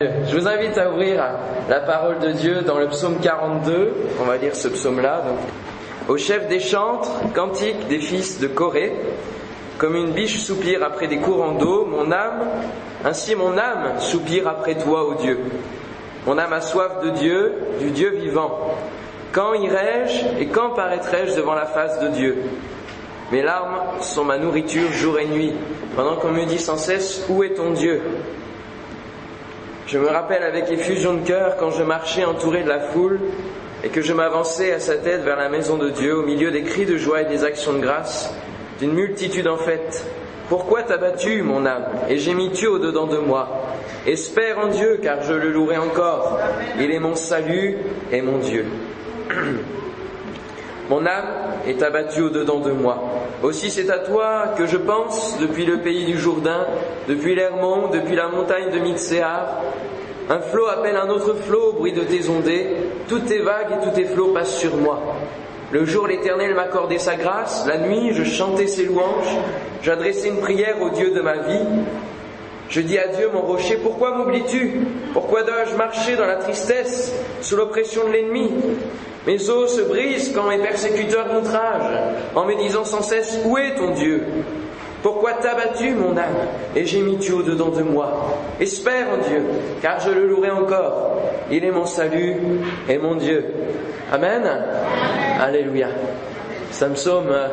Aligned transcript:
Je 0.00 0.36
vous 0.36 0.48
invite 0.48 0.76
à 0.76 0.90
ouvrir 0.90 1.24
la 1.68 1.78
parole 1.78 2.18
de 2.18 2.32
Dieu 2.32 2.62
dans 2.62 2.80
le 2.80 2.88
psaume 2.88 3.20
42. 3.20 3.92
On 4.20 4.24
va 4.24 4.38
lire 4.38 4.56
ce 4.56 4.66
psaume-là. 4.66 5.22
Au 6.08 6.16
chef 6.16 6.48
des 6.48 6.58
chantres, 6.58 7.12
cantique 7.32 7.86
des 7.86 8.00
fils 8.00 8.40
de 8.40 8.48
Corée. 8.48 8.92
Comme 9.78 9.94
une 9.94 10.10
biche 10.10 10.40
soupire 10.40 10.82
après 10.82 11.06
des 11.06 11.18
courants 11.18 11.52
d'eau, 11.52 11.86
mon 11.86 12.10
âme, 12.10 12.40
ainsi 13.04 13.36
mon 13.36 13.56
âme 13.56 14.00
soupire 14.00 14.48
après 14.48 14.74
toi, 14.74 15.04
ô 15.04 15.14
Dieu. 15.14 15.38
Mon 16.26 16.38
âme 16.38 16.54
a 16.54 16.60
soif 16.60 17.00
de 17.04 17.10
Dieu, 17.10 17.54
du 17.78 17.92
Dieu 17.92 18.16
vivant. 18.16 18.74
Quand 19.30 19.54
irai-je 19.54 20.42
et 20.42 20.46
quand 20.48 20.70
paraîtrai-je 20.70 21.36
devant 21.36 21.54
la 21.54 21.66
face 21.66 22.00
de 22.00 22.08
Dieu? 22.08 22.38
Mes 23.30 23.42
larmes 23.42 23.78
sont 24.00 24.24
ma 24.24 24.38
nourriture 24.38 24.90
jour 24.90 25.20
et 25.20 25.26
nuit, 25.26 25.52
pendant 25.94 26.16
qu'on 26.16 26.32
me 26.32 26.46
dit 26.46 26.58
sans 26.58 26.78
cesse, 26.78 27.24
Où 27.28 27.44
est 27.44 27.54
ton 27.54 27.70
Dieu? 27.70 28.02
Je 29.94 30.00
me 30.00 30.08
rappelle 30.08 30.42
avec 30.42 30.72
effusion 30.72 31.14
de 31.14 31.24
cœur 31.24 31.56
quand 31.56 31.70
je 31.70 31.84
marchais 31.84 32.24
entouré 32.24 32.64
de 32.64 32.68
la 32.68 32.80
foule 32.80 33.20
et 33.84 33.90
que 33.90 34.02
je 34.02 34.12
m'avançais 34.12 34.72
à 34.72 34.80
sa 34.80 34.96
tête 34.96 35.22
vers 35.22 35.36
la 35.36 35.48
maison 35.48 35.76
de 35.76 35.88
Dieu 35.88 36.18
au 36.18 36.22
milieu 36.22 36.50
des 36.50 36.64
cris 36.64 36.84
de 36.84 36.96
joie 36.96 37.22
et 37.22 37.26
des 37.26 37.44
actions 37.44 37.74
de 37.74 37.78
grâce 37.78 38.34
d'une 38.80 38.92
multitude 38.92 39.46
en 39.46 39.56
fête. 39.56 40.04
Pourquoi 40.48 40.82
t'as 40.82 40.96
battu, 40.96 41.42
mon 41.42 41.64
âme, 41.64 41.84
et 42.08 42.18
j'ai 42.18 42.34
mis 42.34 42.50
tu 42.50 42.66
au-dedans 42.66 43.06
de 43.06 43.18
moi 43.18 43.48
Espère 44.04 44.58
en 44.58 44.66
Dieu, 44.66 44.98
car 45.00 45.22
je 45.22 45.32
le 45.32 45.52
louerai 45.52 45.78
encore. 45.78 46.40
Il 46.80 46.90
est 46.90 46.98
mon 46.98 47.14
salut 47.14 47.76
et 48.10 48.20
mon 48.20 48.38
Dieu. 48.38 48.66
Mon 50.90 51.06
âme 51.06 51.24
est 51.66 51.82
abattue 51.82 52.22
au-dedans 52.22 52.60
de 52.60 52.70
moi. 52.70 53.02
Aussi 53.42 53.70
c'est 53.70 53.90
à 53.90 53.98
toi 53.98 54.54
que 54.56 54.66
je 54.66 54.76
pense 54.76 55.38
depuis 55.38 55.64
le 55.64 55.78
pays 55.78 56.04
du 56.04 56.18
Jourdain, 56.18 56.66
depuis 57.08 57.34
l'Hermont, 57.34 57.88
depuis 57.88 58.16
la 58.16 58.28
montagne 58.28 58.70
de 58.70 58.78
Mitséar. 58.78 59.60
Un 60.28 60.40
flot 60.40 60.66
appelle 60.66 60.96
un 60.96 61.08
autre 61.08 61.34
flot 61.34 61.70
au 61.70 61.72
bruit 61.72 61.92
de 61.92 62.02
tes 62.02 62.28
ondées. 62.28 62.68
Toutes 63.08 63.26
tes 63.26 63.40
vagues 63.40 63.72
et 63.72 63.84
tous 63.84 63.94
tes 63.94 64.04
flots 64.04 64.32
passent 64.32 64.56
sur 64.56 64.76
moi. 64.76 65.00
Le 65.70 65.84
jour, 65.84 66.06
l'Éternel 66.06 66.54
m'accordait 66.54 66.98
sa 66.98 67.16
grâce. 67.16 67.66
La 67.66 67.78
nuit, 67.78 68.12
je 68.12 68.24
chantais 68.24 68.66
ses 68.66 68.84
louanges. 68.84 69.36
J'adressais 69.82 70.28
une 70.28 70.38
prière 70.38 70.80
au 70.80 70.90
Dieu 70.90 71.10
de 71.10 71.20
ma 71.20 71.38
vie. 71.38 71.64
Je 72.68 72.80
dis 72.80 72.98
à 72.98 73.08
Dieu, 73.08 73.28
mon 73.32 73.40
rocher, 73.42 73.76
pourquoi 73.76 74.16
m'oublies-tu? 74.16 74.80
Pourquoi 75.12 75.42
dois-je 75.42 75.76
marcher 75.76 76.16
dans 76.16 76.26
la 76.26 76.36
tristesse, 76.36 77.12
sous 77.40 77.56
l'oppression 77.56 78.06
de 78.06 78.12
l'ennemi? 78.12 78.50
Mes 79.26 79.48
os 79.48 79.76
se 79.76 79.82
brisent 79.82 80.32
quand 80.34 80.48
mes 80.48 80.58
persécuteurs 80.58 81.32
m'outragent, 81.32 81.98
en 82.34 82.44
me 82.44 82.56
disant 82.56 82.84
sans 82.84 83.02
cesse, 83.02 83.38
où 83.44 83.56
est 83.56 83.74
ton 83.74 83.92
Dieu? 83.92 84.22
Pourquoi 85.02 85.32
t'as 85.34 85.54
battu 85.54 85.90
mon 85.90 86.16
âme 86.16 86.48
et 86.74 86.86
j'ai 86.86 87.00
mis 87.00 87.18
tu 87.18 87.32
au-dedans 87.32 87.68
de 87.68 87.82
moi 87.82 88.38
Espère 88.58 89.06
en 89.10 89.28
Dieu, 89.28 89.42
car 89.82 90.00
je 90.00 90.10
le 90.10 90.26
louerai 90.26 90.50
encore. 90.50 91.20
Il 91.50 91.62
est 91.62 91.70
mon 91.70 91.84
salut 91.84 92.36
et 92.88 92.96
mon 92.96 93.14
Dieu. 93.14 93.44
Amen. 94.10 94.42
Alléluia. 95.38 95.88
C'est 96.70 96.86
un 96.86 96.90
psaume 96.90 97.28
euh, 97.28 97.48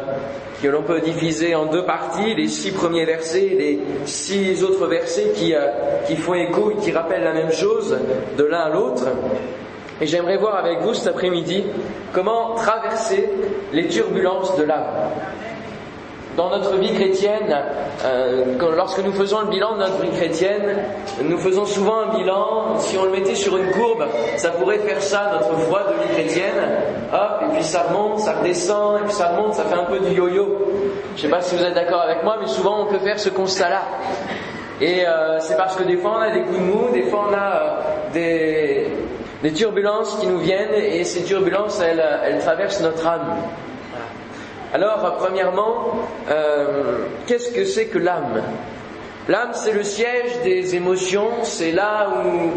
que 0.64 0.68
l'on 0.70 0.84
peut 0.84 1.02
diviser 1.02 1.54
en 1.54 1.66
deux 1.66 1.84
parties, 1.84 2.36
les 2.36 2.48
six 2.48 2.72
premiers 2.72 3.06
versets 3.06 3.46
et 3.46 3.56
les 3.56 3.80
six 4.06 4.64
autres 4.64 4.88
versets 4.88 5.32
qui, 5.36 5.54
euh, 5.54 5.68
qui 6.08 6.16
font 6.16 6.34
écho 6.34 6.72
et 6.72 6.76
qui 6.82 6.92
rappellent 6.92 7.24
la 7.26 7.34
même 7.34 7.52
chose 7.52 7.98
de 8.38 8.44
l'un 8.46 8.62
à 8.62 8.70
l'autre. 8.70 9.08
Et 10.02 10.08
j'aimerais 10.08 10.38
voir 10.38 10.56
avec 10.56 10.80
vous 10.80 10.96
cet 10.96 11.08
après-midi 11.08 11.64
comment 12.12 12.56
traverser 12.56 13.30
les 13.72 13.88
turbulences 13.88 14.58
de 14.58 14.64
l'âme. 14.64 14.88
Dans 16.36 16.50
notre 16.50 16.76
vie 16.78 16.92
chrétienne, 16.94 17.56
euh, 18.04 18.46
lorsque 18.76 19.04
nous 19.04 19.12
faisons 19.12 19.42
le 19.42 19.48
bilan 19.48 19.74
de 19.74 19.80
notre 19.80 20.02
vie 20.02 20.10
chrétienne, 20.10 20.78
nous 21.22 21.38
faisons 21.38 21.66
souvent 21.66 22.00
un 22.00 22.18
bilan, 22.18 22.80
si 22.80 22.98
on 22.98 23.04
le 23.04 23.12
mettait 23.12 23.36
sur 23.36 23.56
une 23.58 23.70
courbe, 23.72 24.06
ça 24.38 24.50
pourrait 24.52 24.80
faire 24.80 25.02
ça, 25.04 25.34
notre 25.34 25.54
voie 25.68 25.84
de 25.84 26.02
vie 26.02 26.14
chrétienne, 26.14 26.80
hop, 27.14 27.44
et 27.44 27.54
puis 27.54 27.64
ça 27.64 27.84
remonte, 27.84 28.20
ça 28.20 28.40
redescend, 28.40 29.02
et 29.02 29.04
puis 29.04 29.14
ça 29.14 29.28
remonte, 29.36 29.54
ça 29.54 29.66
fait 29.66 29.76
un 29.76 29.84
peu 29.84 30.00
du 30.00 30.16
yo-yo. 30.16 30.48
Je 31.16 31.18
ne 31.18 31.22
sais 31.28 31.30
pas 31.30 31.42
si 31.42 31.56
vous 31.56 31.64
êtes 31.64 31.76
d'accord 31.76 32.02
avec 32.02 32.24
moi, 32.24 32.38
mais 32.40 32.48
souvent 32.48 32.82
on 32.82 32.86
peut 32.86 33.00
faire 33.00 33.20
ce 33.20 33.30
constat-là. 33.30 33.82
Et 34.80 35.06
euh, 35.06 35.40
c'est 35.42 35.58
parce 35.58 35.76
que 35.76 35.84
des 35.84 35.98
fois 35.98 36.16
on 36.18 36.22
a 36.22 36.32
des 36.32 36.42
coups 36.42 36.58
de 36.58 36.64
mou, 36.64 36.90
des 36.92 37.04
fois 37.04 37.28
on 37.30 37.34
a 37.34 37.38
euh, 37.38 37.82
des, 38.14 38.88
des 39.44 39.54
turbulences 39.54 40.18
qui 40.20 40.28
nous 40.28 40.40
viennent 40.40 40.74
et 40.74 41.04
ces 41.04 41.24
turbulences, 41.24 41.82
elles, 41.82 42.40
traversent 42.40 42.82
notre 42.82 43.06
âme. 43.08 43.36
Alors, 44.74 45.18
premièrement, 45.20 45.94
euh, 46.30 47.06
qu'est-ce 47.28 47.52
que 47.52 47.66
c'est 47.66 47.88
que 47.88 47.98
l'âme? 47.98 48.42
L'âme, 49.28 49.52
c'est 49.54 49.74
le 49.74 49.84
siège 49.84 50.42
des 50.44 50.76
émotions, 50.76 51.30
c'est 51.44 51.72
là 51.72 52.10
où 52.24 52.52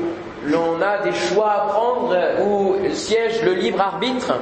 l'on 0.46 0.80
a 0.80 0.98
des 0.98 1.12
choix 1.12 1.52
à 1.52 1.66
prendre, 1.68 2.16
où 2.46 2.76
siège 2.92 3.42
le 3.42 3.54
libre 3.54 3.80
arbitre. 3.80 4.34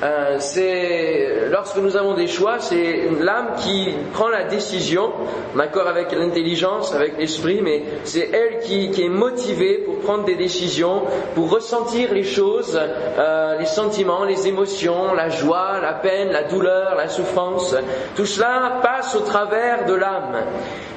Euh, 0.00 0.36
c'est 0.38 1.48
lorsque 1.50 1.76
nous 1.78 1.96
avons 1.96 2.14
des 2.14 2.28
choix, 2.28 2.60
c'est 2.60 3.08
l'âme 3.20 3.54
qui 3.56 3.92
prend 4.12 4.28
la 4.28 4.44
décision, 4.44 5.10
en 5.56 5.58
accord 5.58 5.88
avec 5.88 6.12
l'intelligence, 6.12 6.94
avec 6.94 7.18
l'esprit, 7.18 7.60
mais 7.62 7.82
c'est 8.04 8.30
elle 8.32 8.60
qui, 8.60 8.90
qui, 8.92 9.04
est 9.04 9.08
motivée 9.08 9.78
pour 9.78 9.98
prendre 9.98 10.24
des 10.24 10.36
décisions, 10.36 11.02
pour 11.34 11.50
ressentir 11.50 12.12
les 12.12 12.22
choses, 12.22 12.78
euh, 12.78 13.58
les 13.58 13.66
sentiments, 13.66 14.22
les 14.24 14.46
émotions, 14.46 15.14
la 15.14 15.30
joie, 15.30 15.80
la 15.82 15.94
peine, 15.94 16.30
la 16.30 16.44
douleur, 16.44 16.94
la 16.94 17.08
souffrance. 17.08 17.74
Tout 18.14 18.26
cela 18.26 18.78
passe 18.80 19.16
au 19.16 19.20
travers 19.20 19.84
de 19.86 19.94
l'âme. 19.94 20.44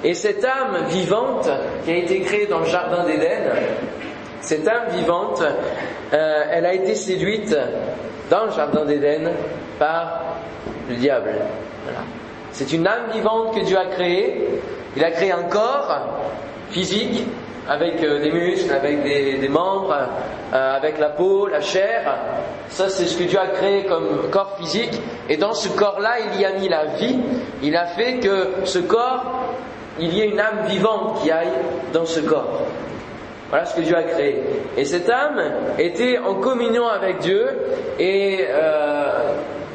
Et 0.04 0.14
cette 0.14 0.46
âme 0.46 0.86
vivante 0.90 1.50
qui 1.86 1.92
a 1.92 1.96
été 1.96 2.20
créée 2.22 2.46
dans 2.46 2.60
le 2.60 2.66
jardin 2.68 3.04
d'Éden, 3.06 3.52
cette 4.42 4.68
âme 4.68 4.90
vivante, 4.92 5.42
euh, 6.14 6.44
elle 6.52 6.66
a 6.68 6.74
été 6.74 6.94
séduite 6.94 7.56
dans 8.32 8.46
le 8.46 8.52
jardin 8.52 8.86
d'Éden 8.86 9.30
par 9.78 10.22
le 10.90 10.96
diable. 10.96 11.34
C'est 12.54 12.72
une 12.72 12.88
âme 12.88 13.12
vivante 13.14 13.54
que 13.54 13.60
Dieu 13.60 13.78
a 13.78 13.86
créée. 13.86 14.62
Il 14.96 15.04
a 15.04 15.12
créé 15.12 15.34
un 15.34 15.44
corps 15.44 16.00
physique 16.70 17.26
avec 17.70 18.02
euh, 18.04 18.22
des 18.22 18.32
muscles, 18.32 18.74
avec 18.74 19.04
des, 19.04 19.48
membres, 19.50 19.96
euh, 20.54 20.76
avec 20.76 20.98
la 20.98 21.10
peau, 21.10 21.48
la 21.48 21.62
chair. 21.62 22.18
Ça, 22.70 22.90
c'est 22.90 23.06
ce 23.06 23.18
que 23.18 23.24
Dieu 23.24 23.40
a 23.40 23.48
créé 23.48 23.86
comme 23.86 24.30
corps 24.32 24.58
physique. 24.58 25.00
Et 25.30 25.36
dans 25.36 25.54
ce 25.54 25.68
corps-là, 25.70 26.16
il 26.34 26.40
y 26.40 26.46
a 26.46 26.54
mis 26.54 26.70
la 26.70 26.86
vie. 26.86 27.18
Il 27.62 27.76
a 27.76 27.86
fait 27.88 28.20
que 28.20 28.48
ce 28.64 28.80
corps, 28.80 29.26
il 30.00 30.14
y 30.14 30.22
ait 30.22 30.30
une 30.30 30.40
âme 30.40 30.66
vivante 30.68 31.22
qui 31.22 31.32
aille 31.32 31.52
dans 31.94 32.06
ce 32.06 32.22
corps. 32.22 32.62
Voilà 33.52 33.66
ce 33.66 33.76
que 33.76 33.82
Dieu 33.82 33.98
a 33.98 34.04
créé. 34.04 34.42
Et 34.78 34.86
cette 34.86 35.10
âme 35.10 35.42
était 35.78 36.18
en 36.18 36.36
communion 36.36 36.88
avec 36.88 37.20
Dieu 37.20 37.46
et 38.00 38.46
euh, 38.50 39.34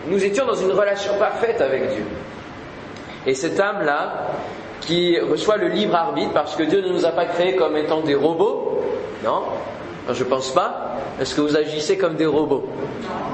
nous 0.08 0.24
étions 0.24 0.46
dans 0.46 0.54
une 0.54 0.72
relation 0.72 1.12
parfaite 1.18 1.60
avec 1.60 1.90
Dieu. 1.94 2.04
Et 3.26 3.34
cette 3.34 3.60
âme-là, 3.60 4.28
qui 4.80 5.20
reçoit 5.20 5.58
le 5.58 5.68
libre 5.68 5.94
arbitre, 5.94 6.32
parce 6.32 6.56
que 6.56 6.62
Dieu 6.62 6.80
ne 6.80 6.88
nous 6.88 7.04
a 7.04 7.10
pas 7.10 7.26
créés 7.26 7.54
comme 7.56 7.76
étant 7.76 8.00
des 8.00 8.14
robots, 8.14 8.82
non, 9.22 9.42
je 10.12 10.24
ne 10.24 10.28
pense 10.28 10.52
pas. 10.52 10.96
Est-ce 11.20 11.34
que 11.34 11.40
vous 11.40 11.56
agissez 11.56 11.96
comme 11.96 12.16
des 12.16 12.26
robots 12.26 12.68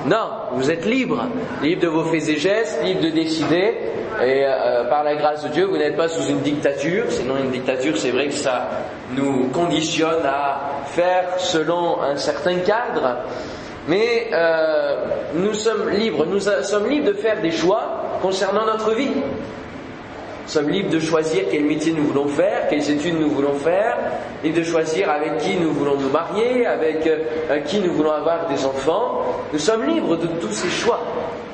Non, 0.06 0.28
vous 0.52 0.70
êtes 0.70 0.86
libre, 0.86 1.24
libre 1.62 1.82
de 1.82 1.88
vos 1.88 2.04
faits 2.04 2.28
et 2.28 2.36
gestes, 2.36 2.82
libre 2.84 3.02
de 3.02 3.10
décider. 3.10 3.76
Et 4.22 4.44
euh, 4.44 4.84
par 4.88 5.04
la 5.04 5.16
grâce 5.16 5.42
de 5.42 5.48
Dieu, 5.48 5.64
vous 5.64 5.76
n'êtes 5.76 5.96
pas 5.96 6.08
sous 6.08 6.24
une 6.28 6.40
dictature. 6.40 7.04
Sinon, 7.08 7.34
une 7.42 7.50
dictature, 7.50 7.96
c'est 7.96 8.10
vrai 8.10 8.26
que 8.26 8.34
ça 8.34 8.68
nous 9.16 9.48
conditionne 9.48 10.24
à 10.24 10.60
faire 10.86 11.34
selon 11.38 12.00
un 12.02 12.16
certain 12.16 12.56
cadre. 12.56 13.16
Mais 13.88 14.28
euh, 14.32 14.96
nous 15.34 15.54
sommes 15.54 15.90
libres, 15.90 16.24
nous 16.26 16.40
sommes 16.40 16.88
libres 16.88 17.08
de 17.08 17.14
faire 17.14 17.40
des 17.40 17.50
choix 17.50 18.18
concernant 18.20 18.64
notre 18.64 18.94
vie. 18.94 19.10
Nous 20.52 20.60
sommes 20.60 20.70
libres 20.70 20.90
de 20.90 21.00
choisir 21.00 21.44
quel 21.50 21.64
métier 21.64 21.94
nous 21.94 22.04
voulons 22.04 22.28
faire, 22.28 22.68
quelles 22.68 22.90
études 22.90 23.18
nous 23.18 23.30
voulons 23.30 23.54
faire, 23.54 23.96
libres 24.44 24.58
de 24.58 24.62
choisir 24.62 25.08
avec 25.10 25.38
qui 25.38 25.56
nous 25.56 25.72
voulons 25.72 25.96
nous 25.96 26.10
marier, 26.10 26.66
avec 26.66 27.06
euh, 27.06 27.60
qui 27.60 27.80
nous 27.80 27.90
voulons 27.94 28.12
avoir 28.12 28.48
des 28.48 28.66
enfants. 28.66 29.22
Nous 29.50 29.58
sommes 29.58 29.84
libres 29.84 30.18
de 30.18 30.26
tous 30.26 30.52
ces 30.52 30.68
choix, 30.68 31.00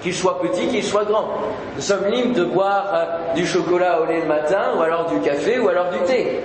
qu'ils 0.02 0.16
soient 0.16 0.40
petits, 0.40 0.66
qu'ils 0.66 0.82
soient 0.82 1.04
grands. 1.04 1.28
Nous 1.76 1.80
sommes 1.80 2.06
libres 2.10 2.34
de 2.34 2.42
boire 2.42 2.90
euh, 2.92 3.34
du 3.36 3.46
chocolat 3.46 4.00
au 4.00 4.06
lait 4.06 4.22
le 4.22 4.26
matin, 4.26 4.72
ou 4.76 4.82
alors 4.82 5.06
du 5.06 5.20
café, 5.20 5.60
ou 5.60 5.68
alors 5.68 5.90
du 5.90 6.00
thé. 6.00 6.40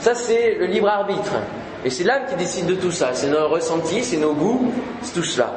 Ça, 0.00 0.16
c'est 0.16 0.56
le 0.58 0.66
libre 0.66 0.88
arbitre. 0.88 1.34
Et 1.84 1.90
c'est 1.90 2.02
l'âme 2.02 2.22
qui 2.28 2.34
décide 2.34 2.66
de 2.66 2.74
tout 2.74 2.90
ça. 2.90 3.10
C'est 3.12 3.28
nos 3.28 3.46
ressentis, 3.46 4.02
c'est 4.02 4.16
nos 4.16 4.34
goûts, 4.34 4.72
c'est 5.02 5.14
tout 5.14 5.22
cela. 5.22 5.52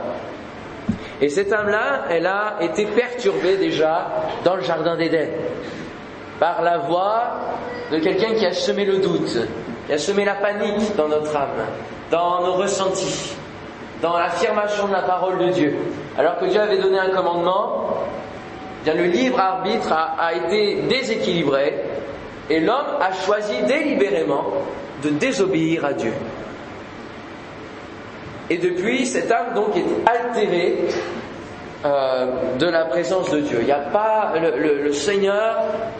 Et 1.20 1.30
cette 1.30 1.52
âme-là, 1.52 2.04
elle 2.12 2.28
a 2.28 2.58
été 2.62 2.86
perturbée 2.86 3.58
déjà 3.58 4.12
dans 4.44 4.56
le 4.56 4.62
jardin 4.62 4.96
d'Éden 4.96 5.30
par 6.40 6.62
la 6.62 6.78
voix 6.80 7.24
de 7.92 8.00
quelqu'un 8.00 8.34
qui 8.34 8.46
a 8.46 8.54
semé 8.54 8.86
le 8.86 8.98
doute, 8.98 9.38
qui 9.88 9.94
a 9.94 9.98
semé 9.98 10.26
la 10.26 10.36
panique 10.36 10.96
dans 10.96 11.08
notre 11.08 11.36
âme, 11.36 11.66
dans 12.12 12.44
nos 12.44 12.54
ressentis, 12.54 13.36
dans 14.02 14.18
l'affirmation 14.18 14.88
de 14.88 14.94
la 14.94 15.02
parole 15.02 15.38
de 15.40 15.50
Dieu. 15.50 15.76
Alors 16.18 16.38
que 16.38 16.46
Dieu 16.46 16.60
avait 16.60 16.78
donné 16.78 17.00
un 17.00 17.10
commandement, 17.10 17.88
bien 18.84 18.94
le 18.94 19.06
libre 19.06 19.40
arbitre 19.40 19.92
a, 19.92 20.34
été 20.34 20.82
déséquilibré 20.84 21.82
et 22.50 22.60
l'homme 22.60 22.98
a 23.02 23.12
choisi 23.26 23.62
délibérément 23.64 24.46
de 25.04 25.10
désobéir 25.10 25.86
à 25.86 25.94
Dieu. 25.94 26.14
Et 28.50 28.58
depuis, 28.58 29.08
cette 29.08 29.32
âme 29.32 29.56
donc 29.56 29.76
est 29.76 30.10
altérée 30.10 30.86
euh, 31.84 32.26
de 32.58 32.68
la 32.68 32.86
présence 32.86 33.30
de 33.32 33.40
Dieu. 33.40 33.60
Il 33.62 33.72
a 33.72 33.80
pas 33.80 34.34
le, 34.40 34.92
Seigneur 34.94 35.58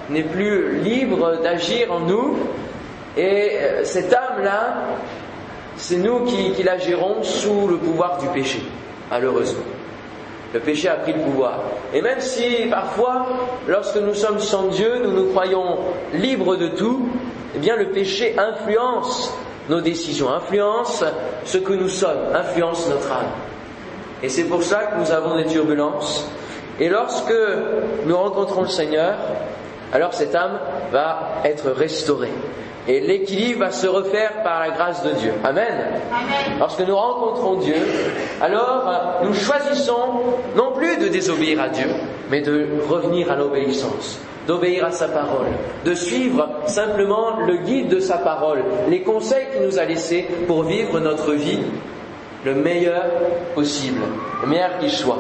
n'est 0.10 0.24
plus 0.24 0.80
libre 0.80 1.38
d'agir 1.42 1.92
en 1.92 2.00
nous, 2.00 2.38
et 3.18 3.58
euh, 3.60 3.84
cette 3.84 4.14
âme-là, 4.14 4.76
c'est 5.78 5.98
nous 5.98 6.22
qui, 6.26 6.52
qui 6.52 6.64
la 6.64 6.78
sous 7.22 7.68
le 7.68 7.78
pouvoir 7.78 8.18
du 8.20 8.28
péché, 8.28 8.62
malheureusement. 9.12 9.64
Le 10.54 10.60
péché 10.62 10.88
a 10.88 10.96
pris 10.96 11.12
le 11.12 11.20
pouvoir. 11.20 11.60
Et 11.94 12.02
même 12.02 12.22
si 12.22 12.68
parfois, 12.70 13.26
lorsque 13.68 13.98
nous 13.98 14.14
sommes 14.14 14.40
sans 14.40 14.68
Dieu, 14.68 15.02
nous 15.04 15.12
nous 15.12 15.30
croyons 15.32 15.80
libres 16.14 16.56
de 16.56 16.70
tout, 16.70 17.10
eh 17.56 17.60
bien 17.60 17.76
le 17.76 17.90
péché 17.90 18.36
influence 18.38 19.34
nos 19.70 19.82
décisions, 19.82 20.30
influence 20.30 21.04
ce 21.44 21.58
que 21.58 21.74
nous 21.74 21.90
sommes, 21.90 22.34
influence 22.34 22.88
notre 22.90 23.12
âme. 23.12 23.32
Et 24.26 24.30
c'est 24.30 24.46
pour 24.46 24.64
ça 24.64 24.86
que 24.86 25.00
nous 25.00 25.12
avons 25.12 25.36
des 25.36 25.46
turbulences. 25.46 26.28
Et 26.80 26.90
lorsque 26.90 27.32
nous 28.08 28.18
rencontrons 28.18 28.64
le 28.64 28.68
Seigneur, 28.68 29.14
alors 29.94 30.16
cette 30.16 30.34
âme 30.34 30.58
va 30.92 31.44
être 31.44 31.70
restaurée. 31.70 32.34
Et 32.88 33.02
l'équilibre 33.02 33.60
va 33.60 33.72
se 33.72 33.86
refaire 33.86 34.42
par 34.42 34.62
la 34.62 34.72
grâce 34.72 35.04
de 35.04 35.12
Dieu. 35.12 35.32
Amen. 35.44 36.02
Lorsque 36.58 36.80
nous 36.80 36.96
rencontrons 36.96 37.58
Dieu, 37.58 37.76
alors 38.42 39.22
nous 39.24 39.34
choisissons 39.36 40.24
non 40.56 40.72
plus 40.72 40.98
de 40.98 41.08
désobéir 41.08 41.62
à 41.62 41.70
Dieu, 41.70 41.90
mais 42.32 42.42
de 42.42 42.68
revenir 42.90 43.32
à 43.32 43.36
l'obéissance, 43.36 44.20
d'obéir 44.48 44.86
à 44.86 44.92
sa 44.92 45.08
parole, 45.08 45.50
de 45.86 45.94
suivre 45.94 46.50
simplement 46.66 47.42
le 47.46 47.58
guide 47.58 47.90
de 47.90 48.00
sa 48.00 48.18
parole, 48.18 48.64
les 48.90 49.04
conseils 49.04 49.46
qu'il 49.54 49.68
nous 49.68 49.78
a 49.78 49.86
laissés 49.86 50.28
pour 50.48 50.64
vivre 50.64 51.00
notre 51.00 51.34
vie 51.34 51.60
le 52.46 52.54
meilleur 52.54 53.04
possible, 53.56 54.02
le 54.44 54.48
meilleur 54.48 54.78
qui 54.80 54.90
soit. 54.90 55.20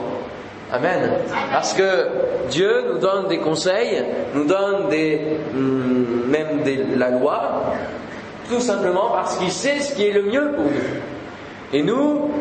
Amen. 0.71 1.11
Parce 1.51 1.73
que 1.73 2.07
Dieu 2.49 2.85
nous 2.91 2.99
donne 2.99 3.27
des 3.27 3.39
conseils, 3.39 4.03
nous 4.33 4.45
donne 4.45 4.89
des, 4.89 5.37
mm, 5.53 6.29
même 6.29 6.61
la 6.97 7.09
loi, 7.11 7.73
tout 8.49 8.59
simplement 8.59 9.09
parce 9.11 9.37
qu'il 9.37 9.51
sait 9.51 9.79
ce 9.79 9.95
qui 9.95 10.07
est 10.07 10.11
le 10.11 10.23
mieux 10.23 10.51
pour 10.55 10.65
nous. 10.65 11.73
Et 11.73 11.81
nous, 11.81 12.31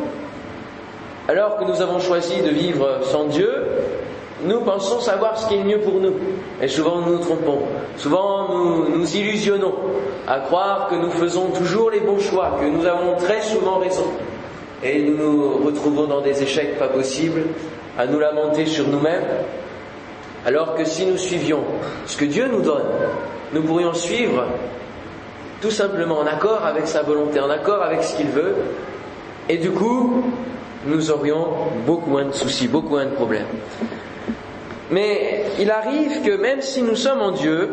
alors 1.28 1.56
que 1.56 1.64
nous 1.64 1.80
avons 1.80 1.98
choisi 1.98 2.42
de 2.42 2.50
vivre 2.50 3.00
sans 3.02 3.24
Dieu, 3.24 3.50
nous 4.44 4.60
pensons 4.60 5.00
savoir 5.00 5.38
ce 5.38 5.46
qui 5.48 5.54
est 5.56 5.64
mieux 5.64 5.80
pour 5.80 5.94
nous. 5.94 6.14
Et 6.60 6.68
souvent 6.68 7.00
nous 7.00 7.12
nous 7.12 7.18
trompons. 7.18 7.60
Souvent 7.96 8.48
nous 8.48 8.98
nous 8.98 9.16
illusionnons 9.16 9.74
à 10.26 10.40
croire 10.40 10.88
que 10.88 10.96
nous 10.96 11.10
faisons 11.10 11.46
toujours 11.48 11.90
les 11.90 12.00
bons 12.00 12.18
choix, 12.18 12.58
que 12.60 12.66
nous 12.66 12.84
avons 12.84 13.16
très 13.16 13.40
souvent 13.40 13.78
raison. 13.78 14.04
Et 14.84 15.02
nous 15.02 15.16
nous 15.16 15.64
retrouvons 15.64 16.06
dans 16.06 16.20
des 16.20 16.42
échecs 16.42 16.78
pas 16.78 16.88
possibles, 16.88 17.42
à 17.98 18.06
nous 18.06 18.18
lamenter 18.18 18.66
sur 18.66 18.86
nous-mêmes, 18.86 19.24
alors 20.44 20.74
que 20.74 20.84
si 20.84 21.06
nous 21.06 21.16
suivions 21.16 21.64
ce 22.06 22.16
que 22.16 22.26
Dieu 22.26 22.48
nous 22.52 22.60
donne, 22.60 22.84
nous 23.54 23.62
pourrions 23.62 23.94
suivre 23.94 24.44
tout 25.62 25.70
simplement 25.70 26.18
en 26.18 26.26
accord 26.26 26.66
avec 26.66 26.86
sa 26.86 27.02
volonté, 27.02 27.40
en 27.40 27.48
accord 27.48 27.82
avec 27.82 28.02
ce 28.02 28.16
qu'il 28.16 28.26
veut, 28.26 28.54
et 29.48 29.56
du 29.56 29.70
coup, 29.70 30.22
nous 30.86 31.10
aurions 31.10 31.46
beaucoup 31.86 32.10
moins 32.10 32.26
de 32.26 32.32
soucis, 32.32 32.68
beaucoup 32.68 32.90
moins 32.90 33.06
de 33.06 33.14
problèmes. 33.14 33.46
Mais 34.90 35.44
il 35.58 35.70
arrive 35.70 36.22
que 36.22 36.36
même 36.36 36.60
si 36.60 36.82
nous 36.82 36.96
sommes 36.96 37.22
en 37.22 37.30
Dieu, 37.30 37.70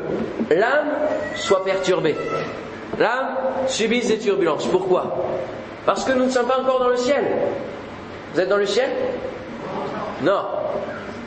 l'âme 0.50 0.88
soit 1.36 1.66
perturbée. 1.66 2.16
L'âme 2.98 3.36
subisse 3.68 4.08
des 4.08 4.18
turbulences. 4.18 4.66
Pourquoi? 4.68 5.18
Parce 5.86 6.04
que 6.04 6.12
nous 6.14 6.26
ne 6.26 6.30
sommes 6.30 6.48
pas 6.48 6.60
encore 6.60 6.80
dans 6.80 6.90
le 6.90 6.98
ciel. 6.98 7.24
Vous 8.34 8.40
êtes 8.40 8.50
dans 8.50 8.58
le 8.58 8.66
ciel? 8.66 8.90
Non. 10.22 10.46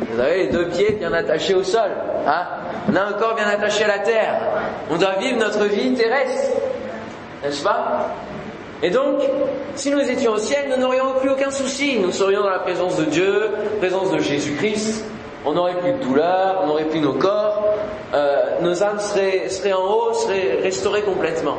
Vous 0.01 0.21
avez 0.21 0.45
les 0.45 0.49
deux 0.49 0.69
pieds 0.69 0.93
bien 0.93 1.13
attachés 1.13 1.55
au 1.55 1.63
sol. 1.63 1.91
Hein? 2.27 2.47
On 2.91 2.97
a 2.97 3.03
un 3.03 3.13
corps 3.15 3.35
bien 3.35 3.49
attaché 3.49 3.85
à 3.85 3.89
la 3.89 3.99
terre. 4.01 4.41
On 4.91 4.97
doit 4.97 5.17
vivre 5.19 5.39
notre 5.39 5.65
vie 5.65 5.95
terrestre. 5.95 6.53
N'est-ce 7.43 7.63
pas? 7.63 8.09
Et 8.83 8.91
donc, 8.91 9.23
si 9.75 9.91
nous 9.91 10.01
étions 10.01 10.33
au 10.33 10.39
ciel, 10.39 10.67
nous 10.71 10.77
n'aurions 10.77 11.15
plus 11.21 11.31
aucun 11.31 11.51
souci. 11.51 11.99
Nous 11.99 12.13
serions 12.13 12.43
dans 12.43 12.51
la 12.51 12.59
présence 12.61 12.97
de 12.97 13.05
Dieu, 13.05 13.51
présence 13.79 14.11
de 14.11 14.19
Jésus-Christ. 14.19 15.05
On 15.47 15.53
n'aurait 15.53 15.79
plus 15.79 15.93
de 15.93 15.99
douleur, 15.99 16.61
on 16.63 16.69
n'aurait 16.69 16.85
plus 16.85 17.01
nos 17.01 17.15
corps. 17.15 17.65
Euh, 18.15 18.61
nos 18.61 18.83
âmes 18.83 18.99
seraient, 18.99 19.49
seraient 19.49 19.73
en 19.73 19.85
haut, 19.85 20.13
seraient 20.15 20.61
restaurées 20.63 21.03
complètement. 21.03 21.57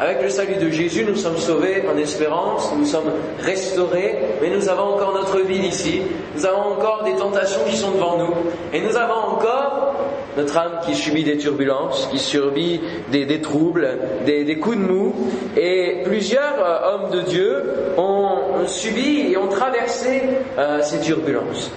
Avec 0.00 0.22
le 0.22 0.28
salut 0.28 0.56
de 0.56 0.70
Jésus, 0.70 1.04
nous 1.06 1.14
sommes 1.14 1.36
sauvés 1.36 1.84
en 1.88 1.96
espérance, 1.96 2.72
nous 2.76 2.84
sommes 2.84 3.12
restaurés, 3.40 4.16
mais 4.42 4.50
nous 4.50 4.68
avons 4.68 4.94
encore 4.94 5.14
notre 5.14 5.40
vie 5.42 5.68
ici, 5.68 6.02
nous 6.34 6.44
avons 6.44 6.72
encore 6.72 7.04
des 7.04 7.14
tentations 7.14 7.60
qui 7.64 7.76
sont 7.76 7.92
devant 7.92 8.18
nous, 8.18 8.34
et 8.72 8.80
nous 8.80 8.96
avons 8.96 9.36
encore 9.36 9.94
notre 10.36 10.58
âme 10.58 10.80
qui 10.84 10.96
subit 10.96 11.22
des 11.22 11.38
turbulences, 11.38 12.08
qui 12.10 12.18
subit 12.18 12.80
des, 13.12 13.40
troubles, 13.40 13.88
des, 14.26 14.58
coups 14.58 14.78
de 14.78 14.82
mou, 14.82 15.14
et 15.56 16.02
plusieurs 16.04 16.58
euh, 16.58 16.94
hommes 16.94 17.10
de 17.12 17.20
Dieu 17.20 17.62
ont 17.96 18.66
subi 18.66 19.30
et 19.30 19.36
ont 19.36 19.46
traversé 19.46 20.22
euh, 20.58 20.82
ces 20.82 20.98
turbulences. 21.02 21.70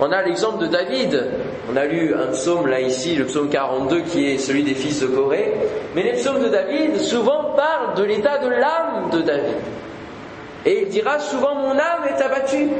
On 0.00 0.10
a 0.12 0.22
l'exemple 0.22 0.62
de 0.62 0.66
David. 0.66 1.26
On 1.70 1.76
a 1.76 1.84
lu 1.84 2.14
un 2.14 2.32
psaume 2.32 2.66
là 2.66 2.80
ici, 2.80 3.14
le 3.16 3.26
psaume 3.26 3.50
42 3.50 4.00
qui 4.00 4.30
est 4.30 4.38
celui 4.38 4.62
des 4.62 4.74
fils 4.74 5.00
de 5.00 5.06
Corée. 5.06 5.52
Mais 5.94 6.02
les 6.02 6.12
psaumes 6.12 6.42
de 6.42 6.48
David 6.48 6.98
souvent 6.98 7.54
parlent 7.54 7.94
de 7.96 8.04
l'état 8.04 8.38
de 8.38 8.48
l'âme 8.48 9.10
de 9.12 9.20
David. 9.20 9.56
Et 10.64 10.82
il 10.82 10.88
dira 10.88 11.18
souvent 11.18 11.54
mon 11.54 11.72
âme 11.72 12.06
est 12.08 12.22
abattue. 12.22 12.70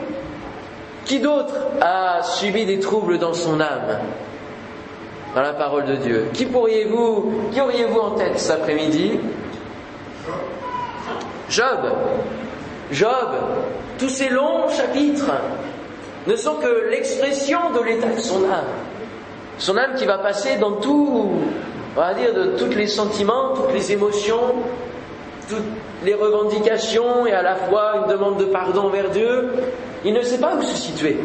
Qui 1.04 1.20
d'autre 1.20 1.54
a 1.80 2.22
subi 2.22 2.64
des 2.64 2.80
troubles 2.80 3.18
dans 3.18 3.34
son 3.34 3.60
âme? 3.60 3.98
Dans 5.34 5.42
la 5.42 5.52
parole 5.52 5.84
de 5.84 5.96
Dieu. 5.96 6.26
Qui 6.32 6.46
pourriez-vous, 6.46 7.50
qui 7.52 7.60
auriez-vous 7.60 8.00
en 8.00 8.10
tête 8.12 8.38
cet 8.38 8.62
après-midi? 8.62 9.18
Job. 11.48 11.80
Job. 12.90 13.28
Tous 13.98 14.08
ces 14.08 14.28
longs 14.30 14.68
chapitres 14.68 15.30
ne 16.26 16.36
sont 16.36 16.54
que 16.56 16.90
l'expression 16.90 17.58
de 17.74 17.82
l'état 17.84 18.08
de 18.08 18.20
son 18.20 18.44
âme. 18.44 18.64
Son 19.58 19.76
âme 19.76 19.94
qui 19.96 20.06
va 20.06 20.18
passer 20.18 20.56
dans 20.56 20.72
tout, 20.72 21.30
on 21.96 22.00
va 22.00 22.14
dire, 22.14 22.34
de 22.34 22.56
tous 22.58 22.74
les 22.76 22.86
sentiments, 22.86 23.54
toutes 23.54 23.72
les 23.72 23.92
émotions, 23.92 24.54
toutes 25.48 25.58
les 26.04 26.14
revendications 26.14 27.26
et 27.26 27.32
à 27.32 27.42
la 27.42 27.56
fois 27.56 28.02
une 28.02 28.12
demande 28.12 28.38
de 28.38 28.46
pardon 28.46 28.88
vers 28.88 29.10
Dieu. 29.10 29.50
Il 30.04 30.14
ne 30.14 30.22
sait 30.22 30.38
pas 30.38 30.54
où 30.54 30.62
se 30.62 30.76
situer 30.76 31.18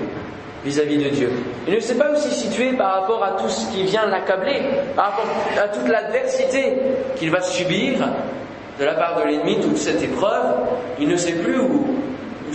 vis-à-vis 0.65 0.97
de 0.97 1.09
Dieu. 1.09 1.31
Il 1.67 1.75
ne 1.75 1.79
sait 1.79 1.95
pas 1.95 2.11
où 2.11 2.15
se 2.15 2.29
situer 2.29 2.73
par 2.73 3.01
rapport 3.01 3.23
à 3.23 3.31
tout 3.31 3.47
ce 3.47 3.71
qui 3.71 3.83
vient 3.83 4.07
l'accabler, 4.07 4.63
par 4.95 5.11
rapport 5.11 5.25
à 5.63 5.67
toute 5.67 5.87
l'adversité 5.87 6.77
qu'il 7.15 7.29
va 7.29 7.41
subir 7.41 7.99
de 8.79 8.83
la 8.85 8.95
part 8.95 9.21
de 9.21 9.27
l'ennemi, 9.29 9.59
toute 9.61 9.77
cette 9.77 10.01
épreuve. 10.01 10.55
Il 10.99 11.07
ne 11.07 11.15
sait 11.15 11.33
plus 11.33 11.59
où, 11.59 11.84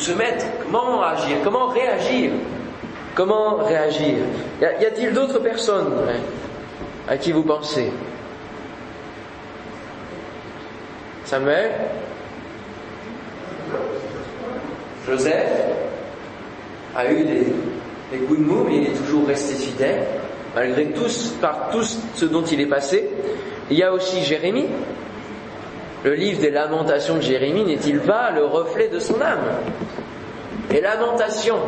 se 0.00 0.12
mettre, 0.12 0.46
comment 0.64 1.02
agir, 1.02 1.36
comment 1.44 1.68
réagir. 1.68 2.32
Comment 3.14 3.56
réagir 3.56 4.16
Y 4.60 4.64
a-t-il 4.64 5.12
d'autres 5.12 5.40
personnes 5.40 5.92
hein, 6.08 6.20
à 7.08 7.16
qui 7.16 7.32
vous 7.32 7.42
pensez? 7.42 7.90
Samuel? 11.24 11.72
Joseph? 15.06 15.48
A 16.96 17.10
eu 17.10 17.24
des, 17.24 18.18
coups 18.26 18.40
de 18.40 18.44
mou, 18.44 18.64
mais 18.66 18.78
il 18.78 18.86
est 18.88 18.96
toujours 18.96 19.26
resté 19.26 19.54
fidèle, 19.54 20.04
malgré 20.54 20.90
tous, 20.90 21.34
par 21.40 21.70
tout 21.70 21.84
ce 21.84 22.24
dont 22.24 22.42
il 22.42 22.60
est 22.60 22.66
passé. 22.66 23.08
Il 23.70 23.76
y 23.76 23.82
a 23.82 23.92
aussi 23.92 24.24
Jérémie, 24.24 24.66
le 26.04 26.14
livre 26.14 26.40
des 26.40 26.50
lamentations 26.50 27.16
de 27.16 27.20
Jérémie 27.20 27.64
n'est-il 27.64 28.00
pas 28.00 28.30
le 28.30 28.44
reflet 28.44 28.88
de 28.88 28.98
son 28.98 29.20
âme 29.20 29.44
Les 30.70 30.80
lamentations. 30.80 31.58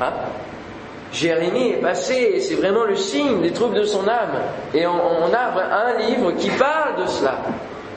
Hein 0.00 0.12
Jérémie 1.12 1.70
est 1.70 1.80
passé, 1.80 2.32
et 2.34 2.40
c'est 2.40 2.56
vraiment 2.56 2.84
le 2.84 2.94
signe 2.94 3.40
des 3.40 3.52
troubles 3.52 3.76
de 3.76 3.84
son 3.84 4.06
âme. 4.06 4.38
Et 4.74 4.86
on, 4.86 5.32
a 5.32 5.86
un 5.86 5.98
livre 5.98 6.32
qui 6.32 6.50
parle 6.50 7.02
de 7.02 7.06
cela. 7.08 7.38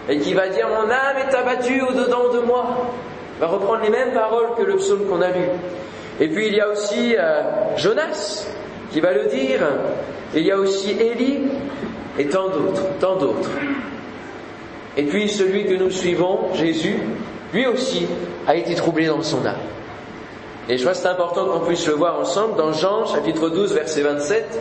Et 0.07 0.19
qui 0.19 0.33
va 0.33 0.47
dire 0.47 0.69
Mon 0.69 0.89
âme 0.89 1.17
est 1.29 1.35
abattue 1.35 1.81
au-dedans 1.81 2.31
de 2.33 2.39
moi. 2.39 2.65
Il 3.37 3.41
va 3.41 3.47
reprendre 3.47 3.81
les 3.83 3.89
mêmes 3.89 4.13
paroles 4.13 4.55
que 4.57 4.63
le 4.63 4.77
psaume 4.77 5.05
qu'on 5.07 5.21
a 5.21 5.29
lu. 5.29 5.45
Et 6.19 6.27
puis 6.29 6.47
il 6.47 6.55
y 6.55 6.61
a 6.61 6.69
aussi 6.69 7.15
euh, 7.17 7.41
Jonas 7.75 8.47
qui 8.91 9.01
va 9.01 9.11
le 9.11 9.25
dire. 9.25 9.59
il 10.33 10.43
y 10.43 10.51
a 10.51 10.57
aussi 10.57 10.91
Élie 10.91 11.41
et 12.17 12.27
tant 12.27 12.47
d'autres, 12.47 12.83
tant 12.99 13.15
d'autres. 13.15 13.49
Et 14.97 15.03
puis 15.03 15.29
celui 15.29 15.65
que 15.65 15.75
nous 15.75 15.89
suivons, 15.89 16.53
Jésus, 16.53 16.97
lui 17.53 17.65
aussi 17.67 18.07
a 18.47 18.55
été 18.55 18.75
troublé 18.75 19.07
dans 19.07 19.21
son 19.21 19.45
âme. 19.45 19.55
Et 20.69 20.77
je 20.77 20.83
crois 20.83 20.93
que 20.93 20.99
c'est 20.99 21.07
important 21.07 21.45
qu'on 21.45 21.65
puisse 21.65 21.87
le 21.87 21.93
voir 21.93 22.19
ensemble 22.19 22.55
dans 22.55 22.71
Jean 22.73 23.05
chapitre 23.05 23.49
12 23.49 23.73
verset 23.73 24.01
27. 24.01 24.59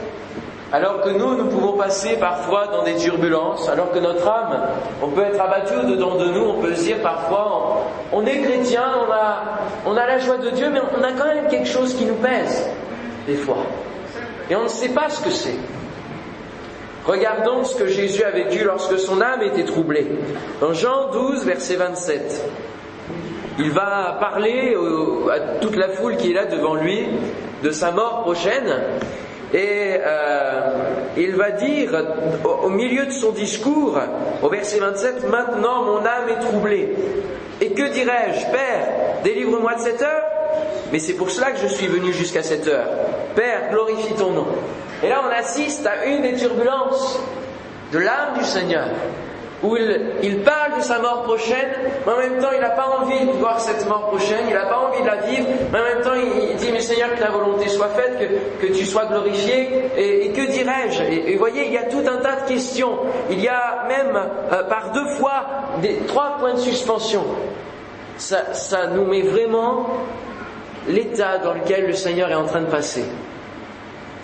Alors 0.72 1.00
que 1.00 1.10
nous, 1.10 1.36
nous 1.36 1.46
pouvons 1.46 1.72
passer 1.72 2.16
parfois 2.16 2.68
dans 2.68 2.84
des 2.84 2.94
turbulences, 2.94 3.68
alors 3.68 3.90
que 3.90 3.98
notre 3.98 4.26
âme, 4.26 4.68
on 5.02 5.08
peut 5.08 5.22
être 5.22 5.40
abattu 5.40 5.74
dedans 5.88 6.14
de 6.14 6.26
nous, 6.26 6.44
on 6.44 6.60
peut 6.60 6.74
se 6.76 6.84
dire 6.84 6.98
parfois, 7.02 7.86
on 8.12 8.24
est 8.24 8.38
chrétien, 8.38 8.84
on 9.04 9.12
a, 9.12 9.58
on 9.84 9.96
a 9.96 10.06
la 10.06 10.18
joie 10.18 10.38
de 10.38 10.50
Dieu, 10.50 10.70
mais 10.70 10.80
on 10.96 11.02
a 11.02 11.12
quand 11.12 11.26
même 11.26 11.48
quelque 11.48 11.66
chose 11.66 11.94
qui 11.94 12.04
nous 12.04 12.14
pèse, 12.14 12.68
des 13.26 13.34
fois. 13.34 13.58
Et 14.48 14.54
on 14.54 14.62
ne 14.62 14.68
sait 14.68 14.90
pas 14.90 15.08
ce 15.08 15.20
que 15.24 15.30
c'est. 15.30 15.56
Regardons 17.06 17.64
ce 17.64 17.76
que 17.76 17.86
Jésus 17.86 18.22
a 18.24 18.30
vécu 18.30 18.64
lorsque 18.64 18.98
son 18.98 19.20
âme 19.20 19.42
était 19.42 19.64
troublée. 19.64 20.06
Dans 20.60 20.74
Jean 20.74 21.10
12, 21.10 21.44
verset 21.46 21.76
27, 21.76 22.44
il 23.58 23.70
va 23.70 24.18
parler 24.20 24.76
à 25.32 25.38
toute 25.60 25.76
la 25.76 25.88
foule 25.88 26.16
qui 26.16 26.30
est 26.30 26.34
là 26.34 26.44
devant 26.46 26.74
lui 26.74 27.06
de 27.62 27.70
sa 27.70 27.90
mort 27.90 28.22
prochaine. 28.22 28.74
Et 29.52 29.96
euh, 29.98 30.60
il 31.16 31.34
va 31.34 31.50
dire 31.50 31.90
au, 32.44 32.68
milieu 32.68 33.06
de 33.06 33.10
son 33.10 33.32
discours, 33.32 33.98
au 34.42 34.48
verset 34.48 34.78
27, 34.78 35.28
Maintenant 35.28 35.82
mon 35.82 35.98
âme 35.98 36.28
est 36.30 36.40
troublée. 36.40 36.94
Et 37.60 37.72
que 37.72 37.92
dirais-je 37.92 38.46
Père, 38.52 39.22
délivre-moi 39.24 39.74
de 39.74 39.80
cette 39.80 40.02
heure? 40.02 40.22
Mais 40.92 40.98
c'est 40.98 41.14
pour 41.14 41.30
cela 41.30 41.50
que 41.50 41.58
je 41.58 41.66
suis 41.66 41.86
venu 41.86 42.12
jusqu'à 42.12 42.42
cette 42.42 42.68
heure. 42.68 42.86
Père, 43.34 43.70
glorifie 43.70 44.14
ton 44.14 44.30
nom. 44.30 44.46
Et 45.02 45.08
là, 45.08 45.22
on 45.26 45.32
assiste 45.32 45.86
à 45.86 46.04
une 46.06 46.22
des 46.22 46.34
turbulences 46.34 47.18
de 47.92 47.98
l'âme 47.98 48.38
du 48.38 48.44
Seigneur, 48.44 48.86
où 49.62 49.76
il, 49.76 50.42
parle 50.42 50.78
de 50.78 50.82
sa 50.82 50.98
mort 50.98 51.22
prochaine, 51.22 51.68
mais 52.06 52.12
en 52.12 52.16
même 52.16 52.38
temps, 52.38 52.50
il 52.54 52.60
n'a 52.60 52.70
pas 52.70 52.86
envie 52.86 53.26
de 53.26 53.32
voir 53.32 53.60
cette 53.60 53.86
mort 53.88 54.08
prochaine, 54.08 54.44
il 54.48 54.54
n'a 54.54 54.66
pas 54.66 54.78
envie 54.78 55.02
de 55.02 55.06
la 55.06 55.16
vivre, 55.16 55.48
mais 55.72 55.80
en 55.80 55.84
même 55.84 56.02
temps, 56.02 56.14
il, 56.14 56.56
dit, 56.56 56.70
mais 56.72 56.80
Seigneur, 56.80 57.14
que 57.14 57.20
ta 57.20 57.30
volonté 57.30 57.68
soit 57.68 57.88
faite, 57.88 58.18
que, 58.60 58.66
tu 58.66 58.86
sois 58.86 59.06
glorifié, 59.06 59.90
et, 59.96 60.32
que 60.32 60.50
dirais-je? 60.50 61.02
Et, 61.02 61.32
vous 61.32 61.38
voyez, 61.38 61.66
il 61.66 61.72
y 61.72 61.78
a 61.78 61.84
tout 61.84 62.02
un 62.06 62.18
tas 62.18 62.42
de 62.42 62.48
questions. 62.48 62.98
Il 63.30 63.40
y 63.40 63.48
a 63.48 63.84
même, 63.88 64.16
euh, 64.52 64.62
par 64.64 64.92
deux 64.92 65.06
fois, 65.16 65.44
des, 65.82 65.96
trois 66.06 66.36
points 66.38 66.54
de 66.54 66.60
suspension. 66.60 67.24
Ça, 68.16 68.52
ça 68.54 68.86
nous 68.86 69.04
met 69.04 69.22
vraiment 69.22 69.86
l'état 70.88 71.38
dans 71.38 71.54
lequel 71.54 71.86
le 71.86 71.92
Seigneur 71.92 72.30
est 72.30 72.34
en 72.34 72.46
train 72.46 72.60
de 72.60 72.70
passer. 72.70 73.04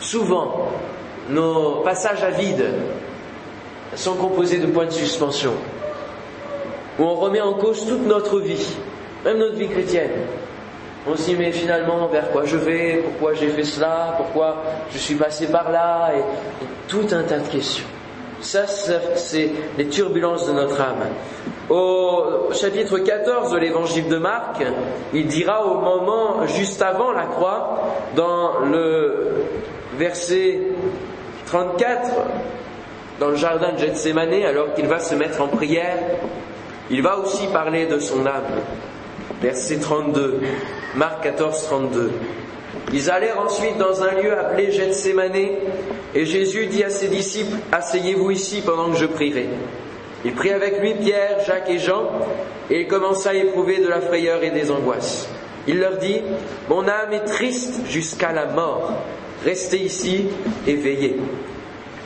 Souvent, 0.00 0.69
nos 1.31 1.83
passages 1.83 2.23
à 2.23 2.31
vide 2.31 2.65
sont 3.95 4.15
composés 4.15 4.59
de 4.59 4.67
points 4.67 4.87
de 4.87 4.91
suspension, 4.91 5.53
où 6.99 7.03
on 7.03 7.15
remet 7.15 7.41
en 7.41 7.55
cause 7.55 7.87
toute 7.87 8.07
notre 8.07 8.41
vie, 8.41 8.76
même 9.25 9.38
notre 9.38 9.57
vie 9.57 9.69
chrétienne. 9.69 10.11
On 11.09 11.17
se 11.17 11.23
dit 11.23 11.37
mais 11.37 11.53
finalement 11.53 12.07
vers 12.09 12.31
quoi 12.33 12.45
je 12.45 12.57
vais, 12.57 13.03
pourquoi 13.05 13.35
j'ai 13.35 13.49
fait 13.49 13.65
cela, 13.65 14.15
pourquoi 14.17 14.62
je 14.93 14.99
suis 14.99 15.15
passé 15.15 15.47
par 15.47 15.71
là, 15.71 16.12
et, 16.15 16.23
tout 16.88 17.07
un 17.12 17.23
tas 17.23 17.38
de 17.38 17.49
questions. 17.49 17.85
Ça, 18.41 18.67
c'est 18.67 19.50
les 19.79 19.87
turbulences 19.88 20.47
de 20.47 20.53
notre 20.53 20.81
âme. 20.81 21.07
Au 21.71 22.53
chapitre 22.53 22.99
14 22.99 23.50
de 23.53 23.59
l'évangile 23.59 24.09
de 24.09 24.19
Marc, 24.19 24.62
il 25.15 25.26
dira 25.26 25.67
au 25.67 25.81
moment 25.81 26.47
juste 26.47 26.83
avant 26.83 27.12
la 27.12 27.25
croix, 27.25 27.79
dans 28.15 28.61
le 28.61 29.45
verset 29.99 30.59
34, 31.47 32.11
dans 33.21 33.29
le 33.29 33.37
jardin 33.37 33.73
de 33.73 33.79
Gethsemane, 33.79 34.43
alors 34.45 34.75
qu'il 34.75 34.87
va 34.87 34.99
se 34.99 35.15
mettre 35.15 35.41
en 35.41 35.49
prière, 35.49 35.99
il 36.91 37.03
va 37.03 37.19
aussi 37.19 37.47
parler 37.49 37.87
de 37.87 37.99
son 37.99 38.26
âme. 38.26 38.45
Verset 39.41 39.79
32, 39.79 40.41
Marc 40.95 41.23
14, 41.23 41.65
32. 41.65 42.11
Ils 42.93 43.11
allèrent 43.11 43.41
ensuite 43.41 43.79
dans 43.79 44.03
un 44.03 44.12
lieu 44.12 44.38
appelé 44.38 44.71
Gethsemane, 44.71 45.49
et 46.15 46.25
Jésus 46.26 46.67
dit 46.67 46.85
à 46.85 46.91
ses 46.91 47.09
disciples, 47.09 47.57
Asseyez-vous 47.73 48.31
ici 48.31 48.62
pendant 48.65 48.91
que 48.91 48.97
je 48.97 49.07
prierai. 49.07 49.49
Il 50.25 50.33
prit 50.33 50.50
avec 50.50 50.81
lui 50.81 50.95
Pierre, 50.95 51.41
Jacques 51.47 51.71
et 51.71 51.79
Jean, 51.79 52.11
et 52.71 52.83
il 52.83 52.88
commença 52.88 53.31
à 53.31 53.35
éprouver 53.35 53.79
de 53.79 53.88
la 53.88 54.00
frayeur 54.00 54.43
et 54.43 54.50
des 54.50 54.71
angoisses. 54.71 55.29
Il 55.69 55.79
leur 55.81 55.99
dit, 55.99 56.21
Mon 56.69 56.87
âme 56.88 57.12
est 57.12 57.25
triste 57.25 57.81
jusqu'à 57.88 58.33
la 58.33 58.47
mort 58.47 58.93
restez 59.45 59.78
ici 59.78 60.26
et 60.66 60.75
veillez. 60.75 61.16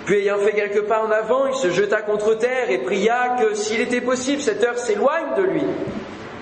Puis 0.06 0.20
ayant 0.20 0.38
fait 0.38 0.52
quelques 0.52 0.82
pas 0.82 1.04
en 1.04 1.10
avant, 1.10 1.46
il 1.46 1.54
se 1.54 1.70
jeta 1.70 2.02
contre 2.02 2.34
terre 2.34 2.70
et 2.70 2.78
pria 2.78 3.37
que 3.40 3.54
s'il 3.54 3.80
était 3.80 4.00
possible, 4.00 4.42
cette 4.42 4.64
heure 4.64 4.78
s'éloigne 4.78 5.37
de 5.37 5.42
lui. 5.42 5.62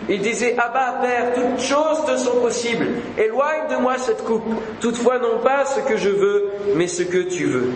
Il 0.08 0.20
disait, 0.20 0.56
Abba, 0.56 1.00
Père, 1.02 1.34
toutes 1.34 1.60
choses 1.60 2.04
te 2.06 2.16
sont 2.16 2.40
possibles, 2.40 2.86
éloigne 3.18 3.68
de 3.70 3.76
moi 3.76 3.98
cette 3.98 4.24
coupe, 4.24 4.46
toutefois 4.80 5.18
non 5.18 5.40
pas 5.42 5.66
ce 5.66 5.80
que 5.80 5.98
je 5.98 6.08
veux, 6.08 6.50
mais 6.76 6.86
ce 6.86 7.02
que 7.02 7.18
tu 7.18 7.44
veux. 7.44 7.72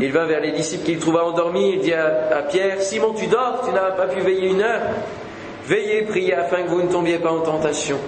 Il 0.00 0.10
vint 0.10 0.26
vers 0.26 0.40
les 0.40 0.50
disciples 0.50 0.84
qu'il 0.84 0.98
trouva 0.98 1.24
endormis, 1.24 1.74
il 1.74 1.80
dit 1.80 1.92
à, 1.92 2.38
à 2.38 2.42
Pierre, 2.42 2.82
Simon, 2.82 3.14
tu 3.14 3.28
dors, 3.28 3.62
tu 3.64 3.72
n'as 3.72 3.92
pas 3.92 4.08
pu 4.08 4.20
veiller 4.22 4.48
une 4.48 4.60
heure. 4.62 4.82
Veillez, 5.66 6.02
priez 6.02 6.34
afin 6.34 6.62
que 6.62 6.68
vous 6.68 6.82
ne 6.82 6.90
tombiez 6.90 7.18
pas 7.18 7.30
en 7.30 7.40
tentation. 7.40 7.98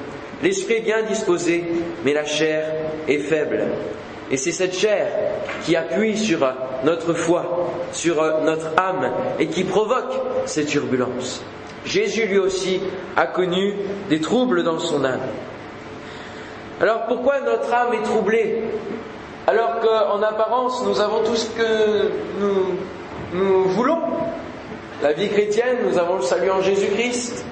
L'esprit 0.42 0.74
est 0.74 0.80
bien 0.80 1.02
disposé, 1.02 1.64
mais 2.04 2.12
la 2.12 2.24
chair 2.24 2.64
est 3.08 3.18
faible. 3.18 3.64
Et 4.30 4.36
c'est 4.36 4.52
cette 4.52 4.74
chair 4.74 5.06
qui 5.64 5.76
appuie 5.76 6.16
sur 6.16 6.40
notre 6.84 7.14
foi, 7.14 7.70
sur 7.92 8.16
notre 8.42 8.68
âme, 8.76 9.10
et 9.38 9.46
qui 9.46 9.64
provoque 9.64 10.12
ces 10.44 10.64
turbulences. 10.64 11.42
Jésus 11.84 12.26
lui 12.26 12.38
aussi 12.38 12.80
a 13.16 13.26
connu 13.26 13.74
des 14.08 14.20
troubles 14.20 14.64
dans 14.64 14.78
son 14.78 15.04
âme. 15.04 15.20
Alors 16.80 17.06
pourquoi 17.06 17.40
notre 17.40 17.72
âme 17.72 17.94
est 17.94 18.02
troublée? 18.02 18.64
Alors 19.46 19.78
qu'en 19.80 20.20
apparence 20.22 20.84
nous 20.84 21.00
avons 21.00 21.22
tout 21.22 21.36
ce 21.36 21.48
que 21.50 22.10
nous, 22.40 22.74
nous 23.32 23.64
voulons 23.68 24.00
La 25.02 25.12
vie 25.12 25.28
chrétienne, 25.28 25.76
nous 25.86 25.98
avons 25.98 26.16
le 26.16 26.22
salut 26.22 26.50
en 26.50 26.62
Jésus-Christ, 26.62 27.44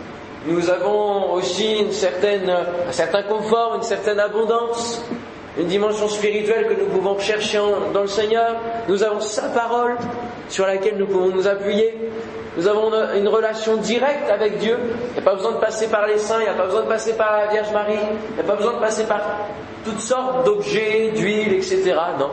nous 0.47 0.69
avons 0.69 1.33
aussi 1.33 1.79
une 1.79 1.93
certaine, 1.93 2.51
un 2.51 2.93
certain 2.93 3.23
confort, 3.23 3.77
une 3.77 3.83
certaine 3.83 4.21
abondance, 4.21 5.03
une 5.59 5.67
dimension 5.69 6.07
spirituelle 6.07 6.67
que 6.69 6.79
nous 6.79 6.87
pouvons 6.87 7.19
chercher 7.19 7.61
dans 7.95 8.03
le 8.03 8.07
Seigneur. 8.07 8.57
Nous 8.89 9.03
avons 9.03 9.21
sa 9.21 9.49
parole 9.49 9.97
sur 10.51 10.67
laquelle 10.67 10.99
nous 10.99 11.07
pouvons 11.07 11.29
nous 11.29 11.49
appuyer. 11.49 11.97
Nous 12.59 12.69
avons 12.69 12.93
une 13.15 13.27
relation 13.27 13.77
directe 13.77 14.31
avec 14.31 14.59
Dieu. 14.59 14.77
Il 15.09 15.13
n'y 15.15 15.19
a 15.21 15.23
pas 15.23 15.35
besoin 15.35 15.53
de 15.53 15.57
passer 15.57 15.89
par 15.89 16.07
les 16.07 16.19
saints, 16.19 16.41
il 16.41 16.45
n'y 16.45 16.51
a 16.51 16.55
pas 16.55 16.67
besoin 16.67 16.83
de 16.83 16.89
passer 16.89 17.15
par 17.15 17.39
la 17.39 17.47
Vierge 17.47 17.73
Marie, 17.73 17.99
il 18.31 18.35
n'y 18.35 18.41
a 18.41 18.45
pas 18.45 18.57
besoin 18.57 18.75
de 18.75 18.81
passer 18.81 19.05
par 19.05 19.23
toutes 19.85 20.01
sortes 20.01 20.45
d'objets, 20.45 21.13
d'huile, 21.15 21.55
etc. 21.55 21.95
Non. 22.19 22.31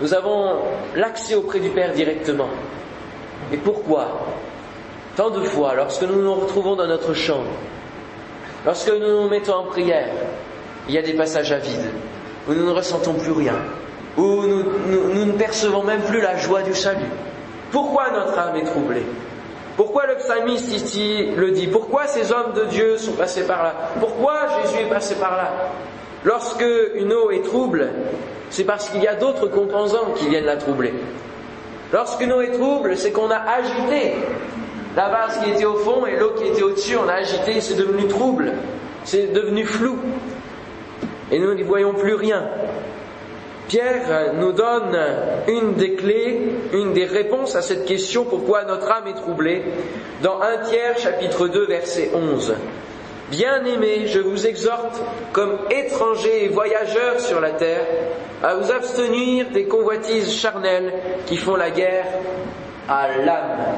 Nous 0.00 0.12
avons 0.12 0.56
l'accès 0.94 1.34
auprès 1.34 1.60
du 1.60 1.70
Père 1.70 1.92
directement. 1.92 2.48
Et 3.52 3.56
pourquoi? 3.56 4.08
Tant 5.18 5.30
de 5.30 5.42
fois, 5.42 5.74
lorsque 5.74 6.04
nous 6.04 6.22
nous 6.22 6.32
retrouvons 6.32 6.76
dans 6.76 6.86
notre 6.86 7.12
chambre, 7.12 7.50
lorsque 8.64 8.88
nous 8.88 9.22
nous 9.22 9.28
mettons 9.28 9.54
en 9.54 9.64
prière, 9.64 10.10
il 10.88 10.94
y 10.94 10.98
a 10.98 11.02
des 11.02 11.14
passages 11.14 11.50
à 11.50 11.58
vide, 11.58 11.90
où 12.48 12.52
nous 12.52 12.64
ne 12.64 12.70
ressentons 12.70 13.14
plus 13.14 13.32
rien, 13.32 13.56
où 14.16 14.44
nous, 14.44 15.24
ne 15.24 15.32
percevons 15.32 15.82
même 15.82 16.02
plus 16.02 16.20
la 16.20 16.36
joie 16.36 16.62
du 16.62 16.72
salut. 16.72 17.10
Pourquoi 17.72 18.12
notre 18.12 18.38
âme 18.38 18.54
est 18.58 18.66
troublée? 18.66 19.02
Pourquoi 19.76 20.06
le 20.06 20.14
psalmiste 20.18 20.72
ici 20.72 21.26
le 21.36 21.50
dit? 21.50 21.66
Pourquoi 21.66 22.06
ces 22.06 22.30
hommes 22.30 22.52
de 22.54 22.66
Dieu 22.66 22.96
sont 22.96 23.14
passés 23.14 23.44
par 23.44 23.64
là? 23.64 23.74
Pourquoi 23.98 24.46
Jésus 24.62 24.82
est 24.82 24.88
passé 24.88 25.16
par 25.16 25.36
là? 25.36 25.50
Lorsque 26.22 26.64
une 26.94 27.12
eau 27.12 27.32
est 27.32 27.42
trouble, 27.42 27.88
c'est 28.50 28.62
parce 28.62 28.88
qu'il 28.88 29.02
y 29.02 29.08
a 29.08 29.16
d'autres 29.16 29.48
composants 29.48 30.12
qui 30.14 30.28
viennent 30.28 30.46
la 30.46 30.58
troubler. 30.58 30.94
Lorsqu'une 31.92 32.32
eau 32.32 32.40
est 32.40 32.52
trouble, 32.52 32.96
c'est 32.96 33.10
qu'on 33.10 33.32
a 33.32 33.38
agité 33.38 34.14
la 34.98 35.10
vase 35.10 35.38
qui 35.44 35.50
était 35.50 35.64
au 35.64 35.76
fond 35.76 36.06
et 36.06 36.16
l'eau 36.16 36.32
qui 36.36 36.48
était 36.48 36.64
au-dessus, 36.64 36.96
on 36.96 37.08
a 37.08 37.12
agité, 37.12 37.60
c'est 37.60 37.76
devenu 37.76 38.08
trouble, 38.08 38.52
c'est 39.04 39.32
devenu 39.32 39.64
flou. 39.64 39.96
Et 41.30 41.38
nous 41.38 41.54
n'y 41.54 41.62
voyons 41.62 41.94
plus 41.94 42.14
rien. 42.14 42.42
Pierre 43.68 44.32
nous 44.34 44.50
donne 44.50 44.98
une 45.46 45.74
des 45.74 45.94
clés, 45.94 46.50
une 46.72 46.94
des 46.94 47.04
réponses 47.04 47.54
à 47.54 47.62
cette 47.62 47.84
question 47.84 48.24
pourquoi 48.24 48.64
notre 48.64 48.90
âme 48.90 49.06
est 49.06 49.14
troublée 49.14 49.62
dans 50.24 50.40
1 50.40 50.68
Pierre 50.68 50.98
chapitre 50.98 51.46
2 51.46 51.66
verset 51.66 52.10
11. 52.12 52.54
Bien-aimés, 53.30 54.08
je 54.08 54.18
vous 54.18 54.48
exhorte, 54.48 55.00
comme 55.32 55.58
étrangers 55.70 56.46
et 56.46 56.48
voyageurs 56.48 57.20
sur 57.20 57.40
la 57.40 57.52
terre, 57.52 57.86
à 58.42 58.54
vous 58.56 58.72
abstenir 58.72 59.50
des 59.50 59.66
convoitises 59.66 60.32
charnelles 60.32 60.92
qui 61.26 61.36
font 61.36 61.54
la 61.54 61.70
guerre 61.70 62.06
à 62.88 63.16
l'âme. 63.16 63.76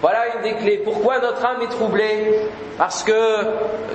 Voilà 0.00 0.36
une 0.36 0.42
des 0.42 0.56
clés. 0.56 0.80
Pourquoi 0.84 1.18
notre 1.18 1.44
âme 1.44 1.62
est 1.62 1.70
troublée 1.70 2.34
Parce 2.76 3.02
que, 3.02 3.12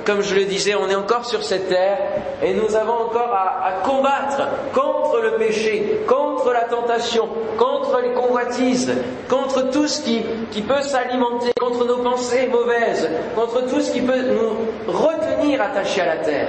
comme 0.04 0.20
je 0.20 0.34
le 0.34 0.44
disais, 0.44 0.74
on 0.74 0.88
est 0.90 0.94
encore 0.94 1.24
sur 1.24 1.42
cette 1.42 1.68
terre 1.68 1.96
et 2.42 2.52
nous 2.52 2.76
avons 2.76 3.06
encore 3.06 3.32
à, 3.32 3.80
combattre 3.82 4.42
contre 4.74 5.20
le 5.22 5.36
péché, 5.36 6.00
contre 6.06 6.52
la 6.52 6.64
tentation, 6.64 7.26
contre 7.56 8.02
les 8.02 8.12
convoitises, 8.12 8.92
contre 9.30 9.70
tout 9.70 9.88
ce 9.88 10.02
qui, 10.02 10.20
peut 10.60 10.82
s'alimenter, 10.82 11.52
contre 11.58 11.86
nos 11.86 11.98
pensées 11.98 12.48
mauvaises, 12.48 13.08
contre 13.34 13.66
tout 13.66 13.80
ce 13.80 13.90
qui 13.90 14.02
peut 14.02 14.20
nous 14.20 14.92
retenir 14.92 15.62
attachés 15.62 16.02
à 16.02 16.16
la 16.16 16.16
terre. 16.18 16.48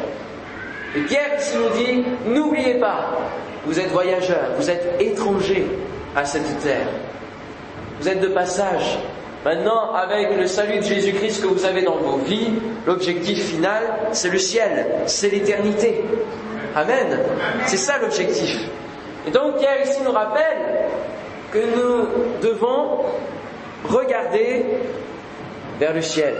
Et 0.97 1.01
Pierre 1.01 1.39
ici 1.39 1.55
nous 1.57 1.69
dit, 1.77 2.03
n'oubliez 2.25 2.75
pas, 2.75 3.05
vous 3.65 3.79
êtes 3.79 3.91
voyageurs, 3.91 4.51
vous 4.57 4.69
êtes 4.69 4.95
étrangers 4.99 5.65
à 6.13 6.25
cette 6.25 6.59
terre. 6.59 6.87
Vous 7.99 8.09
êtes 8.09 8.19
de 8.19 8.27
passage, 8.27 8.97
Maintenant, 9.45 9.93
avec 9.93 10.35
le 10.35 10.47
salut 10.47 10.79
de 10.79 10.83
Jésus-Christ 10.83 11.43
que 11.43 11.47
vous 11.47 11.65
avez 11.65 11.83
dans 11.83 11.97
vos 11.97 12.17
vies, 12.17 12.53
l'objectif 12.87 13.45
final, 13.45 13.83
c'est 14.11 14.31
le 14.31 14.39
ciel, 14.39 14.87
c'est 15.05 15.29
l'éternité. 15.29 16.03
Amen. 16.75 17.19
C'est 17.67 17.77
ça 17.77 17.99
l'objectif. 18.01 18.57
Et 19.27 19.29
donc 19.29 19.59
Pierre 19.59 19.83
ici 19.83 19.99
nous 20.03 20.11
rappelle 20.11 20.57
que 21.51 21.59
nous 21.59 22.07
devons 22.41 23.01
regarder 23.87 24.65
vers 25.79 25.93
le 25.93 26.01
ciel 26.01 26.35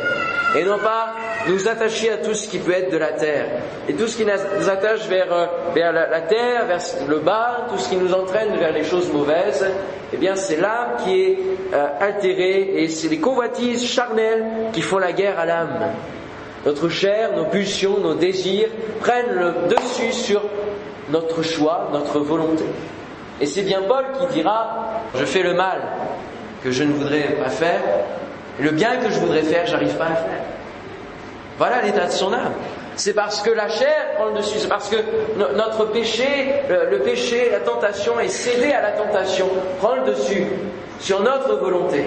et 0.55 0.63
non 0.63 0.79
pas 0.79 1.15
nous 1.47 1.67
attacher 1.67 2.11
à 2.11 2.17
tout 2.17 2.33
ce 2.33 2.47
qui 2.47 2.59
peut 2.59 2.71
être 2.71 2.91
de 2.91 2.97
la 2.97 3.11
terre. 3.11 3.45
Et 3.87 3.93
tout 3.93 4.07
ce 4.07 4.17
qui 4.17 4.25
nous 4.25 4.69
attache 4.69 5.07
vers, 5.07 5.31
euh, 5.31 5.45
vers 5.73 5.91
la, 5.91 6.21
terre, 6.21 6.65
vers 6.65 6.79
le 7.07 7.19
bas, 7.19 7.67
tout 7.69 7.77
ce 7.77 7.89
qui 7.89 7.97
nous 7.97 8.13
entraîne 8.13 8.55
vers 8.57 8.71
les 8.71 8.83
choses 8.83 9.11
mauvaises, 9.11 9.65
eh 10.13 10.17
bien 10.17 10.35
c'est 10.35 10.55
l'âme 10.57 10.97
qui 11.03 11.21
est 11.21 11.37
euh, 11.73 11.87
altérée 11.99 12.83
et 12.83 12.87
c'est 12.87 13.09
les 13.09 13.19
convoitises 13.19 13.85
charnelles 13.85 14.45
qui 14.71 14.81
font 14.81 14.97
la 14.97 15.11
guerre 15.11 15.39
à 15.39 15.45
l'âme. 15.45 15.91
Notre 16.65 16.89
chair, 16.89 17.31
nos 17.35 17.45
pulsions, 17.45 17.99
nos 17.99 18.15
désirs 18.15 18.69
prennent 19.01 19.33
le 19.35 19.53
dessus 19.69 20.13
sur 20.13 20.41
notre 21.09 21.43
choix, 21.43 21.89
notre 21.91 22.19
volonté. 22.19 22.63
Et 23.39 23.45
c'est 23.45 23.61
bien 23.61 23.81
Paul 23.87 24.05
qui 24.19 24.33
dira, 24.33 25.01
je 25.13 25.25
fais 25.25 25.43
le 25.43 25.53
mal 25.53 25.81
que 26.63 26.71
je 26.71 26.83
ne 26.83 26.93
voudrais 26.93 27.35
pas 27.43 27.49
faire, 27.49 27.81
le 28.59 28.71
bien 28.71 28.97
que 28.97 29.09
je 29.09 29.19
voudrais 29.19 29.43
faire, 29.43 29.65
j'arrive 29.65 29.95
pas 29.95 30.05
à 30.05 30.15
faire. 30.15 30.41
Voilà 31.57 31.81
l'état 31.81 32.05
de 32.05 32.11
son 32.11 32.33
âme. 32.33 32.53
C'est 32.95 33.13
parce 33.13 33.41
que 33.41 33.51
la 33.51 33.67
chair 33.67 34.15
prend 34.15 34.27
le 34.27 34.37
dessus, 34.37 34.59
c'est 34.59 34.69
parce 34.69 34.89
que 34.89 34.95
notre 35.55 35.85
péché, 35.85 36.25
le, 36.69 36.99
péché, 36.99 37.49
la 37.51 37.59
tentation 37.59 38.19
est 38.19 38.29
cédé 38.29 38.71
à 38.71 38.81
la 38.81 38.91
tentation, 38.91 39.47
prend 39.79 39.95
le 39.95 40.13
dessus 40.13 40.45
sur 40.99 41.21
notre 41.21 41.55
volonté. 41.55 42.05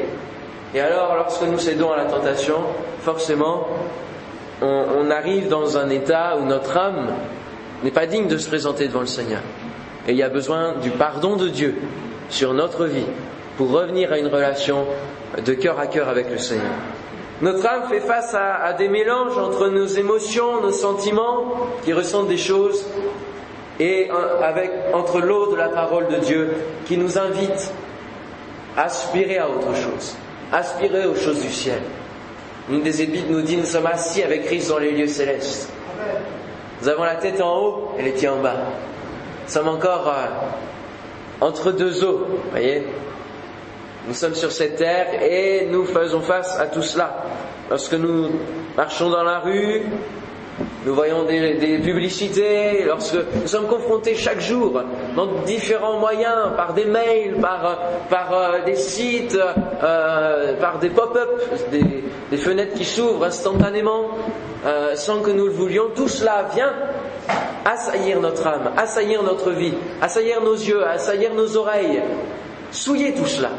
Et 0.74 0.80
alors, 0.80 1.14
lorsque 1.14 1.42
nous 1.42 1.58
cédons 1.58 1.92
à 1.92 1.96
la 1.98 2.04
tentation, 2.04 2.56
forcément, 3.02 3.68
on 4.62 5.10
arrive 5.10 5.48
dans 5.48 5.76
un 5.76 5.90
état 5.90 6.36
où 6.40 6.44
notre 6.44 6.76
âme 6.76 7.08
n'est 7.84 7.90
pas 7.90 8.06
digne 8.06 8.26
de 8.26 8.38
se 8.38 8.48
présenter 8.48 8.88
devant 8.88 9.00
le 9.00 9.06
Seigneur. 9.06 9.40
Et 10.06 10.12
il 10.12 10.16
y 10.16 10.22
a 10.22 10.28
besoin 10.30 10.74
du 10.82 10.90
pardon 10.90 11.36
de 11.36 11.48
Dieu 11.48 11.76
sur 12.30 12.54
notre 12.54 12.86
vie 12.86 13.06
pour 13.56 13.70
revenir 13.70 14.12
à 14.12 14.18
une 14.18 14.26
relation 14.26 14.86
de 15.36 15.54
cœur 15.54 15.78
à 15.78 15.86
cœur 15.86 16.08
avec 16.08 16.30
le 16.30 16.38
Seigneur. 16.38 16.72
Notre 17.40 17.66
âme 17.66 17.88
fait 17.88 18.00
face 18.00 18.34
à, 18.34 18.72
des 18.72 18.88
mélanges 18.88 19.38
entre 19.38 19.68
nos 19.68 19.86
émotions, 19.86 20.60
nos 20.60 20.72
sentiments, 20.72 21.54
qui 21.84 21.92
ressentent 21.92 22.28
des 22.28 22.36
choses, 22.36 22.84
et 23.78 24.10
avec, 24.42 24.72
entre 24.92 25.20
l'eau 25.20 25.52
de 25.52 25.56
la 25.56 25.68
parole 25.68 26.08
de 26.08 26.16
Dieu, 26.16 26.50
qui 26.86 26.96
nous 26.96 27.16
invite 27.16 27.72
à 28.76 28.84
aspirer 28.84 29.38
à 29.38 29.48
autre 29.48 29.72
chose, 29.74 30.16
aspirer 30.52 31.06
aux 31.06 31.14
choses 31.14 31.40
du 31.40 31.50
ciel. 31.50 31.80
Une 32.70 32.82
des 32.82 33.02
épites 33.02 33.30
nous 33.30 33.42
dit, 33.42 33.56
nous 33.56 33.64
sommes 33.64 33.86
assis 33.86 34.22
avec 34.22 34.46
Christ 34.46 34.68
dans 34.70 34.78
les 34.78 34.90
lieux 34.90 35.06
célestes. 35.06 35.70
Nous 36.82 36.88
avons 36.88 37.04
la 37.04 37.16
tête 37.16 37.40
en 37.40 37.56
haut 37.56 37.92
et 37.98 38.02
les 38.02 38.12
pieds 38.12 38.28
en 38.28 38.40
bas. 38.40 38.56
Nous 39.46 39.52
sommes 39.52 39.68
encore 39.68 40.08
euh, 40.08 40.26
entre 41.40 41.72
deux 41.72 42.04
eaux, 42.04 42.26
voyez 42.50 42.84
nous 44.08 44.14
sommes 44.14 44.34
sur 44.34 44.50
cette 44.50 44.76
terre 44.76 45.22
et 45.22 45.68
nous 45.70 45.84
faisons 45.84 46.22
face 46.22 46.58
à 46.58 46.66
tout 46.66 46.82
cela. 46.82 47.24
Lorsque 47.68 47.92
nous 47.92 48.30
marchons 48.74 49.10
dans 49.10 49.22
la 49.22 49.40
rue, 49.40 49.82
nous 50.86 50.94
voyons 50.94 51.24
des, 51.24 51.78
publicités, 51.84 52.84
lorsque 52.86 53.18
nous 53.34 53.46
sommes 53.46 53.66
confrontés 53.66 54.14
chaque 54.14 54.40
jour 54.40 54.80
dans 55.14 55.26
différents 55.44 55.98
moyens, 55.98 56.56
par 56.56 56.72
des 56.72 56.86
mails, 56.86 57.36
par, 57.38 57.80
par 58.08 58.32
euh, 58.32 58.64
des 58.64 58.76
sites, 58.76 59.38
euh, 59.82 60.54
par 60.54 60.78
des 60.78 60.88
pop-up, 60.88 61.42
des, 61.70 62.36
fenêtres 62.38 62.74
qui 62.74 62.86
s'ouvrent 62.86 63.24
instantanément, 63.26 64.08
euh, 64.64 64.94
sans 64.94 65.20
que 65.20 65.30
nous 65.30 65.44
le 65.44 65.52
voulions, 65.52 65.90
tout 65.94 66.08
cela 66.08 66.46
vient 66.54 66.72
assaillir 67.66 68.20
notre 68.20 68.46
âme, 68.46 68.70
assaillir 68.78 69.22
notre 69.22 69.50
vie, 69.50 69.74
assaillir 70.00 70.40
nos 70.40 70.54
yeux, 70.54 70.82
assaillir 70.86 71.34
nos 71.34 71.58
oreilles, 71.58 72.00
souiller 72.72 73.12
tout 73.12 73.26
cela. 73.26 73.50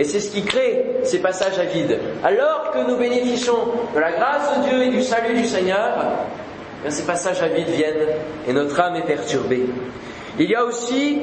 Et 0.00 0.04
c'est 0.04 0.18
ce 0.18 0.30
qui 0.30 0.42
crée 0.42 0.82
ces 1.04 1.18
passages 1.18 1.58
à 1.58 1.64
vide. 1.64 1.98
Alors 2.24 2.70
que 2.72 2.90
nous 2.90 2.96
bénéficions 2.96 3.68
de 3.94 4.00
la 4.00 4.12
grâce 4.12 4.56
de 4.56 4.68
Dieu 4.70 4.82
et 4.84 4.88
du 4.88 5.02
salut 5.02 5.34
du 5.34 5.44
Seigneur, 5.44 5.92
ces 6.88 7.02
passages 7.02 7.42
à 7.42 7.48
vide 7.48 7.68
viennent 7.68 8.08
et 8.48 8.52
notre 8.54 8.80
âme 8.80 8.96
est 8.96 9.04
perturbée. 9.04 9.66
Il 10.38 10.48
y 10.48 10.54
a 10.54 10.64
aussi 10.64 11.18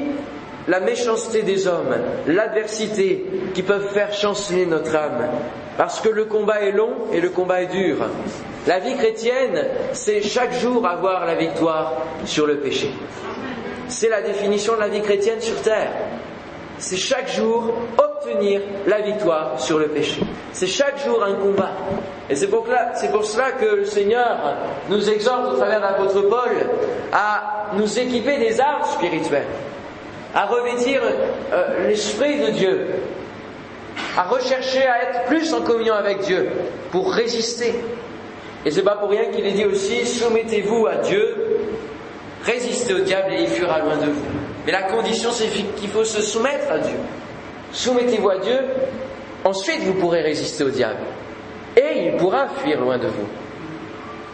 la 0.68 0.78
méchanceté 0.78 1.42
des 1.42 1.66
hommes, 1.66 1.96
l'adversité 2.28 3.24
qui 3.52 3.64
peuvent 3.64 3.88
faire 3.92 4.12
chanceler 4.12 4.64
notre 4.64 4.94
âme. 4.94 5.26
Parce 5.76 6.00
que 6.00 6.08
le 6.08 6.26
combat 6.26 6.60
est 6.60 6.70
long 6.70 6.92
et 7.12 7.20
le 7.20 7.30
combat 7.30 7.62
est 7.62 7.72
dur. 7.72 7.96
La 8.68 8.78
vie 8.78 8.94
chrétienne, 8.96 9.66
c'est 9.92 10.22
chaque 10.22 10.52
jour 10.52 10.86
avoir 10.86 11.26
la 11.26 11.34
victoire 11.34 11.94
sur 12.26 12.46
le 12.46 12.58
péché. 12.58 12.90
C'est 13.88 14.08
la 14.08 14.22
définition 14.22 14.76
de 14.76 14.80
la 14.80 14.88
vie 14.88 15.02
chrétienne 15.02 15.40
sur 15.40 15.60
terre. 15.62 15.90
C'est 16.78 16.96
chaque 16.96 17.28
jour 17.28 17.74
la 18.86 19.00
victoire 19.00 19.60
sur 19.60 19.78
le 19.78 19.88
péché. 19.88 20.20
C'est 20.52 20.66
chaque 20.66 21.04
jour 21.04 21.22
un 21.22 21.34
combat. 21.34 21.72
Et 22.30 22.36
c'est 22.36 22.48
pour, 22.48 22.64
pour, 22.64 23.24
cela 23.24 23.52
que 23.52 23.76
le 23.76 23.84
Seigneur 23.84 24.36
nous 24.88 25.08
exhorte 25.08 25.52
au 25.52 25.56
travers 25.56 25.78
de 25.78 25.84
l'apôtre 25.84 26.20
Paul 26.22 26.50
à 27.12 27.68
nous 27.74 27.98
équiper 27.98 28.38
des 28.38 28.60
armes 28.60 28.84
spirituelles, 28.84 29.46
à 30.34 30.46
revêtir 30.46 31.02
euh, 31.52 31.88
l'Esprit 31.88 32.38
de 32.40 32.50
Dieu, 32.50 32.86
à 34.16 34.24
rechercher 34.24 34.86
à 34.86 35.02
être 35.02 35.24
plus 35.26 35.52
en 35.54 35.62
communion 35.62 35.94
avec 35.94 36.20
Dieu 36.20 36.50
pour 36.90 37.12
résister. 37.12 37.74
Et 38.64 38.70
c'est 38.70 38.82
pas 38.82 38.96
pour 38.96 39.10
rien 39.10 39.26
qu'il 39.26 39.46
est 39.46 39.52
dit 39.52 39.64
aussi 39.64 40.06
soumettez-vous 40.06 40.86
à 40.86 40.96
Dieu, 40.96 41.36
résistez 42.44 42.94
au 42.94 43.00
diable 43.00 43.32
et 43.32 43.42
il 43.42 43.48
fuira 43.48 43.78
loin 43.78 43.96
de 43.96 44.06
vous. 44.06 44.24
Mais 44.66 44.72
la 44.72 44.82
condition 44.82 45.30
c'est 45.30 45.46
qu'il 45.46 45.88
faut 45.88 46.04
se 46.04 46.20
soumettre 46.20 46.70
à 46.70 46.78
Dieu. 46.78 46.96
Soumettez-vous 47.72 48.30
à 48.30 48.38
Dieu, 48.38 48.58
ensuite 49.44 49.82
vous 49.82 49.94
pourrez 49.94 50.22
résister 50.22 50.64
au 50.64 50.70
diable. 50.70 51.00
Et 51.76 52.06
il 52.06 52.16
pourra 52.16 52.48
fuir 52.48 52.80
loin 52.80 52.98
de 52.98 53.06
vous. 53.06 53.28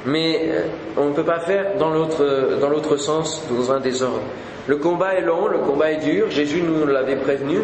Mais 0.06 0.40
euh, 0.44 0.62
on 0.96 1.06
ne 1.06 1.14
peut 1.14 1.24
pas 1.24 1.40
faire 1.40 1.76
dans 1.78 1.90
l'autre, 1.90 2.24
l'autre 2.68 2.96
sens, 2.96 3.42
dans 3.50 3.72
un 3.72 3.80
désordre. 3.80 4.20
Le 4.66 4.76
combat 4.76 5.14
est 5.14 5.22
long, 5.22 5.46
le 5.46 5.58
combat 5.58 5.92
est 5.92 6.04
dur. 6.04 6.30
Jésus 6.30 6.62
nous 6.62 6.86
l'avait 6.86 7.16
prévenu, 7.16 7.58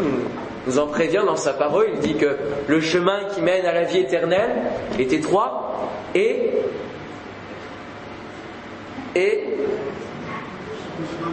nous, 0.66 0.78
en 0.78 0.86
prévient 0.86 1.22
dans 1.24 1.36
sa 1.36 1.52
parole. 1.52 1.86
Il 1.94 2.00
dit 2.00 2.14
que 2.14 2.36
le 2.66 2.80
chemin 2.80 3.24
qui 3.34 3.40
mène 3.40 3.64
à 3.64 3.72
la 3.72 3.84
vie 3.84 3.98
éternelle 3.98 4.50
est 4.98 5.12
étroit 5.12 5.90
et, 6.14 6.50
et 9.14 9.44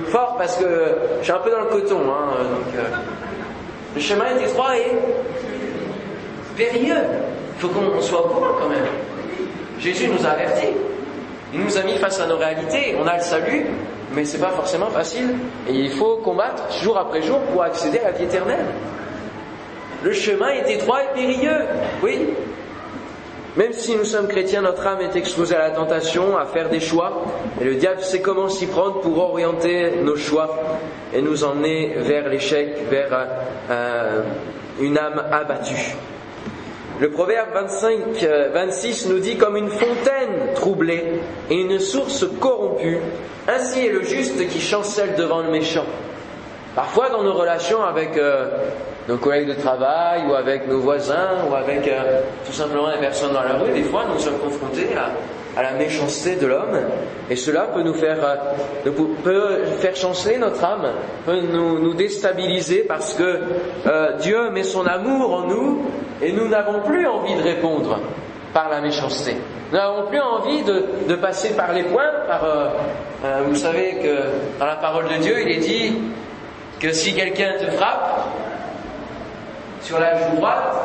fort 0.08 0.36
parce 0.38 0.58
que 0.58 0.66
je 1.20 1.24
suis 1.24 1.34
un 1.34 1.40
peu 1.40 1.52
dans 1.52 1.62
le 1.62 1.68
coton. 1.68 2.00
Hein, 2.00 2.38
euh, 2.78 2.82
le 3.98 4.04
chemin 4.04 4.26
est 4.38 4.44
étroit 4.44 4.78
et 4.78 4.92
périlleux. 6.56 7.02
Il 7.56 7.62
faut 7.62 7.70
qu'on 7.70 8.00
soit 8.00 8.24
au 8.24 8.30
courant 8.30 8.54
quand 8.60 8.70
même. 8.70 8.86
Jésus 9.80 10.08
nous 10.08 10.24
a 10.24 10.30
avertis. 10.30 10.76
Il 11.52 11.62
nous 11.62 11.78
a 11.80 11.82
mis 11.82 11.98
face 11.98 12.20
à 12.20 12.28
nos 12.28 12.38
réalités. 12.38 12.96
On 13.02 13.08
a 13.08 13.18
le 13.18 13.24
salut, 13.24 13.66
mais 14.14 14.24
c'est 14.24 14.38
pas 14.38 14.52
forcément 14.52 14.92
facile. 14.92 15.30
Et 15.68 15.74
il 15.74 15.90
faut 15.90 16.18
combattre 16.18 16.62
jour 16.80 16.96
après 16.96 17.24
jour 17.24 17.40
pour 17.52 17.64
accéder 17.64 17.98
à 17.98 18.12
la 18.12 18.12
vie 18.12 18.26
éternelle. 18.26 18.68
Le 20.04 20.14
chemin 20.14 20.50
est 20.50 20.70
étroit 20.70 21.00
et 21.04 21.16
périlleux. 21.16 21.66
Oui. 22.04 22.20
Même 23.58 23.74
si 23.74 23.96
nous 23.96 24.06
sommes 24.06 24.28
chrétiens, 24.28 24.62
notre 24.62 24.86
âme 24.86 25.02
est 25.02 25.16
exposée 25.16 25.56
à 25.56 25.60
la 25.60 25.72
tentation, 25.72 26.38
à 26.38 26.46
faire 26.46 26.70
des 26.70 26.80
choix. 26.80 27.24
Et 27.60 27.64
le 27.64 27.74
diable 27.74 28.02
sait 28.02 28.22
comment 28.22 28.50
s'y 28.50 28.68
prendre 28.68 29.02
pour 29.02 29.18
orienter 29.18 29.94
nos 30.04 30.16
choix 30.16 30.78
et 31.12 31.24
nous 31.24 31.44
emmener 31.44 31.96
vers 31.98 32.30
l'échec, 32.30 32.78
vers 32.88 33.28
euh, 33.72 34.22
une 34.80 34.96
âme 34.96 35.24
abattue. 35.32 35.96
Le 37.00 37.10
proverbe 37.10 37.50
25, 37.54 38.54
26 38.54 39.06
euh, 39.08 39.14
nous 39.14 39.20
dit 39.20 39.38
comme 39.38 39.58
une 39.58 39.70
fontaine 39.70 40.54
troublée 40.54 41.20
et 41.50 41.56
une 41.56 41.80
source 41.80 42.26
corrompue, 42.40 43.00
ainsi 43.48 43.88
est 43.88 43.92
le 43.92 44.04
juste 44.04 44.48
qui 44.50 44.62
chancelle 44.62 45.16
devant 45.16 45.42
le 45.42 45.50
méchant. 45.50 45.86
Parfois 46.76 47.10
dans 47.10 47.24
nos 47.24 47.34
relations 47.34 47.84
avec 47.84 48.18
euh, 48.18 48.50
nos 49.08 49.18
collègues 49.18 49.48
de 49.48 49.54
travail 49.54 50.24
ou 50.30 50.34
avec 50.34 50.68
nos 50.68 50.80
voisins 50.80 51.30
ou 51.50 51.56
avec 51.56 51.88
euh, 51.88 52.22
tout 52.46 52.52
simplement 52.52 52.90
les 52.90 53.00
personnes 53.00 53.34
dans 53.34 53.44
la 53.44 53.54
rue, 53.54 53.72
des 53.72 53.84
fois 53.84 54.04
nous 54.12 54.20
sommes 54.20 54.40
confrontés 54.40 54.90
à, 54.96 55.62
la 55.62 55.72
méchanceté 55.72 56.36
de 56.36 56.46
l'homme 56.46 56.78
et 57.32 57.36
cela 57.36 57.62
peut 57.74 57.82
nous 57.82 57.96
faire, 57.96 58.20
euh, 58.86 58.92
peut 59.24 59.64
faire 59.80 59.96
chanceler 59.96 60.38
notre 60.38 60.64
âme, 60.64 60.88
peut 61.26 61.40
nous, 61.40 61.96
déstabiliser 61.96 62.84
parce 62.88 63.16
que 63.16 63.40
euh, 63.88 64.12
Dieu 64.20 64.52
met 64.52 64.62
son 64.62 64.86
amour 64.86 65.34
en 65.34 65.48
nous 65.48 65.82
et 66.22 66.32
nous 66.32 66.48
n'avons 66.48 66.82
plus 66.82 67.08
envie 67.08 67.34
de 67.34 67.42
répondre 67.42 68.00
par 68.54 68.70
la 68.70 68.82
méchanceté. 68.82 69.36
Nous 69.72 69.78
n'avons 69.78 70.06
plus 70.08 70.20
envie 70.20 70.62
de, 70.62 71.16
passer 71.16 71.56
par 71.56 71.74
les 71.74 71.84
points, 71.84 72.12
par, 72.28 72.46
vous 73.48 73.56
savez 73.56 73.96
que 73.96 74.60
dans 74.60 74.68
la 74.68 74.76
parole 74.76 75.06
de 75.08 75.24
Dieu 75.24 75.42
il 75.42 75.52
est 75.52 75.60
dit 75.60 75.94
que 76.80 76.92
si 76.92 77.14
quelqu'un 77.16 77.54
te 77.60 77.66
frappe, 77.72 78.17
sur 79.88 80.00
la 80.00 80.18
joue 80.18 80.36
droite, 80.36 80.76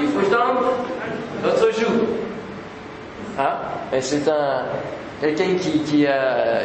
Il 0.00 0.08
faut 0.08 0.22
tendre 0.22 0.72
notre 1.44 1.72
joue. 1.72 2.02
Hein? 3.38 3.52
C'est 4.00 4.28
un 4.28 4.64
quelqu'un 5.20 5.54
qui, 5.54 6.04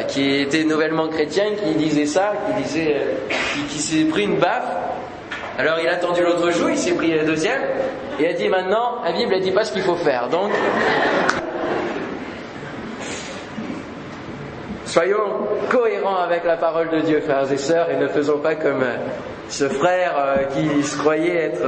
qui, 0.08 0.40
était 0.40 0.64
nouvellement 0.64 1.06
chrétien 1.06 1.44
qui 1.54 1.76
disait 1.76 2.06
ça, 2.06 2.32
qui 2.46 2.62
disait, 2.64 2.96
euh, 2.96 3.34
qui, 3.68 3.78
s'est 3.78 4.04
pris 4.06 4.24
une 4.24 4.38
baffe. 4.38 4.74
Alors 5.56 5.78
il 5.80 5.88
a 5.88 5.94
tendu 5.94 6.22
l'autre 6.22 6.50
joue, 6.50 6.70
il 6.70 6.78
s'est 6.78 6.94
pris 6.94 7.14
la 7.14 7.24
deuxième, 7.24 7.62
et 8.18 8.26
a 8.26 8.32
dit 8.32 8.48
maintenant, 8.48 8.96
la 9.04 9.12
Bible 9.12 9.32
ne 9.32 9.40
dit 9.40 9.52
pas 9.52 9.64
ce 9.64 9.72
qu'il 9.72 9.82
faut 9.82 9.94
faire. 9.94 10.28
Donc, 10.28 10.50
soyons 14.86 15.46
cohérents 15.70 16.16
avec 16.16 16.44
la 16.44 16.56
parole 16.56 16.90
de 16.90 16.98
Dieu, 17.00 17.20
frères 17.20 17.50
et 17.52 17.58
sœurs, 17.58 17.90
et 17.90 17.96
ne 17.96 18.08
faisons 18.08 18.38
pas 18.38 18.56
comme 18.56 18.82
euh, 18.82 18.96
ce 19.48 19.68
frère 19.68 20.14
euh, 20.18 20.44
qui 20.44 20.82
se 20.82 20.96
croyait 20.98 21.36
être 21.36 21.66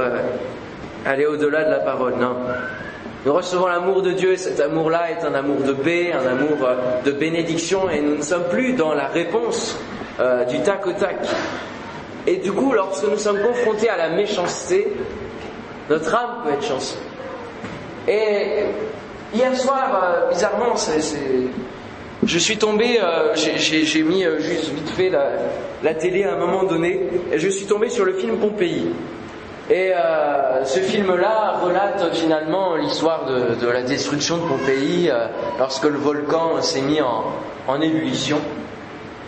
allé 1.05 1.25
au-delà 1.25 1.63
de 1.63 1.71
la 1.71 1.79
parole. 1.79 2.15
Non. 2.19 2.35
Nous 3.23 3.33
recevons 3.33 3.67
l'amour 3.67 4.01
de 4.01 4.13
Dieu 4.13 4.31
et 4.31 4.37
cet 4.37 4.59
amour-là 4.59 5.11
est 5.11 5.23
un 5.23 5.35
amour 5.35 5.57
de 5.57 5.73
paix, 5.73 6.11
un 6.11 6.25
amour 6.25 6.57
euh, 6.63 7.01
de 7.05 7.11
bénédiction 7.11 7.87
et 7.87 8.01
nous 8.01 8.17
ne 8.17 8.21
sommes 8.23 8.45
plus 8.49 8.73
dans 8.73 8.95
la 8.95 9.05
réponse 9.05 9.77
euh, 10.19 10.43
du 10.45 10.59
tac 10.61 10.87
au 10.87 10.93
tac. 10.93 11.17
Et 12.25 12.37
du 12.37 12.51
coup, 12.51 12.73
lorsque 12.73 13.07
nous 13.07 13.19
sommes 13.19 13.39
confrontés 13.43 13.89
à 13.89 13.97
la 13.97 14.09
méchanceté, 14.09 14.91
notre 15.87 16.15
âme 16.15 16.37
peut 16.43 16.53
être 16.53 16.63
chanceuse. 16.63 16.97
Et 18.07 18.63
hier 19.35 19.55
soir, 19.55 20.01
euh, 20.03 20.29
bizarrement, 20.29 20.75
je 22.25 22.37
suis 22.37 22.57
tombé, 22.57 22.99
j'ai 23.35 24.03
mis 24.03 24.23
juste 24.39 24.71
vite 24.71 24.89
fait 24.89 25.09
la, 25.09 25.93
télé 25.95 26.23
à 26.23 26.33
un 26.33 26.37
moment 26.37 26.63
donné, 26.63 27.01
et 27.31 27.39
je 27.39 27.49
suis 27.49 27.65
tombé 27.65 27.89
sur 27.89 28.05
le 28.05 28.13
film 28.13 28.37
Pompéi. 28.37 28.87
Et 29.69 29.93
euh, 29.95 30.65
ce 30.65 30.79
film-là 30.79 31.59
relate 31.63 32.13
finalement 32.13 32.75
l'histoire 32.75 33.25
de, 33.25 33.67
la 33.67 33.83
destruction 33.83 34.37
de 34.37 34.41
Pompéi 34.41 35.09
euh, 35.09 35.27
lorsque 35.59 35.85
le 35.85 35.97
volcan 35.97 36.61
s'est 36.61 36.81
mis 36.81 36.99
en, 36.99 37.81
ébullition. 37.81 38.37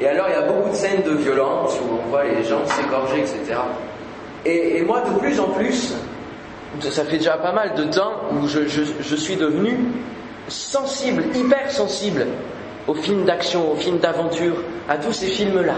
Et 0.01 0.07
alors 0.07 0.25
il 0.27 0.33
y 0.33 0.35
a 0.35 0.41
beaucoup 0.41 0.69
de 0.69 0.75
scènes 0.75 1.03
de 1.03 1.11
violence 1.11 1.79
où 1.79 1.93
on 1.93 2.09
voit 2.09 2.25
les 2.25 2.43
gens 2.43 2.65
s'égorger, 2.65 3.19
etc. 3.19 3.57
Et, 4.45 4.81
moi 4.81 5.01
de 5.01 5.17
plus 5.17 5.39
en 5.39 5.47
plus, 5.47 5.95
ça 6.81 7.05
fait 7.05 7.19
déjà 7.19 7.37
pas 7.37 7.53
mal 7.53 7.73
de 7.75 7.85
temps 7.85 8.23
où 8.33 8.45
je, 8.45 9.15
suis 9.15 9.37
devenu 9.37 9.77
sensible, 10.49 11.23
hyper 11.33 11.71
sensible 11.71 12.27
aux 12.87 12.95
films 12.95 13.25
d'action, 13.25 13.71
aux 13.71 13.75
films 13.75 13.99
d'aventure, 13.99 14.55
à 14.89 14.97
tous 14.97 15.13
ces 15.13 15.27
films-là. 15.27 15.75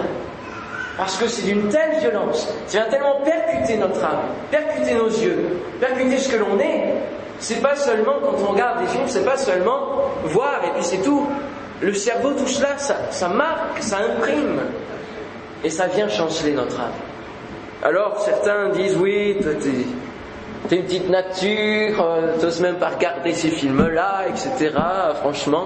Parce 0.98 1.18
que 1.18 1.28
c'est 1.28 1.44
d'une 1.44 1.68
telle 1.68 2.00
violence, 2.00 2.48
ça 2.68 2.80
vient 2.80 2.90
tellement 2.90 3.20
percuter 3.22 3.78
notre 3.78 4.02
âme, 4.04 4.22
percuter 4.50 4.96
nos 4.96 5.10
yeux, 5.10 5.60
percuter 5.80 6.18
ce 6.18 6.30
que 6.30 6.38
l'on 6.38 6.58
est. 6.60 6.94
C'est 7.40 7.62
pas 7.62 7.76
seulement 7.76 8.14
quand 8.22 8.38
on 8.48 8.54
regarde 8.54 8.82
des 8.82 8.88
films, 8.88 9.08
c'est 9.08 9.26
pas 9.26 9.38
seulement 9.38 10.06
voir 10.24 10.62
et 10.66 10.72
puis 10.74 10.84
c'est 10.84 11.02
tout. 11.02 11.28
Le 11.82 11.94
cerveau, 11.94 12.32
tout 12.32 12.48
cela, 12.48 12.78
ça, 12.78 13.28
marque, 13.28 13.82
ça 13.82 13.98
imprime. 13.98 14.62
Et 15.66 15.70
ça 15.70 15.88
vient 15.88 16.08
chanceler 16.08 16.54
notre 16.54 16.80
âme. 16.80 16.92
Alors 17.84 18.20
certains 18.22 18.70
disent 18.70 18.96
oui, 18.96 19.38
T'es 19.42 19.70
une 20.72 20.84
petite 20.84 21.10
nature, 21.10 22.02
euh, 22.02 22.38
t'oses 22.40 22.62
même 22.62 22.78
pas 22.78 22.90
regarder 22.90 23.34
ces 23.34 23.50
films-là, 23.50 24.26
etc. 24.30 24.72
Franchement, 25.20 25.66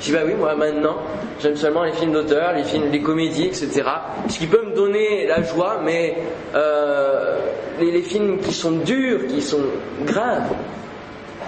je 0.00 0.06
dis 0.06 0.12
bah 0.12 0.20
oui, 0.26 0.34
moi 0.34 0.54
maintenant, 0.56 0.96
j'aime 1.40 1.56
seulement 1.56 1.84
les 1.84 1.92
films 1.92 2.12
d'auteur, 2.12 2.52
les 2.52 2.64
films, 2.64 2.90
les 2.90 3.00
comédies, 3.00 3.46
etc. 3.46 3.82
Ce 4.28 4.38
qui 4.38 4.46
peut 4.46 4.64
me 4.66 4.74
donner 4.74 5.26
la 5.26 5.42
joie, 5.42 5.80
mais 5.84 6.16
euh, 6.54 7.38
les, 7.78 7.92
les 7.92 8.02
films 8.02 8.38
qui 8.38 8.52
sont 8.52 8.72
durs, 8.72 9.26
qui 9.28 9.40
sont 9.40 9.62
graves, 10.04 10.52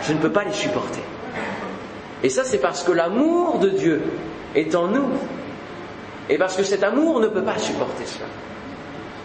je 0.03 0.13
ne 0.13 0.19
peux 0.19 0.31
pas 0.31 0.45
les 0.45 0.53
supporter. 0.53 1.03
Et 2.23 2.29
ça, 2.29 2.45
c'est 2.45 2.59
parce 2.59 2.83
que 2.83 2.93
l'amour 2.93 3.59
de 3.59 3.71
Dieu 3.71 4.03
est 4.55 4.75
en 4.75 4.89
nous. 4.89 5.09
Et 6.29 6.39
parce 6.39 6.57
que 6.57 6.65
cet 6.65 6.83
amour 6.83 7.21
ne 7.21 7.29
peut 7.29 7.43
pas 7.43 7.59
supporter 7.59 8.05
cela. 8.05 8.27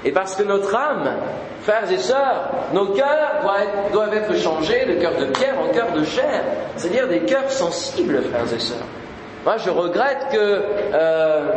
Et 0.04 0.12
parce 0.12 0.36
que 0.36 0.44
notre 0.44 0.76
âme, 0.76 1.10
frères 1.64 1.92
et 1.92 1.98
sœurs, 1.98 2.50
nos 2.74 2.88
cœurs 2.88 3.42
doivent 3.92 4.14
être, 4.14 4.36
changés 4.36 4.86
de 4.86 5.02
cœur 5.02 5.16
de 5.20 5.26
pierre 5.26 5.56
en 5.60 5.74
cœur 5.74 5.92
de 5.92 6.04
chair, 6.04 6.44
c'est-à-dire 6.78 7.08
des 7.08 7.22
cœurs 7.22 7.52
sensibles, 7.52 8.22
frères 8.32 8.54
et 8.54 8.60
sœurs. 8.60 8.86
Moi, 9.44 9.58
je 9.58 9.72
regrette 9.72 10.28
que, 10.32 10.62
euh, 10.94 11.52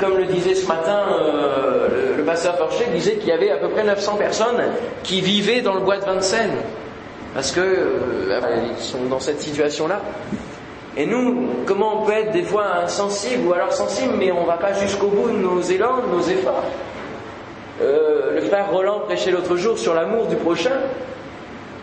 comme 0.00 0.16
le 0.16 0.24
disait 0.24 0.56
ce 0.56 0.66
matin 0.66 1.04
euh, 1.12 2.16
le, 2.16 2.24
pasteur 2.24 2.56
Forcher, 2.58 2.86
disait 2.92 3.16
qu'il 3.16 3.28
y 3.28 3.32
avait 3.32 3.52
à 3.52 3.56
peu 3.56 3.68
près 3.68 3.84
900 3.84 4.16
personnes 4.16 4.62
qui 5.04 5.20
vivaient 5.20 5.60
dans 5.60 5.74
le 5.74 5.80
bois 5.80 5.98
de 5.98 6.04
Vincennes, 6.04 6.56
parce 7.34 7.52
que 7.52 7.60
euh, 7.60 8.40
ils 8.76 8.82
sont 8.82 9.04
dans 9.08 9.20
cette 9.20 9.40
situation-là. 9.40 10.00
Et 10.96 11.06
nous, 11.06 11.46
comment 11.66 12.02
on 12.02 12.06
peut 12.06 12.12
être 12.12 12.32
des 12.32 12.42
fois 12.42 12.64
insensible 12.82 13.46
ou 13.46 13.52
alors 13.52 13.72
sensible, 13.72 14.14
mais 14.18 14.32
on 14.32 14.42
ne 14.42 14.46
va 14.46 14.56
pas 14.56 14.72
jusqu'au 14.72 15.06
bout 15.06 15.30
de 15.30 15.36
nos 15.36 15.60
élans, 15.60 15.98
de 15.98 16.16
nos 16.16 16.22
efforts? 16.22 16.64
Euh, 17.80 18.34
le 18.34 18.40
frère 18.42 18.70
Roland 18.70 19.00
prêchait 19.00 19.30
l'autre 19.30 19.56
jour 19.56 19.78
sur 19.78 19.94
l'amour 19.94 20.26
du 20.26 20.36
prochain. 20.36 20.78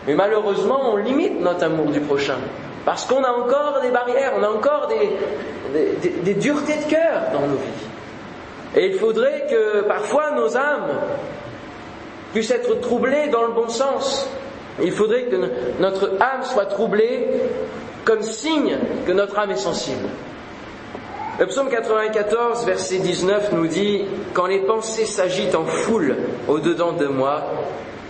Mais 0.06 0.16
malheureusement, 0.16 0.94
on 0.94 0.98
limite 0.98 1.40
notre 1.42 1.64
amour 1.66 1.88
du 1.88 2.00
prochain. 2.00 2.38
Parce 2.86 3.06
qu'on 3.06 3.24
a 3.24 3.32
encore 3.32 3.82
des 3.82 3.90
barrières, 3.90 4.34
on 4.40 4.44
a 4.44 4.50
encore 4.50 4.88
des, 4.88 6.10
des, 6.24 6.34
duretés 6.36 6.78
de 6.86 6.90
cœur 6.90 7.24
dans 7.34 7.42
nos 7.42 7.56
vies. 7.56 8.78
Et 8.78 8.88
il 8.88 8.94
faudrait 8.94 9.46
que 9.50 9.82
parfois 9.82 10.32
nos 10.32 10.56
âmes 10.56 10.92
puissent 12.32 12.52
être 12.52 12.80
troublées 12.80 13.28
dans 13.28 13.44
le 13.44 13.52
bon 13.52 13.68
sens. 13.68 14.30
Il 14.82 14.92
faudrait 14.92 15.24
que 15.24 15.36
notre 15.80 16.12
âme 16.22 16.44
soit 16.44 16.68
troublée 16.68 17.28
comme 18.06 18.22
signe 18.22 18.78
que 19.06 19.12
notre 19.12 19.38
âme 19.38 19.52
est 19.52 19.58
sensible. 19.58 20.08
Le 21.40 21.46
psaume 21.46 21.70
94, 21.70 22.66
verset 22.66 22.98
19 22.98 23.52
nous 23.52 23.68
dit 23.68 24.06
Quand 24.34 24.48
les 24.48 24.62
pensées 24.62 25.06
s'agitent 25.06 25.54
en 25.54 25.66
foule 25.66 26.16
au-dedans 26.48 26.94
de 26.94 27.06
moi, 27.06 27.44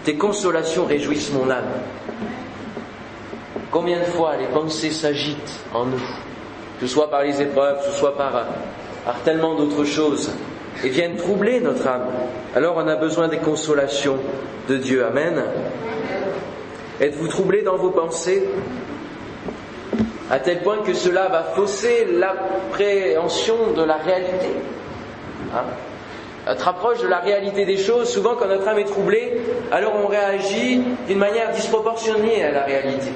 tes 0.06 0.16
consolations 0.16 0.86
réjouissent 0.86 1.34
mon 1.34 1.50
âme. 1.50 1.68
Combien 3.70 4.00
de 4.00 4.06
fois 4.06 4.38
les 4.38 4.48
pensées 4.48 4.92
s'agitent 4.92 5.60
en 5.74 5.84
nous, 5.84 5.98
que 6.80 6.88
ce 6.88 6.94
soit 6.94 7.10
par 7.10 7.24
les 7.24 7.42
épreuves, 7.42 7.80
que 7.80 7.92
ce 7.92 8.00
soit 8.00 8.16
par, 8.16 8.46
par 9.04 9.20
tellement 9.26 9.56
d'autres 9.56 9.84
choses, 9.84 10.32
et 10.86 10.88
viennent 10.88 11.18
troubler 11.18 11.60
notre 11.60 11.86
âme. 11.86 12.08
Alors 12.56 12.78
on 12.78 12.88
a 12.88 12.96
besoin 12.96 13.28
des 13.28 13.40
consolations 13.40 14.20
de 14.70 14.78
Dieu. 14.78 15.06
Amen. 15.06 15.44
Êtes-vous 17.02 17.28
troublé 17.28 17.62
dans 17.62 17.76
vos 17.76 17.92
pensées? 17.92 18.48
À 20.30 20.40
tel 20.40 20.62
point 20.62 20.80
que 20.84 20.94
cela 20.94 21.28
va 21.28 21.44
fausser 21.44 22.08
l'appréhension 22.12 23.72
de 23.76 23.84
la 23.84 23.96
réalité. 23.96 24.50
Hein 25.56 25.64
notre 26.48 26.68
approche 26.70 27.02
de 27.02 27.08
la 27.08 27.20
réalité 27.20 27.66
des 27.66 27.78
choses, 27.78 28.10
souvent 28.10 28.36
quand 28.36 28.48
notre 28.48 28.68
âme 28.68 28.80
est 28.80 28.86
troublée, 28.86 29.42
alors 29.72 29.94
on 30.02 30.08
réagit 30.08 30.82
d'une 31.08 31.18
manière 31.18 31.52
disproportionnée 31.52 32.44
à 32.44 32.52
la 32.52 32.64
réalité. 32.64 33.12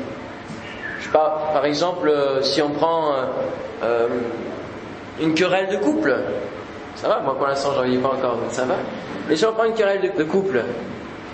Je 1.00 1.06
sais 1.06 1.12
pas, 1.12 1.50
par 1.54 1.66
exemple, 1.66 2.10
euh, 2.10 2.42
si 2.42 2.62
on 2.62 2.70
prend 2.72 3.14
euh, 3.14 3.26
euh, 3.84 4.08
une 5.22 5.34
querelle 5.34 5.70
de 5.70 5.78
couple, 5.78 6.14
ça 6.96 7.08
va, 7.08 7.22
moi 7.22 7.36
pour 7.38 7.48
l'instant 7.48 7.72
j'en 7.74 7.84
ai 7.84 7.98
pas 7.98 8.10
encore, 8.10 8.38
mais 8.46 8.54
ça 8.54 8.66
va. 8.66 8.76
Mais 9.30 9.36
si 9.38 9.46
on 9.46 9.54
prend 9.54 9.64
une 9.64 9.76
querelle 9.76 10.12
de 10.16 10.24
couple, 10.24 10.64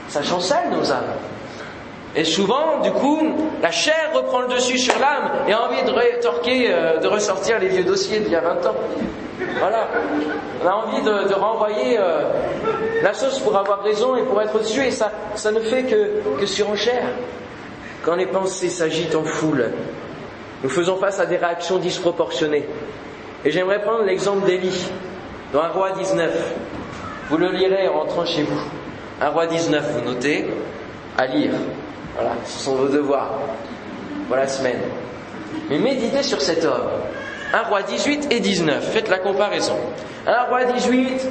ça 0.08 0.22
chancelle 0.22 0.70
nos 0.70 0.92
âmes. 0.92 1.04
Et 2.18 2.24
souvent, 2.24 2.80
du 2.82 2.92
coup, 2.92 3.22
la 3.62 3.70
chair 3.70 4.10
reprend 4.12 4.42
le 4.42 4.48
dessus 4.48 4.80
sur 4.80 4.96
l'âme 5.00 5.48
et 5.48 5.54
a 5.54 5.62
envie 5.62 5.84
de 5.84 5.92
rétorquer, 5.92 6.66
euh, 6.72 6.98
de 6.98 7.08
ressortir 7.08 7.60
les 7.60 7.68
vieux 7.68 7.84
dossiers 7.84 8.20
d'il 8.20 8.32
y 8.32 8.36
a 8.36 8.42
20 8.42 8.66
ans. 8.66 8.76
Voilà. 9.60 9.88
On 10.64 10.68
a 10.68 10.72
envie 10.72 11.02
de, 11.04 11.34
renvoyer 11.36 12.00
euh, 12.00 12.24
la 13.04 13.14
sauce 13.14 13.38
pour 13.38 13.56
avoir 13.56 13.84
raison 13.84 14.16
et 14.16 14.24
pour 14.24 14.42
être 14.42 14.58
dessus 14.58 14.84
et 14.84 14.90
ça, 14.90 15.12
ça 15.36 15.52
ne 15.52 15.60
fait 15.60 15.84
que, 15.84 16.40
que 16.40 16.46
surenchère. 16.48 17.06
Quand 18.04 18.16
les 18.16 18.26
pensées 18.26 18.70
s'agitent 18.70 19.16
en 19.16 19.24
foule, 19.24 19.70
nous 20.64 20.70
faisons 20.70 20.98
face 20.98 21.20
à 21.20 21.28
des 21.28 21.38
réactions 21.38 21.78
disproportionnées. 21.78 22.66
Et 23.46 23.52
j'aimerais 23.52 23.84
prendre 23.84 24.04
l'exemple 24.04 24.44
d'Élie, 24.48 24.90
dans 25.54 25.62
un 25.62 25.70
roi 25.70 25.92
19. 25.92 26.32
Vous 27.30 27.38
le 27.38 27.52
lirez 27.52 27.88
en 27.88 28.00
rentrant 28.00 28.26
chez 28.26 28.42
vous. 28.42 28.60
Un 29.22 29.30
roi 29.30 29.46
19, 29.46 29.92
vous 29.94 30.02
notez, 30.02 30.48
à 31.16 31.28
lire. 31.28 31.52
Voilà, 32.18 32.36
ce 32.46 32.60
sont 32.64 32.76
vos 32.76 32.88
devoirs 32.88 33.30
pour 34.28 34.36
la 34.36 34.48
semaine. 34.48 34.80
Mais 35.70 35.78
méditez 35.78 36.24
sur 36.24 36.42
cet 36.42 36.66
homme. 36.66 36.90
Un 37.54 37.62
roi 37.62 37.84
18 37.84 38.30
et 38.32 38.40
19, 38.40 38.92
faites 38.92 39.08
la 39.08 39.20
comparaison. 39.20 39.76
Un 40.26 40.44
roi 40.50 40.66
18, 40.66 41.28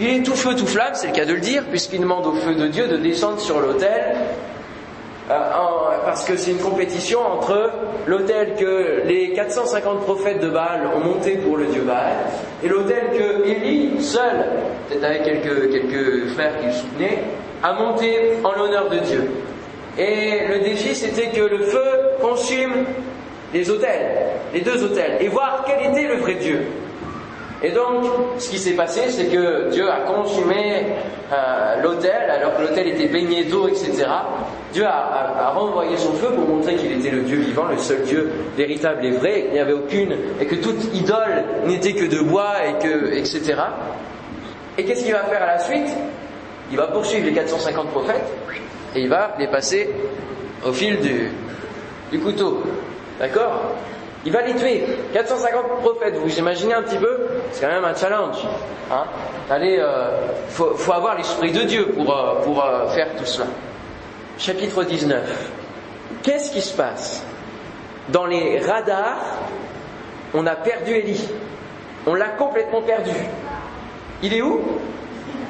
il 0.00 0.08
est 0.08 0.22
tout 0.22 0.34
feu, 0.34 0.54
tout 0.54 0.66
flamme, 0.66 0.92
c'est 0.92 1.08
le 1.08 1.12
cas 1.14 1.24
de 1.24 1.32
le 1.32 1.40
dire, 1.40 1.64
puisqu'il 1.70 2.00
demande 2.00 2.26
au 2.26 2.34
feu 2.34 2.54
de 2.54 2.68
Dieu 2.68 2.86
de 2.86 2.98
descendre 2.98 3.40
sur 3.40 3.60
l'autel, 3.60 4.14
euh, 5.30 5.34
parce 6.04 6.24
que 6.24 6.36
c'est 6.36 6.52
une 6.52 6.58
compétition 6.58 7.20
entre 7.20 7.72
l'autel 8.06 8.54
que 8.56 9.02
les 9.06 9.32
450 9.32 10.02
prophètes 10.02 10.40
de 10.40 10.50
Baal 10.50 10.88
ont 10.94 11.00
monté 11.00 11.36
pour 11.36 11.56
le 11.56 11.66
dieu 11.66 11.82
Baal, 11.82 12.14
et 12.62 12.68
l'autel 12.68 13.10
que 13.12 13.46
Élie, 13.46 14.00
seul, 14.00 14.46
peut-être 14.88 15.04
avec 15.04 15.24
quelques, 15.24 15.72
quelques 15.72 16.28
frères 16.34 16.60
qui 16.60 16.66
le 16.66 16.72
soutenaient, 16.72 17.24
a 17.62 17.72
monté 17.72 18.34
en 18.44 18.52
l'honneur 18.52 18.88
de 18.88 18.98
Dieu. 18.98 19.30
Et 19.98 20.46
le 20.48 20.60
défi, 20.60 20.94
c'était 20.94 21.28
que 21.28 21.42
le 21.42 21.58
feu 21.58 21.84
consume 22.20 22.84
les 23.52 23.68
autels, 23.70 24.16
les 24.54 24.60
deux 24.60 24.84
autels, 24.84 25.16
et 25.20 25.28
voir 25.28 25.64
quel 25.66 25.90
était 25.90 26.06
le 26.06 26.16
vrai 26.16 26.34
Dieu. 26.34 26.60
Et 27.62 27.70
donc, 27.70 28.04
ce 28.38 28.50
qui 28.50 28.58
s'est 28.58 28.74
passé, 28.74 29.10
c'est 29.10 29.26
que 29.26 29.70
Dieu 29.70 29.90
a 29.90 30.00
consumé 30.02 30.84
euh, 31.32 31.82
l'autel, 31.82 32.30
alors 32.30 32.56
que 32.56 32.62
l'autel 32.62 32.86
était 32.86 33.08
baigné 33.08 33.44
d'eau, 33.44 33.66
etc. 33.66 34.06
Dieu 34.72 34.84
a, 34.86 35.50
renvoyé 35.56 35.96
son 35.96 36.12
feu 36.12 36.28
pour 36.28 36.46
montrer 36.46 36.76
qu'il 36.76 36.92
était 36.92 37.10
le 37.10 37.22
Dieu 37.22 37.38
vivant, 37.38 37.64
le 37.68 37.78
seul 37.78 38.02
Dieu 38.02 38.30
véritable 38.56 39.04
et 39.04 39.10
vrai, 39.10 39.40
et 39.40 39.42
qu'il 39.44 39.52
n'y 39.54 39.58
avait 39.58 39.72
aucune, 39.72 40.14
et 40.40 40.46
que 40.46 40.54
toute 40.54 40.94
idole 40.94 41.42
n'était 41.66 41.94
que 41.94 42.04
de 42.04 42.20
bois, 42.20 42.54
et 42.64 42.84
que, 42.84 43.12
etc. 43.14 43.54
Et 44.76 44.84
qu'est-ce 44.84 45.02
qu'il 45.02 45.12
va 45.12 45.24
faire 45.24 45.42
à 45.42 45.46
la 45.46 45.58
suite? 45.58 45.88
Il 46.70 46.76
va 46.76 46.86
poursuivre 46.86 47.26
les 47.26 47.32
450 47.32 47.88
prophètes, 47.88 48.26
et 48.94 49.00
il 49.00 49.08
va 49.08 49.34
les 49.38 49.48
passer 49.48 49.90
au 50.66 50.72
fil 50.72 51.00
du, 51.00 51.30
du 52.10 52.18
couteau. 52.18 52.62
D'accord? 53.18 53.74
Il 54.24 54.32
va 54.32 54.42
les 54.42 54.54
tuer. 54.54 54.84
450 55.12 55.80
prophètes, 55.80 56.16
vous 56.16 56.38
imaginez 56.38 56.74
un 56.74 56.82
petit 56.82 56.98
peu? 56.98 57.26
C'est 57.52 57.64
quand 57.64 57.72
même 57.72 57.84
un 57.84 57.94
challenge. 57.94 58.38
Hein? 58.90 59.04
Allez, 59.50 59.78
euh, 59.78 60.32
faut, 60.48 60.74
faut, 60.74 60.92
avoir 60.92 61.16
l'esprit 61.16 61.52
de 61.52 61.62
Dieu 61.62 61.86
pour, 61.96 62.14
euh, 62.14 62.42
pour 62.42 62.64
euh, 62.64 62.88
faire 62.88 63.14
tout 63.16 63.24
cela. 63.24 63.46
Chapitre 64.38 64.84
19. 64.84 65.50
Qu'est-ce 66.22 66.50
qui 66.50 66.60
se 66.60 66.74
passe? 66.74 67.24
Dans 68.08 68.26
les 68.26 68.58
radars, 68.60 69.36
on 70.34 70.46
a 70.46 70.56
perdu 70.56 70.92
Élie. 70.92 71.28
On 72.06 72.14
l'a 72.14 72.28
complètement 72.30 72.82
perdu. 72.82 73.14
Il 74.22 74.34
est 74.34 74.42
où? 74.42 74.60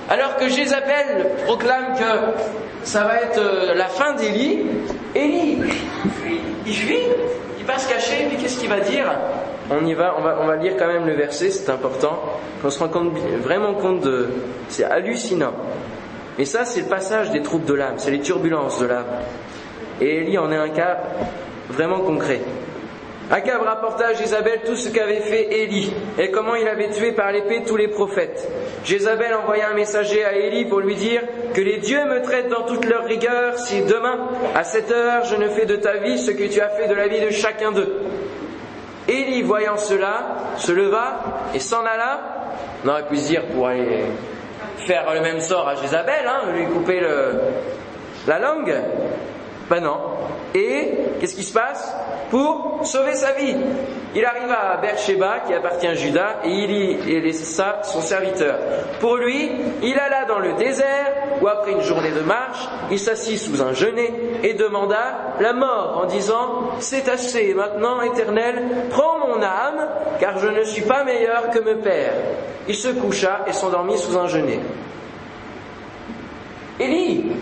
Alors 0.08 0.36
que 0.36 0.48
Jézabel 0.48 1.30
proclame 1.44 1.94
que 1.94 2.42
ça 2.82 3.04
va 3.04 3.16
être 3.16 3.38
euh, 3.38 3.74
la 3.74 3.86
fin 3.86 4.14
d'Élie, 4.14 4.66
Élie, 5.14 5.58
il 6.66 6.74
fuit 6.74 7.08
pas 7.68 7.78
se 7.78 7.88
cacher, 7.88 8.26
mais 8.30 8.36
qu'est-ce 8.36 8.58
qu'il 8.58 8.70
va 8.70 8.80
dire? 8.80 9.12
On 9.70 9.84
y 9.84 9.92
va, 9.92 10.14
on 10.18 10.22
va, 10.22 10.38
on 10.40 10.46
va 10.46 10.56
lire 10.56 10.72
quand 10.78 10.86
même 10.86 11.06
le 11.06 11.12
verset, 11.12 11.50
c'est 11.50 11.70
important. 11.70 12.18
On 12.64 12.70
se 12.70 12.78
rend 12.78 12.88
compte, 12.88 13.12
vraiment 13.42 13.74
compte 13.74 14.00
de. 14.00 14.30
C'est 14.68 14.84
hallucinant. 14.84 15.52
Mais 16.38 16.46
ça, 16.46 16.64
c'est 16.64 16.80
le 16.80 16.86
passage 16.86 17.30
des 17.30 17.42
troupes 17.42 17.66
de 17.66 17.74
l'âme, 17.74 17.96
c'est 17.98 18.10
les 18.10 18.20
turbulences 18.20 18.80
de 18.80 18.86
l'âme. 18.86 19.04
Et 20.00 20.22
Élie 20.22 20.38
en 20.38 20.50
est 20.50 20.56
un 20.56 20.70
cas 20.70 20.98
vraiment 21.68 22.00
concret. 22.00 22.40
Akab 23.30 23.60
rapporta 23.60 24.06
à 24.06 24.14
Jézabel 24.14 24.60
tout 24.64 24.76
ce 24.76 24.88
qu'avait 24.88 25.20
fait 25.20 25.62
Élie 25.62 25.92
et 26.18 26.30
comment 26.30 26.54
il 26.54 26.66
avait 26.66 26.90
tué 26.90 27.12
par 27.12 27.30
l'épée 27.30 27.62
tous 27.66 27.76
les 27.76 27.88
prophètes. 27.88 28.48
Jézabel 28.84 29.34
envoya 29.34 29.68
un 29.68 29.74
messager 29.74 30.24
à 30.24 30.34
Élie 30.34 30.64
pour 30.64 30.80
lui 30.80 30.94
dire 30.94 31.20
que 31.52 31.60
les 31.60 31.76
dieux 31.76 32.06
me 32.06 32.22
traitent 32.22 32.48
dans 32.48 32.62
toute 32.62 32.86
leur 32.86 33.04
rigueur 33.04 33.58
si 33.58 33.82
demain, 33.82 34.28
à 34.54 34.64
cette 34.64 34.90
heure, 34.90 35.26
je 35.26 35.36
ne 35.36 35.48
fais 35.48 35.66
de 35.66 35.76
ta 35.76 35.98
vie 35.98 36.18
ce 36.18 36.30
que 36.30 36.44
tu 36.44 36.60
as 36.62 36.70
fait 36.70 36.88
de 36.88 36.94
la 36.94 37.06
vie 37.06 37.20
de 37.20 37.30
chacun 37.30 37.70
d'eux. 37.70 38.00
Élie, 39.08 39.42
voyant 39.42 39.76
cela, 39.76 40.36
se 40.56 40.72
leva 40.72 41.20
et 41.54 41.58
s'en 41.58 41.84
alla. 41.84 42.20
On 42.84 42.88
aurait 42.88 43.08
pu 43.08 43.16
se 43.16 43.26
dire 43.26 43.46
pour 43.48 43.68
aller 43.68 44.04
faire 44.78 45.12
le 45.12 45.20
même 45.20 45.40
sort 45.40 45.68
à 45.68 45.74
Jézabel, 45.74 46.26
hein, 46.26 46.52
lui 46.54 46.66
couper 46.66 47.02
la 48.26 48.38
langue. 48.38 48.74
Ben 49.70 49.80
non. 49.80 49.98
Et 50.54 50.94
qu'est-ce 51.20 51.34
qui 51.34 51.42
se 51.42 51.52
passe 51.52 51.94
Pour 52.30 52.80
sauver 52.84 53.14
sa 53.14 53.32
vie. 53.32 53.56
Il 54.14 54.24
arriva 54.24 54.72
à 54.72 54.76
Beersheba, 54.78 55.40
qui 55.46 55.52
appartient 55.52 55.86
à 55.86 55.94
Judas, 55.94 56.36
et 56.42 56.48
il 56.48 57.08
y 57.08 57.20
laissa 57.20 57.80
son 57.82 58.00
serviteur. 58.00 58.58
Pour 59.00 59.16
lui, 59.16 59.50
il 59.82 59.98
alla 59.98 60.24
dans 60.24 60.38
le 60.38 60.54
désert, 60.54 61.12
où 61.42 61.46
après 61.46 61.72
une 61.72 61.82
journée 61.82 62.10
de 62.10 62.20
marche, 62.20 62.66
il 62.90 62.98
s'assit 62.98 63.38
sous 63.38 63.62
un 63.62 63.74
genêt 63.74 64.12
et 64.42 64.54
demanda 64.54 65.34
la 65.40 65.52
mort 65.52 66.00
en 66.02 66.06
disant 66.06 66.70
C'est 66.80 67.08
assez, 67.08 67.52
maintenant, 67.52 68.00
éternel, 68.00 68.64
prends 68.90 69.18
mon 69.18 69.42
âme, 69.42 69.86
car 70.18 70.38
je 70.38 70.48
ne 70.48 70.64
suis 70.64 70.82
pas 70.82 71.04
meilleur 71.04 71.50
que 71.50 71.58
mon 71.58 71.80
père. 71.82 72.14
Il 72.66 72.74
se 72.74 72.88
coucha 72.88 73.44
et 73.46 73.52
s'endormit 73.52 73.98
sous 73.98 74.16
un 74.16 74.26
genêt. 74.26 74.60
Élie 76.80 77.32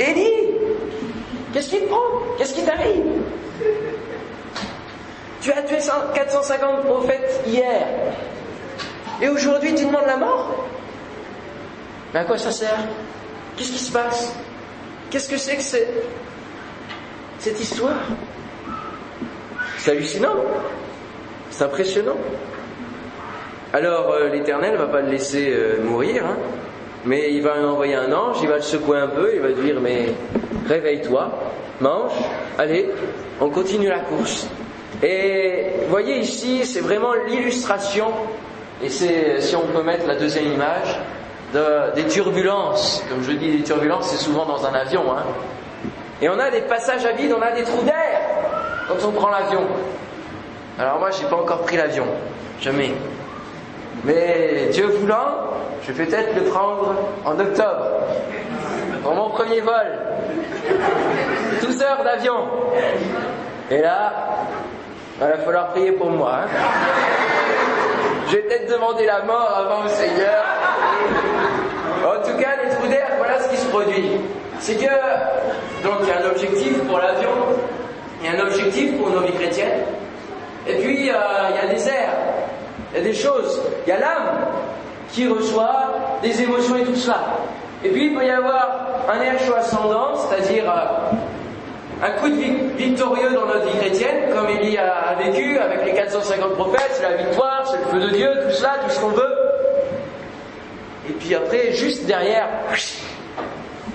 Élie 0.00 0.51
Qu'est-ce 1.52 1.70
qui 1.70 1.80
te 1.80 1.86
prend? 1.86 2.36
Qu'est-ce 2.38 2.54
qui 2.54 2.64
t'arrive? 2.64 3.04
Tu 5.40 5.52
as 5.52 5.62
tué 5.62 5.78
450 6.14 6.84
prophètes 6.84 7.42
hier. 7.46 7.86
Et 9.20 9.28
aujourd'hui, 9.28 9.74
tu 9.74 9.84
demandes 9.84 10.06
la 10.06 10.16
mort? 10.16 10.66
Mais 12.14 12.20
à 12.20 12.24
quoi 12.24 12.38
ça 12.38 12.50
sert? 12.50 12.78
Qu'est-ce 13.56 13.72
qui 13.72 13.78
se 13.78 13.92
passe? 13.92 14.34
Qu'est-ce 15.10 15.28
que 15.28 15.36
c'est 15.36 15.56
que 15.56 15.62
cette 17.38 17.60
histoire? 17.60 17.96
C'est 19.78 19.90
hallucinant. 19.90 20.36
C'est 21.50 21.64
impressionnant. 21.64 22.16
Alors 23.72 24.12
euh, 24.12 24.28
l'Éternel 24.28 24.76
va 24.76 24.86
pas 24.86 25.00
le 25.00 25.10
laisser 25.10 25.50
euh, 25.50 25.82
mourir, 25.82 26.26
hein 26.26 26.36
mais 27.04 27.32
il 27.32 27.42
va 27.42 27.54
envoyer 27.66 27.94
un 27.94 28.12
ange, 28.12 28.38
il 28.42 28.48
va 28.48 28.56
le 28.56 28.62
secouer 28.62 28.98
un 28.98 29.08
peu, 29.08 29.32
il 29.34 29.40
va 29.40 29.50
dire 29.50 29.80
mais 29.80 30.14
réveille-toi, 30.68 31.30
mange, 31.80 32.12
allez, 32.58 32.90
on 33.40 33.48
continue 33.48 33.88
la 33.88 34.00
course. 34.00 34.48
Et 35.02 35.66
voyez 35.88 36.18
ici, 36.18 36.64
c'est 36.64 36.80
vraiment 36.80 37.14
l'illustration, 37.26 38.06
et 38.82 38.88
c'est 38.88 39.40
si 39.40 39.56
on 39.56 39.66
peut 39.66 39.82
mettre 39.82 40.06
la 40.06 40.16
deuxième 40.16 40.52
image, 40.52 41.00
de, 41.52 41.94
des 41.94 42.06
turbulences. 42.06 43.04
Comme 43.08 43.22
je 43.22 43.32
dis, 43.32 43.58
des 43.58 43.64
turbulences, 43.64 44.08
c'est 44.08 44.24
souvent 44.24 44.46
dans 44.46 44.64
un 44.64 44.74
avion. 44.74 45.02
Hein. 45.12 45.24
Et 46.20 46.28
on 46.28 46.38
a 46.38 46.50
des 46.50 46.62
passages 46.62 47.04
à 47.04 47.12
vide, 47.12 47.34
on 47.36 47.42
a 47.42 47.50
des 47.50 47.62
trous 47.62 47.82
d'air 47.82 48.20
quand 48.88 49.06
on 49.06 49.12
prend 49.12 49.28
l'avion. 49.28 49.62
Alors 50.78 50.98
moi, 50.98 51.10
j'ai 51.10 51.26
pas 51.26 51.36
encore 51.36 51.62
pris 51.62 51.76
l'avion, 51.76 52.06
jamais. 52.60 52.92
Mais 54.04 54.68
Dieu 54.72 54.86
voulant, 54.86 55.50
je 55.86 55.92
vais 55.92 56.06
peut-être 56.06 56.34
le 56.34 56.42
prendre 56.50 56.94
en 57.24 57.38
octobre, 57.38 57.86
pour 59.02 59.14
mon 59.14 59.30
premier 59.30 59.60
vol. 59.60 59.86
12 61.62 61.82
heures 61.82 62.02
d'avion. 62.04 62.48
Et 63.70 63.78
là, 63.78 64.12
il 65.20 65.26
va 65.26 65.38
falloir 65.38 65.68
prier 65.68 65.92
pour 65.92 66.10
moi. 66.10 66.40
Hein. 66.44 66.48
Je 68.28 68.36
vais 68.36 68.42
peut-être 68.42 68.72
demander 68.72 69.06
la 69.06 69.22
mort 69.22 69.54
avant 69.56 69.82
le 69.84 69.88
Seigneur. 69.88 70.44
En 72.04 72.22
tout 72.26 72.36
cas, 72.38 72.50
les 72.64 72.70
trous 72.70 72.88
d'air, 72.88 73.06
voilà 73.18 73.40
ce 73.40 73.48
qui 73.48 73.56
se 73.56 73.66
produit. 73.66 74.10
C'est 74.58 74.76
que, 74.76 74.90
donc, 75.84 75.98
il 76.02 76.08
y 76.08 76.12
a 76.12 76.26
un 76.26 76.30
objectif 76.30 76.78
pour 76.84 76.98
l'avion, 76.98 77.30
il 78.20 78.30
y 78.30 78.34
a 78.34 78.40
un 78.40 78.46
objectif 78.46 78.96
pour 78.96 79.10
nos 79.10 79.20
vies 79.20 79.32
chrétiennes, 79.32 79.82
et 80.66 80.74
puis 80.74 81.10
euh, 81.10 81.14
il 81.50 81.56
y 81.56 81.58
a 81.58 81.66
des 81.72 81.88
airs. 81.88 82.14
Il 82.92 82.98
y 82.98 83.00
a 83.00 83.04
des 83.04 83.14
choses. 83.14 83.60
Il 83.86 83.90
y 83.90 83.92
a 83.92 83.98
l'âme 83.98 84.46
qui 85.10 85.26
reçoit 85.26 86.18
des 86.22 86.42
émotions 86.42 86.76
et 86.76 86.84
tout 86.84 86.94
cela. 86.94 87.20
Et 87.84 87.88
puis 87.88 88.06
il 88.06 88.14
peut 88.14 88.24
y 88.24 88.30
avoir 88.30 88.78
un 89.12 89.20
Ercho 89.20 89.54
ascendant, 89.54 90.14
c'est-à-dire 90.16 90.70
euh, 90.70 91.16
un 92.02 92.10
coup 92.12 92.28
de 92.28 92.76
victorieux 92.76 93.30
dans 93.32 93.46
notre 93.46 93.66
vie 93.66 93.78
chrétienne, 93.78 94.32
comme 94.34 94.48
Élie 94.48 94.78
a, 94.78 95.14
vécu 95.18 95.58
avec 95.58 95.84
les 95.84 95.92
450 95.92 96.54
prophètes, 96.54 96.90
c'est 96.92 97.02
la 97.02 97.16
victoire, 97.16 97.66
c'est 97.66 97.78
le 97.78 97.84
feu 98.00 98.08
de 98.08 98.14
Dieu, 98.14 98.28
tout 98.46 98.54
cela, 98.54 98.74
tout 98.84 98.90
ce 98.90 99.00
qu'on 99.00 99.08
veut. 99.08 99.36
Et 101.08 101.12
puis 101.12 101.34
après, 101.34 101.72
juste 101.72 102.06
derrière, 102.06 102.48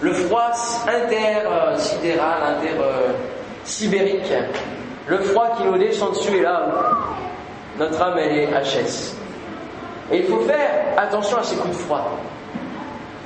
le 0.01 0.13
froid 0.13 0.51
intersidéral, 0.87 2.57
inter-sibérique, 2.57 4.31
le 5.07 5.17
froid 5.19 5.55
qui 5.57 5.63
nous 5.63 5.77
descend 5.77 6.11
dessus, 6.11 6.37
et 6.37 6.41
là, 6.41 6.65
notre 7.77 8.01
âme, 8.01 8.17
elle 8.17 8.37
est 8.37 8.47
HS. 8.47 9.15
Et 10.11 10.19
il 10.19 10.25
faut 10.25 10.39
faire 10.41 10.69
attention 10.97 11.37
à 11.37 11.43
ces 11.43 11.55
coups 11.57 11.75
de 11.75 11.81
froid. 11.81 12.17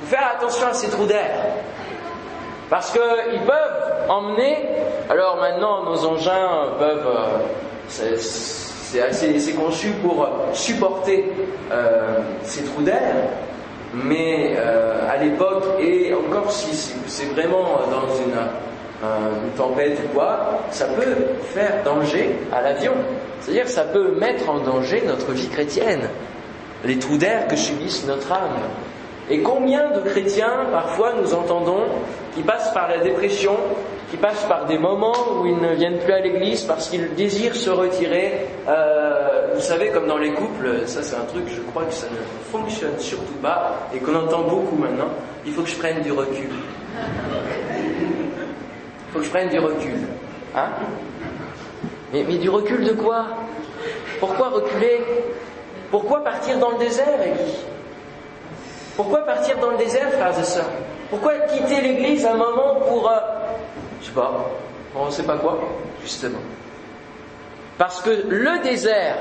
Il 0.02 0.08
faut 0.08 0.16
faire 0.16 0.30
attention 0.36 0.66
à 0.68 0.74
ces 0.74 0.88
trous 0.88 1.06
d'air. 1.06 1.30
Parce 2.68 2.90
qu'ils 2.90 3.40
peuvent 3.46 4.08
emmener, 4.08 4.56
alors 5.10 5.36
maintenant 5.36 5.84
nos 5.84 6.04
engins 6.06 6.68
peuvent, 6.78 7.06
euh, 8.00 8.16
c'est 8.18 9.52
conçu 9.52 9.90
pour 10.02 10.26
supporter 10.54 11.30
euh, 11.70 12.18
ces 12.42 12.64
trous 12.64 12.82
d'air, 12.82 13.14
mais 13.94 14.54
euh, 14.56 15.06
à 15.10 15.18
l'époque, 15.18 15.64
et 15.80 16.14
encore 16.14 16.50
si 16.50 16.74
c'est 17.06 17.30
vraiment 17.34 17.80
dans 17.90 18.08
une 19.02 19.50
tempête 19.56 19.98
ou 20.04 20.14
quoi, 20.14 20.60
ça 20.70 20.86
peut 20.86 21.16
faire 21.54 21.82
danger 21.84 22.36
à 22.52 22.62
l'avion. 22.62 22.92
C'est-à-dire 23.40 23.64
que 23.64 23.70
ça 23.70 23.84
peut 23.84 24.12
mettre 24.18 24.48
en 24.48 24.60
danger 24.60 25.02
notre 25.06 25.32
vie 25.32 25.48
chrétienne, 25.48 26.08
les 26.84 26.98
trous 26.98 27.18
d'air 27.18 27.48
que 27.48 27.56
subissent 27.56 28.06
notre 28.06 28.30
âme. 28.32 28.60
Et 29.30 29.40
combien 29.40 29.90
de 29.90 30.00
chrétiens, 30.00 30.66
parfois, 30.70 31.14
nous 31.20 31.34
entendons, 31.34 31.84
qui 32.34 32.42
passent 32.42 32.72
par 32.72 32.88
la 32.88 32.98
dépression, 32.98 33.56
qui 34.10 34.16
passent 34.16 34.44
par 34.44 34.66
des 34.66 34.78
moments 34.78 35.14
où 35.40 35.46
ils 35.46 35.56
ne 35.56 35.74
viennent 35.74 35.98
plus 35.98 36.12
à 36.12 36.20
l'église 36.20 36.64
parce 36.64 36.88
qu'ils 36.88 37.14
désirent 37.14 37.56
se 37.56 37.70
retirer. 37.70 38.46
Euh, 38.68 39.52
vous 39.54 39.60
savez, 39.60 39.88
comme 39.88 40.06
dans 40.06 40.18
les 40.18 40.32
couples, 40.32 40.86
ça 40.86 41.02
c'est 41.02 41.16
un 41.16 41.24
truc, 41.24 41.44
je 41.48 41.60
crois 41.62 41.84
que 41.84 41.94
ça 41.94 42.06
ne 42.08 42.50
fonctionne 42.50 42.98
surtout 42.98 43.38
pas 43.40 43.88
et 43.94 43.98
qu'on 43.98 44.14
entend 44.14 44.42
beaucoup 44.42 44.76
maintenant. 44.76 45.08
Il 45.46 45.52
faut 45.52 45.62
que 45.62 45.68
je 45.68 45.76
prenne 45.76 46.02
du 46.02 46.12
recul. 46.12 46.50
Faut 49.12 49.18
que 49.18 49.24
je 49.24 49.30
prenne 49.30 49.48
du 49.48 49.58
recul. 49.58 50.00
Hein 50.54 50.68
mais, 52.12 52.24
du 52.24 52.50
recul 52.50 52.84
de 52.84 52.92
quoi? 52.92 53.26
Pourquoi 54.20 54.50
reculer? 54.50 55.02
Pourquoi 55.90 56.22
partir 56.22 56.58
dans 56.58 56.70
le 56.70 56.78
désert, 56.78 57.22
Élie? 57.22 57.54
Pourquoi 58.96 59.20
partir 59.20 59.58
dans 59.58 59.70
le 59.70 59.78
désert, 59.78 60.10
frères 60.12 60.38
et 60.38 60.44
sœurs 60.44 60.70
Pourquoi 61.10 61.38
quitter 61.40 61.80
l'église 61.80 62.26
un 62.26 62.34
moment 62.34 62.76
pour... 62.86 63.10
Euh, 63.10 63.16
je 64.00 64.06
sais 64.06 64.12
pas, 64.12 64.46
on 64.94 65.06
ne 65.06 65.10
sait 65.10 65.22
pas 65.22 65.36
quoi, 65.36 65.58
justement. 66.02 66.40
Parce 67.78 68.02
que 68.02 68.10
le 68.28 68.62
désert 68.62 69.16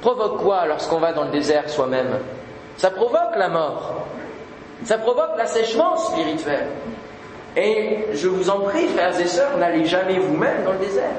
provoque 0.00 0.40
quoi 0.42 0.66
lorsqu'on 0.66 0.98
va 0.98 1.12
dans 1.12 1.24
le 1.24 1.30
désert 1.30 1.68
soi-même? 1.68 2.20
Ça 2.76 2.90
provoque 2.90 3.36
la 3.36 3.48
mort. 3.48 4.06
Ça 4.84 4.98
provoque 4.98 5.36
l'assèchement 5.36 5.96
spirituel. 5.96 6.68
Et 7.56 7.98
je 8.12 8.28
vous 8.28 8.50
en 8.50 8.60
prie, 8.60 8.86
frères 8.88 9.18
et 9.18 9.26
sœurs, 9.26 9.56
n'allez 9.58 9.84
jamais 9.84 10.18
vous-même 10.18 10.64
dans 10.64 10.72
le 10.72 10.78
désert. 10.78 11.10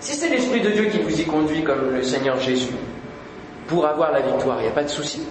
Si 0.00 0.14
c'est 0.14 0.28
l'Esprit 0.28 0.60
de 0.60 0.70
Dieu 0.70 0.84
qui 0.86 0.98
vous 0.98 1.20
y 1.20 1.24
conduit 1.24 1.62
comme 1.62 1.94
le 1.94 2.02
Seigneur 2.02 2.38
Jésus, 2.38 2.74
pour 3.66 3.86
avoir 3.86 4.12
la 4.12 4.20
victoire, 4.20 4.58
il 4.60 4.64
n'y 4.64 4.68
a 4.68 4.74
pas 4.74 4.82
de 4.82 4.88
souci. 4.88 5.26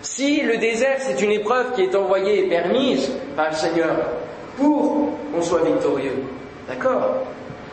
Si 0.00 0.40
le 0.40 0.56
désert, 0.56 0.96
c'est 0.98 1.22
une 1.22 1.30
épreuve 1.30 1.72
qui 1.74 1.82
est 1.82 1.94
envoyée 1.94 2.46
et 2.46 2.48
permise 2.48 3.10
par 3.36 3.50
le 3.50 3.56
Seigneur 3.56 3.94
pour 4.56 5.10
qu'on 5.32 5.42
soit 5.42 5.62
victorieux, 5.62 6.24
d'accord? 6.68 7.16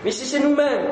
Mais 0.04 0.12
si 0.12 0.26
c'est 0.26 0.40
nous-mêmes 0.40 0.86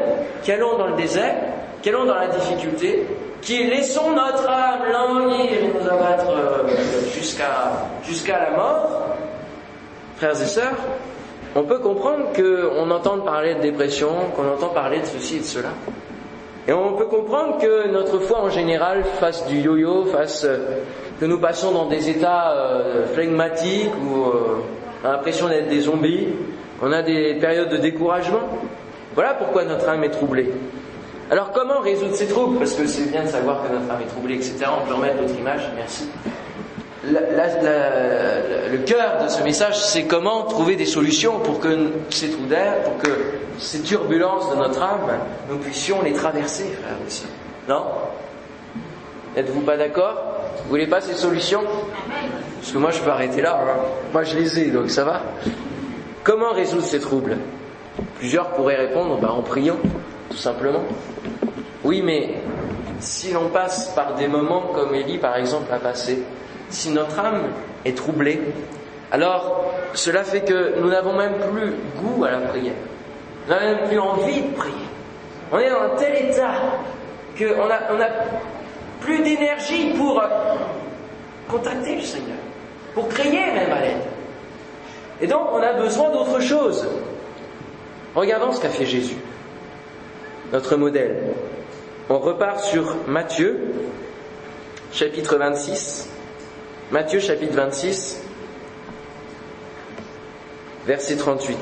qui 0.43 0.51
allons 0.51 0.77
dans 0.77 0.87
le 0.87 0.95
désert, 0.95 1.35
qui 1.81 1.89
allons 1.89 2.05
dans 2.05 2.15
la 2.15 2.27
difficulté, 2.27 3.05
qui 3.41 3.63
laissons 3.65 4.11
notre 4.11 4.49
âme 4.49 4.91
languir 4.91 5.45
et 5.45 5.67
nous 5.67 5.87
abattre 5.87 6.29
euh, 6.29 6.67
jusqu'à 7.13 7.87
jusqu'à 8.03 8.39
la 8.39 8.57
mort, 8.57 8.96
frères 10.17 10.41
et 10.41 10.45
sœurs, 10.45 10.75
on 11.55 11.63
peut 11.63 11.79
comprendre 11.79 12.25
qu'on 12.35 12.91
entende 12.91 13.23
parler 13.23 13.55
de 13.55 13.61
dépression, 13.61 14.09
qu'on 14.35 14.47
entend 14.47 14.69
parler 14.69 14.99
de 14.99 15.05
ceci 15.05 15.37
et 15.37 15.39
de 15.39 15.43
cela. 15.45 15.69
Et 16.67 16.73
on 16.73 16.93
peut 16.93 17.05
comprendre 17.05 17.59
que 17.59 17.87
notre 17.87 18.19
foi 18.19 18.41
en 18.41 18.49
général 18.49 19.03
fasse 19.19 19.47
du 19.47 19.59
yo-yo, 19.59 20.05
fasse 20.05 20.43
euh, 20.43 20.57
que 21.19 21.25
nous 21.25 21.39
passons 21.39 21.71
dans 21.71 21.85
des 21.85 22.09
états 22.09 22.51
euh, 22.51 23.05
ou 23.15 24.25
euh, 24.25 24.63
l'impression 25.03 25.47
d'être 25.47 25.69
des 25.69 25.81
zombies, 25.81 26.27
qu'on 26.79 26.91
a 26.91 27.01
des 27.01 27.35
périodes 27.35 27.69
de 27.69 27.77
découragement. 27.77 28.41
Voilà 29.15 29.33
pourquoi 29.35 29.63
notre 29.63 29.87
âme 29.87 30.03
est 30.03 30.09
troublée. 30.09 30.51
Alors 31.31 31.51
comment 31.51 31.79
résoudre 31.79 32.15
ces 32.15 32.27
troubles? 32.27 32.57
Parce 32.57 32.73
que 32.73 32.85
c'est 32.85 33.11
bien 33.11 33.23
de 33.23 33.29
savoir 33.29 33.63
que 33.63 33.73
notre 33.73 33.89
âme 33.89 34.01
est 34.01 34.09
troublée, 34.09 34.35
etc. 34.35 34.65
On 34.65 34.87
peut 34.87 34.95
remettre 34.95 35.21
d'autres 35.21 35.39
images, 35.39 35.71
merci 35.75 36.09
le 37.03 38.77
cœur 38.85 39.23
de 39.23 39.29
ce 39.29 39.43
message, 39.43 39.79
c'est 39.79 40.03
comment 40.03 40.43
trouver 40.43 40.75
des 40.75 40.85
solutions 40.85 41.39
pour 41.39 41.59
que 41.59 41.91
ces 42.09 42.29
trous 42.29 42.45
d'air, 42.45 42.81
pour 42.83 42.97
que 42.97 43.11
ces 43.59 43.81
turbulences 43.81 44.49
de 44.49 44.55
notre 44.55 44.81
âme, 44.81 45.19
nous 45.49 45.57
puissions 45.57 46.01
les 46.01 46.13
traverser, 46.13 46.65
frères. 46.81 46.97
Non? 47.67 47.83
N'êtes-vous 49.35 49.61
pas 49.61 49.77
d'accord? 49.77 50.15
Vous 50.63 50.69
voulez 50.69 50.87
pas 50.87 51.01
ces 51.01 51.13
solutions? 51.13 51.63
Parce 52.59 52.71
que 52.71 52.77
moi, 52.77 52.91
je 52.91 52.99
peux 53.01 53.09
arrêter 53.11 53.41
là. 53.41 53.59
Moi, 54.11 54.23
je 54.23 54.35
les 54.35 54.59
ai, 54.59 54.71
donc 54.71 54.89
ça 54.89 55.03
va. 55.03 55.21
Comment 56.23 56.51
résoudre 56.51 56.83
ces 56.83 56.99
troubles? 56.99 57.37
Plusieurs 58.17 58.49
pourraient 58.49 58.75
répondre 58.75 59.17
bah, 59.17 59.31
en 59.31 59.41
priant, 59.41 59.77
tout 60.29 60.37
simplement. 60.37 60.83
Oui, 61.83 62.01
mais 62.01 62.35
si 62.99 63.31
l'on 63.31 63.49
passe 63.49 63.89
par 63.95 64.15
des 64.15 64.27
moments 64.27 64.71
comme 64.73 64.93
Élie, 64.95 65.19
par 65.19 65.37
exemple, 65.37 65.71
a 65.71 65.77
passé, 65.77 66.23
si 66.69 66.89
notre 66.91 67.19
âme 67.19 67.43
est 67.85 67.95
troublée, 67.97 68.41
alors 69.11 69.65
cela 69.93 70.23
fait 70.23 70.41
que 70.41 70.79
nous 70.79 70.89
n'avons 70.89 71.13
même 71.13 71.35
plus 71.51 71.73
goût 72.01 72.25
à 72.25 72.31
la 72.31 72.39
prière. 72.39 72.73
Nous 73.47 73.53
n'avons 73.53 73.65
même 73.65 73.87
plus 73.87 73.99
envie 73.99 74.41
de 74.41 74.53
prier. 74.55 74.73
On 75.51 75.59
est 75.59 75.69
dans 75.69 75.81
un 75.81 75.95
tel 75.97 76.29
état 76.29 76.51
qu'on 77.37 77.67
n'a 77.67 77.79
on 77.91 78.01
a 78.01 78.07
plus 78.99 79.19
d'énergie 79.19 79.93
pour 79.97 80.21
contacter 81.47 81.95
le 81.95 82.01
Seigneur, 82.01 82.37
pour 82.93 83.07
crier 83.07 83.53
même 83.53 83.71
à 83.71 83.81
l'aide. 83.81 84.01
Et 85.21 85.27
donc 85.27 85.47
on 85.53 85.61
a 85.61 85.73
besoin 85.73 86.11
d'autre 86.11 86.39
chose. 86.41 86.87
Regardons 88.15 88.51
ce 88.51 88.59
qu'a 88.59 88.69
fait 88.69 88.85
Jésus, 88.85 89.17
notre 90.51 90.75
modèle. 90.75 91.33
On 92.09 92.19
repart 92.19 92.59
sur 92.61 92.95
Matthieu, 93.07 93.73
chapitre 94.91 95.37
26. 95.37 96.09
Matthieu 96.89 97.19
chapitre 97.19 97.53
26, 97.53 98.23
verset 100.85 101.17
38. 101.17 101.57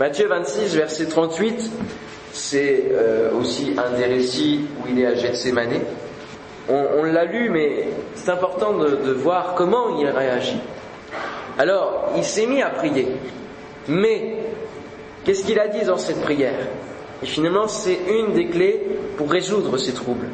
Matthieu 0.00 0.26
26, 0.26 0.74
verset 0.74 1.04
38, 1.04 1.70
c'est 2.32 2.84
euh, 2.92 3.30
aussi 3.38 3.76
un 3.76 3.94
des 3.98 4.06
récits 4.06 4.64
où 4.80 4.88
il 4.88 4.98
est 4.98 5.06
à 5.06 5.14
Gethsemane. 5.14 5.80
On, 6.70 7.02
l'a 7.02 7.26
lu, 7.26 7.50
mais 7.50 7.88
c'est 8.14 8.30
important 8.30 8.72
de 8.72 9.12
voir 9.12 9.54
comment 9.54 9.98
il 9.98 10.08
réagit. 10.08 10.60
Alors, 11.58 12.12
il 12.16 12.24
s'est 12.24 12.46
mis 12.46 12.62
à 12.62 12.70
prier. 12.70 13.08
Mais, 13.88 14.38
qu'est-ce 15.24 15.44
qu'il 15.44 15.58
a 15.58 15.68
dit 15.68 15.84
dans 15.84 15.98
cette 15.98 16.22
prière? 16.22 16.54
Et 17.22 17.26
finalement, 17.26 17.68
c'est 17.68 17.98
une 18.08 18.32
des 18.32 18.46
clés 18.46 18.80
pour 19.16 19.30
résoudre 19.30 19.76
ces 19.76 19.94
troubles. 19.94 20.28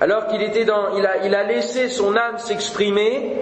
Alors 0.00 0.26
qu'il 0.26 0.42
était 0.42 0.64
dans, 0.64 0.96
il 0.96 1.06
a, 1.06 1.24
il 1.24 1.34
a 1.34 1.44
laissé 1.44 1.88
son 1.88 2.16
âme 2.16 2.38
s'exprimer 2.38 3.36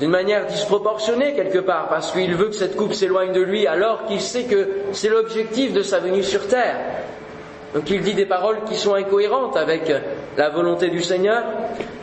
d'une 0.00 0.10
manière 0.10 0.46
disproportionnée 0.46 1.34
quelque 1.34 1.58
part, 1.58 1.88
parce 1.88 2.12
qu'il 2.12 2.34
veut 2.34 2.46
que 2.46 2.54
cette 2.54 2.74
coupe 2.76 2.94
s'éloigne 2.94 3.32
de 3.32 3.40
lui, 3.40 3.66
alors 3.66 4.06
qu'il 4.06 4.20
sait 4.20 4.44
que 4.44 4.68
c'est 4.92 5.08
l'objectif 5.08 5.72
de 5.72 5.82
sa 5.82 6.00
venue 6.00 6.22
sur 6.22 6.46
terre. 6.48 6.76
Donc 7.74 7.88
il 7.88 8.02
dit 8.02 8.14
des 8.14 8.26
paroles 8.26 8.64
qui 8.64 8.74
sont 8.74 8.94
incohérentes 8.94 9.56
avec 9.56 9.92
la 10.36 10.50
volonté 10.50 10.88
du 10.88 11.02
Seigneur. 11.02 11.44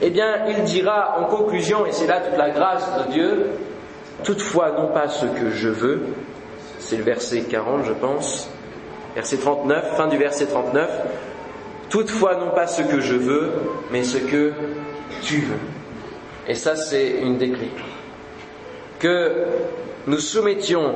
Eh 0.01 0.09
bien, 0.09 0.45
il 0.47 0.63
dira 0.63 1.17
en 1.19 1.25
conclusion, 1.25 1.85
et 1.85 1.91
c'est 1.91 2.07
là 2.07 2.21
toute 2.21 2.37
la 2.37 2.51
grâce 2.51 2.87
de 2.99 3.11
Dieu, 3.11 3.47
toutefois 4.23 4.71
non 4.77 4.87
pas 4.87 5.09
ce 5.09 5.25
que 5.25 5.49
je 5.49 5.69
veux, 5.69 6.01
c'est 6.79 6.97
le 6.97 7.03
verset 7.03 7.41
40 7.41 7.83
je 7.85 7.93
pense, 7.93 8.49
Verset 9.17 9.37
39, 9.37 9.97
fin 9.97 10.07
du 10.09 10.17
verset 10.17 10.45
39. 10.45 10.87
Toutefois, 11.89 12.35
non 12.35 12.51
pas 12.51 12.67
ce 12.67 12.83
que 12.83 12.99
je 12.99 13.15
veux, 13.15 13.51
mais 13.91 14.03
ce 14.03 14.19
que 14.19 14.53
tu 15.23 15.37
veux. 15.37 15.57
Et 16.47 16.53
ça, 16.53 16.75
c'est 16.75 17.17
une 17.23 17.39
des 17.39 17.49
clés. 17.49 17.71
Que 18.99 19.47
nous 20.05 20.19
soumettions 20.19 20.93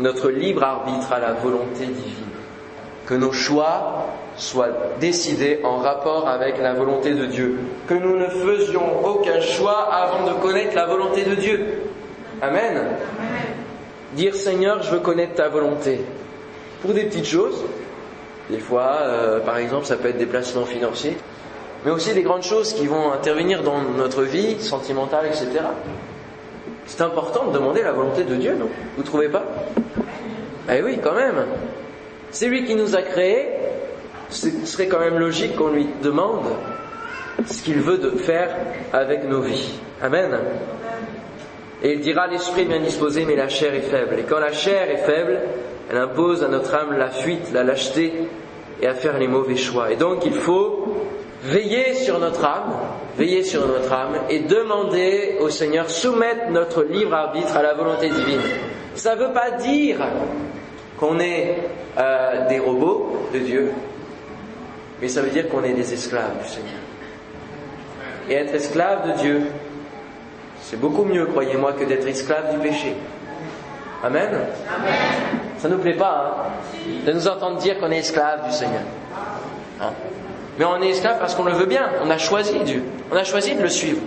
notre 0.00 0.28
libre 0.28 0.62
arbitre 0.62 1.14
à 1.14 1.18
la 1.18 1.32
volonté 1.32 1.86
divine. 1.86 2.26
Que 3.06 3.14
nos 3.14 3.32
choix 3.32 4.04
soient 4.36 4.68
décidés 5.00 5.60
en 5.64 5.78
rapport 5.78 6.28
avec 6.28 6.58
la 6.58 6.74
volonté 6.74 7.14
de 7.14 7.24
Dieu. 7.24 7.58
Que 7.88 7.94
nous 7.94 8.18
ne 8.18 8.26
faisions 8.26 9.02
aucun 9.02 9.40
choix 9.40 9.88
avant 9.90 10.26
de 10.26 10.34
connaître 10.42 10.76
la 10.76 10.84
volonté 10.84 11.24
de 11.24 11.36
Dieu. 11.36 11.84
Amen. 12.42 12.98
Dire 14.12 14.34
Seigneur, 14.34 14.82
je 14.82 14.90
veux 14.90 15.00
connaître 15.00 15.36
ta 15.36 15.48
volonté 15.48 16.02
pour 16.82 16.92
des 16.92 17.04
petites 17.04 17.26
choses. 17.26 17.64
Des 18.50 18.58
fois, 18.58 18.98
euh, 19.02 19.40
par 19.40 19.56
exemple, 19.56 19.86
ça 19.86 19.96
peut 19.96 20.08
être 20.08 20.18
des 20.18 20.26
placements 20.26 20.66
financiers, 20.66 21.16
mais 21.84 21.90
aussi 21.90 22.12
des 22.12 22.22
grandes 22.22 22.42
choses 22.42 22.74
qui 22.74 22.86
vont 22.86 23.12
intervenir 23.12 23.62
dans 23.62 23.80
notre 23.80 24.22
vie 24.22 24.60
sentimentale, 24.60 25.26
etc. 25.26 25.48
C'est 26.86 27.00
important 27.00 27.46
de 27.46 27.52
demander 27.52 27.82
la 27.82 27.92
volonté 27.92 28.24
de 28.24 28.34
Dieu, 28.34 28.54
non? 28.54 28.68
Vous 28.96 29.04
trouvez 29.04 29.28
pas? 29.28 29.44
Eh 30.70 30.82
oui, 30.82 30.98
quand 31.02 31.14
même. 31.14 31.46
C'est 32.30 32.48
lui 32.48 32.64
qui 32.64 32.74
nous 32.74 32.96
a 32.96 33.02
créés. 33.02 33.48
Ce 34.30 34.50
serait 34.64 34.88
quand 34.88 35.00
même 35.00 35.18
logique 35.18 35.56
qu'on 35.56 35.70
lui 35.70 35.86
demande 36.02 36.46
ce 37.46 37.62
qu'il 37.62 37.80
veut 37.80 37.98
de 37.98 38.10
faire 38.10 38.54
avec 38.92 39.28
nos 39.28 39.40
vies. 39.40 39.78
Amen. 40.02 40.38
Et 41.82 41.94
il 41.94 42.00
dira 42.00 42.26
l'esprit 42.26 42.64
bien 42.64 42.80
disposé, 42.80 43.24
mais 43.24 43.36
la 43.36 43.48
chair 43.48 43.74
est 43.74 43.82
faible. 43.82 44.18
Et 44.18 44.22
quand 44.22 44.38
la 44.38 44.52
chair 44.52 44.90
est 44.90 45.04
faible, 45.04 45.40
elle 45.92 45.98
impose 45.98 46.42
à 46.42 46.48
notre 46.48 46.74
âme 46.74 46.96
la 46.96 47.10
fuite, 47.10 47.52
la 47.52 47.64
lâcheté 47.64 48.14
et 48.80 48.86
à 48.86 48.94
faire 48.94 49.18
les 49.18 49.28
mauvais 49.28 49.56
choix. 49.56 49.92
Et 49.92 49.96
donc 49.96 50.24
il 50.24 50.32
faut 50.32 51.04
veiller 51.42 51.92
sur 51.92 52.18
notre 52.18 52.42
âme, 52.46 52.72
veiller 53.18 53.42
sur 53.42 53.66
notre 53.66 53.92
âme 53.92 54.14
et 54.30 54.40
demander 54.40 55.36
au 55.40 55.50
Seigneur, 55.50 55.90
soumettre 55.90 56.50
notre 56.50 56.82
libre 56.82 57.14
arbitre 57.14 57.54
à 57.56 57.62
la 57.62 57.74
volonté 57.74 58.08
divine. 58.08 58.40
Ça 58.94 59.14
ne 59.14 59.20
veut 59.20 59.32
pas 59.34 59.50
dire 59.50 59.98
qu'on 60.98 61.20
est 61.20 61.58
euh, 61.98 62.48
des 62.48 62.58
robots 62.58 63.28
de 63.34 63.40
Dieu, 63.40 63.72
mais 65.00 65.08
ça 65.08 65.20
veut 65.20 65.30
dire 65.30 65.50
qu'on 65.50 65.62
est 65.62 65.74
des 65.74 65.92
esclaves 65.92 66.42
du 66.42 66.48
Seigneur. 66.48 66.80
Et 68.30 68.34
être 68.34 68.54
esclave 68.54 69.08
de 69.08 69.18
Dieu, 69.18 69.42
c'est 70.62 70.80
beaucoup 70.80 71.04
mieux, 71.04 71.26
croyez-moi, 71.26 71.74
que 71.74 71.84
d'être 71.84 72.06
esclave 72.06 72.54
du 72.54 72.66
péché. 72.66 72.94
Amen. 74.02 74.30
Ça 75.62 75.68
ne 75.68 75.74
nous 75.74 75.80
plaît 75.80 75.94
pas 75.94 76.40
hein, 76.40 76.90
de 77.06 77.12
nous 77.12 77.28
entendre 77.28 77.58
dire 77.58 77.78
qu'on 77.78 77.92
est 77.92 77.98
esclave 77.98 78.44
du 78.48 78.52
Seigneur. 78.52 78.82
Hein. 79.80 79.90
Mais 80.58 80.64
on 80.64 80.82
est 80.82 80.88
esclave 80.88 81.20
parce 81.20 81.36
qu'on 81.36 81.44
le 81.44 81.52
veut 81.52 81.66
bien. 81.66 81.88
On 82.04 82.10
a 82.10 82.18
choisi 82.18 82.58
Dieu. 82.64 82.82
On 83.12 83.16
a 83.16 83.22
choisi 83.22 83.54
de 83.54 83.62
le 83.62 83.68
suivre. 83.68 84.00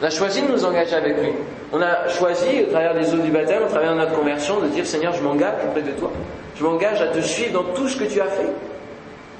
On 0.00 0.06
a 0.06 0.08
choisi 0.08 0.40
de 0.40 0.50
nous 0.50 0.64
engager 0.64 0.94
avec 0.94 1.18
lui. 1.18 1.32
On 1.70 1.82
a 1.82 2.08
choisi, 2.08 2.62
au 2.66 2.70
travers 2.70 2.94
des 2.94 3.12
eaux 3.12 3.18
du 3.18 3.30
baptême, 3.30 3.64
au 3.64 3.68
travers 3.68 3.92
de 3.92 3.98
notre 3.98 4.14
conversion, 4.14 4.58
de 4.58 4.68
dire 4.68 4.86
Seigneur, 4.86 5.12
je 5.12 5.20
m'engage 5.20 5.66
auprès 5.68 5.82
de 5.82 5.90
toi. 5.90 6.10
Je 6.58 6.64
m'engage 6.64 7.02
à 7.02 7.08
te 7.08 7.20
suivre 7.20 7.52
dans 7.52 7.74
tout 7.74 7.88
ce 7.88 7.98
que 7.98 8.04
tu 8.04 8.18
as 8.22 8.28
fait. 8.28 8.48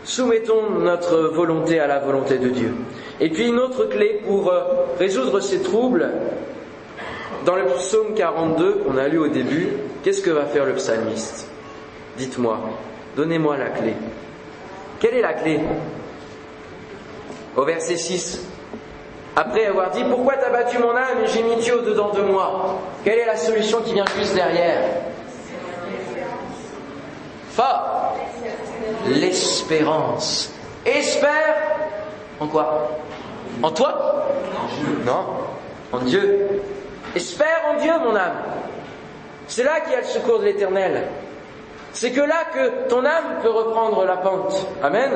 Soumettons 0.04 0.72
notre 0.78 1.16
volonté 1.34 1.80
à 1.80 1.86
la 1.86 2.00
volonté 2.00 2.36
de 2.36 2.50
Dieu. 2.50 2.74
Et 3.18 3.30
puis 3.30 3.48
une 3.48 3.58
autre 3.58 3.86
clé 3.86 4.20
pour 4.26 4.52
euh, 4.52 4.60
résoudre 4.98 5.40
ces 5.40 5.62
troubles, 5.62 6.10
dans 7.46 7.56
le 7.56 7.64
psaume 7.78 8.12
42 8.14 8.82
qu'on 8.86 8.98
a 8.98 9.08
lu 9.08 9.16
au 9.16 9.28
début, 9.28 9.68
qu'est-ce 10.06 10.22
que 10.22 10.30
va 10.30 10.44
faire 10.44 10.64
le 10.64 10.74
psalmiste? 10.74 11.48
Dites-moi, 12.16 12.60
donnez-moi 13.16 13.56
la 13.56 13.70
clé. 13.70 13.92
Quelle 15.00 15.14
est 15.14 15.20
la 15.20 15.32
clé? 15.34 15.58
Au 17.56 17.64
verset 17.64 17.96
6, 17.96 18.46
après 19.34 19.66
avoir 19.66 19.90
dit 19.90 20.04
Pourquoi 20.08 20.36
t'as 20.36 20.50
battu 20.50 20.78
mon 20.78 20.94
âme 20.94 21.24
et 21.24 21.26
j'ai 21.26 21.42
mis 21.42 21.56
Dieu 21.56 21.80
au-dedans 21.80 22.12
de 22.12 22.22
moi? 22.22 22.78
Quelle 23.02 23.18
est 23.18 23.26
la 23.26 23.36
solution 23.36 23.80
qui 23.82 23.94
vient 23.94 24.04
juste 24.16 24.34
derrière? 24.34 24.80
Fort 27.50 28.16
L'espérance. 29.08 30.52
Espère 30.84 31.56
en 32.38 32.46
quoi? 32.46 32.90
En 33.60 33.72
toi? 33.72 34.28
Non, 35.04 35.26
en 35.92 35.98
Dieu. 35.98 36.62
Espère 37.16 37.62
en 37.72 37.80
Dieu, 37.80 37.92
mon 38.04 38.14
âme. 38.14 38.36
C'est 39.48 39.64
là 39.64 39.80
qu'il 39.80 39.92
y 39.92 39.96
a 39.96 40.00
le 40.00 40.06
secours 40.06 40.40
de 40.40 40.44
l'éternel. 40.44 41.04
C'est 41.92 42.10
que 42.10 42.20
là 42.20 42.44
que 42.52 42.88
ton 42.88 43.04
âme 43.04 43.40
peut 43.42 43.50
reprendre 43.50 44.04
la 44.04 44.18
pente. 44.18 44.66
Amen. 44.82 45.10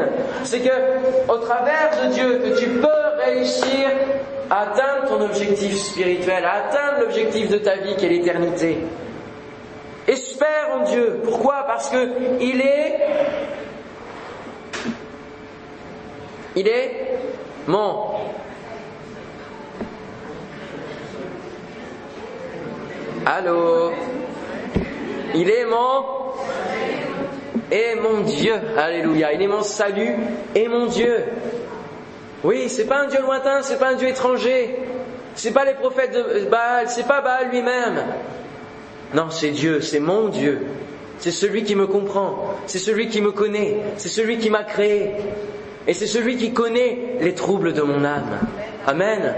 C'est 0.45 0.61
que 0.61 0.72
au 1.28 1.37
travers 1.39 1.91
de 2.03 2.12
Dieu 2.12 2.41
que 2.43 2.59
tu 2.59 2.68
peux 2.68 3.22
réussir 3.22 3.91
à 4.49 4.62
atteindre 4.62 5.09
ton 5.09 5.20
objectif 5.22 5.76
spirituel, 5.76 6.45
à 6.45 6.68
atteindre 6.68 7.01
l'objectif 7.01 7.51
de 7.51 7.59
ta 7.59 7.76
vie 7.76 7.97
qui 7.97 8.07
est 8.07 8.09
l'éternité. 8.09 8.78
Espère 10.09 10.70
en 10.74 10.85
Dieu. 10.85 11.20
Pourquoi? 11.22 11.64
Parce 11.66 11.91
que 11.91 12.09
il 12.41 12.61
est 12.61 12.99
il 16.57 16.66
est 16.66 17.18
mon 17.66 18.07
Allô? 23.27 23.93
Il 25.35 25.49
est 25.49 25.64
mon 25.64 26.05
et 27.71 27.95
mon 28.01 28.21
Dieu. 28.23 28.55
Alléluia. 28.77 29.33
Il 29.33 29.43
est 29.43 29.47
mon 29.47 29.62
salut 29.62 30.16
et 30.55 30.68
mon 30.68 30.87
Dieu. 30.87 31.25
Oui, 32.43 32.68
c'est 32.68 32.87
pas 32.87 33.03
un 33.03 33.07
Dieu 33.07 33.21
lointain, 33.21 33.62
c'est 33.62 33.79
pas 33.79 33.91
un 33.91 33.95
Dieu 33.95 34.09
étranger. 34.09 34.77
C'est 35.35 35.53
pas 35.53 35.64
les 35.64 35.75
prophètes 35.75 36.12
de 36.12 36.49
Baal, 36.49 36.89
c'est 36.89 37.07
pas 37.07 37.21
Baal 37.21 37.51
lui-même. 37.51 38.03
Non, 39.14 39.31
c'est 39.31 39.51
Dieu, 39.51 39.81
c'est 39.81 40.01
mon 40.01 40.29
Dieu. 40.29 40.66
C'est 41.18 41.31
celui 41.31 41.64
qui 41.64 41.77
me 41.77 41.87
comprend, 41.87 42.55
c'est 42.66 42.79
celui 42.79 43.09
qui 43.09 43.21
me 43.21 43.31
connaît, 43.31 43.77
c'est 43.99 44.09
celui 44.09 44.39
qui 44.39 44.49
m'a 44.49 44.64
créé. 44.64 45.11
Et 45.87 45.93
c'est 45.93 46.07
celui 46.07 46.37
qui 46.37 46.53
connaît 46.53 47.16
les 47.21 47.35
troubles 47.35 47.75
de 47.75 47.83
mon 47.83 48.05
âme. 48.05 48.39
Amen. 48.87 49.35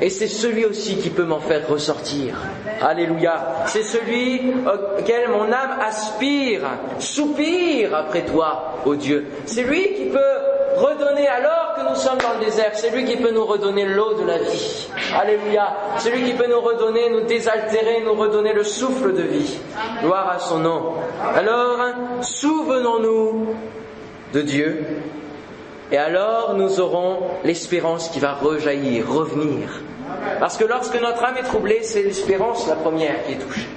Et 0.00 0.10
c'est 0.10 0.28
celui 0.28 0.64
aussi 0.64 0.96
qui 0.96 1.10
peut 1.10 1.24
m'en 1.24 1.40
faire 1.40 1.66
ressortir. 1.68 2.36
Alléluia. 2.82 3.64
C'est 3.66 3.82
celui 3.82 4.52
auquel 4.98 5.28
mon 5.30 5.44
âme 5.52 5.78
aspire, 5.80 6.62
soupire 6.98 7.94
après 7.94 8.24
toi, 8.24 8.74
ô 8.84 8.94
Dieu. 8.94 9.26
C'est 9.46 9.62
lui 9.62 9.94
qui 9.94 10.04
peut 10.06 10.18
redonner 10.76 11.26
alors 11.26 11.74
que 11.76 11.88
nous 11.88 11.96
sommes 11.96 12.18
dans 12.18 12.38
le 12.38 12.44
désert. 12.44 12.70
C'est 12.74 12.90
lui 12.90 13.04
qui 13.04 13.16
peut 13.16 13.32
nous 13.32 13.44
redonner 13.44 13.86
l'eau 13.86 14.14
de 14.14 14.26
la 14.26 14.38
vie. 14.38 14.88
Alléluia. 15.14 15.74
C'est 15.98 16.10
lui 16.10 16.24
qui 16.24 16.34
peut 16.34 16.48
nous 16.48 16.60
redonner, 16.60 17.10
nous 17.10 17.22
désaltérer, 17.22 18.02
nous 18.04 18.14
redonner 18.14 18.52
le 18.52 18.64
souffle 18.64 19.14
de 19.14 19.22
vie. 19.22 19.58
Gloire 20.02 20.30
à 20.30 20.38
son 20.38 20.58
nom. 20.58 20.94
Alors, 21.34 21.78
souvenons-nous 22.20 23.54
de 24.32 24.42
Dieu 24.42 24.84
et 25.92 25.98
alors 25.98 26.54
nous 26.54 26.80
aurons 26.80 27.18
l'espérance 27.44 28.08
qui 28.08 28.18
va 28.18 28.34
rejaillir, 28.34 29.08
revenir. 29.08 29.82
Parce 30.40 30.56
que 30.56 30.64
lorsque 30.64 31.00
notre 31.00 31.24
âme 31.24 31.36
est 31.38 31.44
troublée, 31.44 31.80
c'est 31.82 32.02
l'espérance 32.02 32.66
la 32.68 32.76
première 32.76 33.24
qui 33.24 33.32
est 33.32 33.38
touchée. 33.38 33.68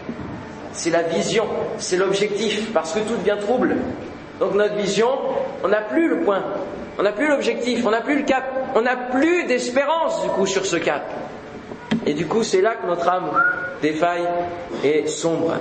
C'est 0.74 0.92
la 0.92 1.04
vision, 1.04 1.46
c'est 1.78 1.98
l'objectif, 1.98 2.72
parce 2.74 2.94
que 2.94 3.00
tout 3.00 3.16
devient 3.16 3.38
trouble. 3.40 3.76
Donc 4.40 4.54
notre 4.56 4.76
vision, 4.76 5.10
on 5.64 5.68
n'a 5.68 5.82
plus 5.82 6.08
le 6.08 6.22
point, 6.22 6.44
on 6.98 7.04
n'a 7.04 7.12
plus 7.12 7.28
l'objectif, 7.28 7.86
on 7.86 7.92
n'a 7.92 8.02
plus 8.02 8.18
le 8.18 8.24
cap, 8.24 8.46
on 8.76 8.82
n'a 8.82 8.96
plus 8.96 9.46
d'espérance 9.46 10.24
du 10.24 10.30
coup 10.30 10.46
sur 10.46 10.66
ce 10.66 10.78
cap. 10.78 11.04
Et 12.06 12.14
du 12.14 12.26
coup, 12.26 12.44
c'est 12.44 12.62
là 12.62 12.76
que 12.76 12.88
notre 12.88 13.08
âme 13.10 13.32
défaille 13.82 14.28
et 14.84 15.08
sombre. 15.08 15.54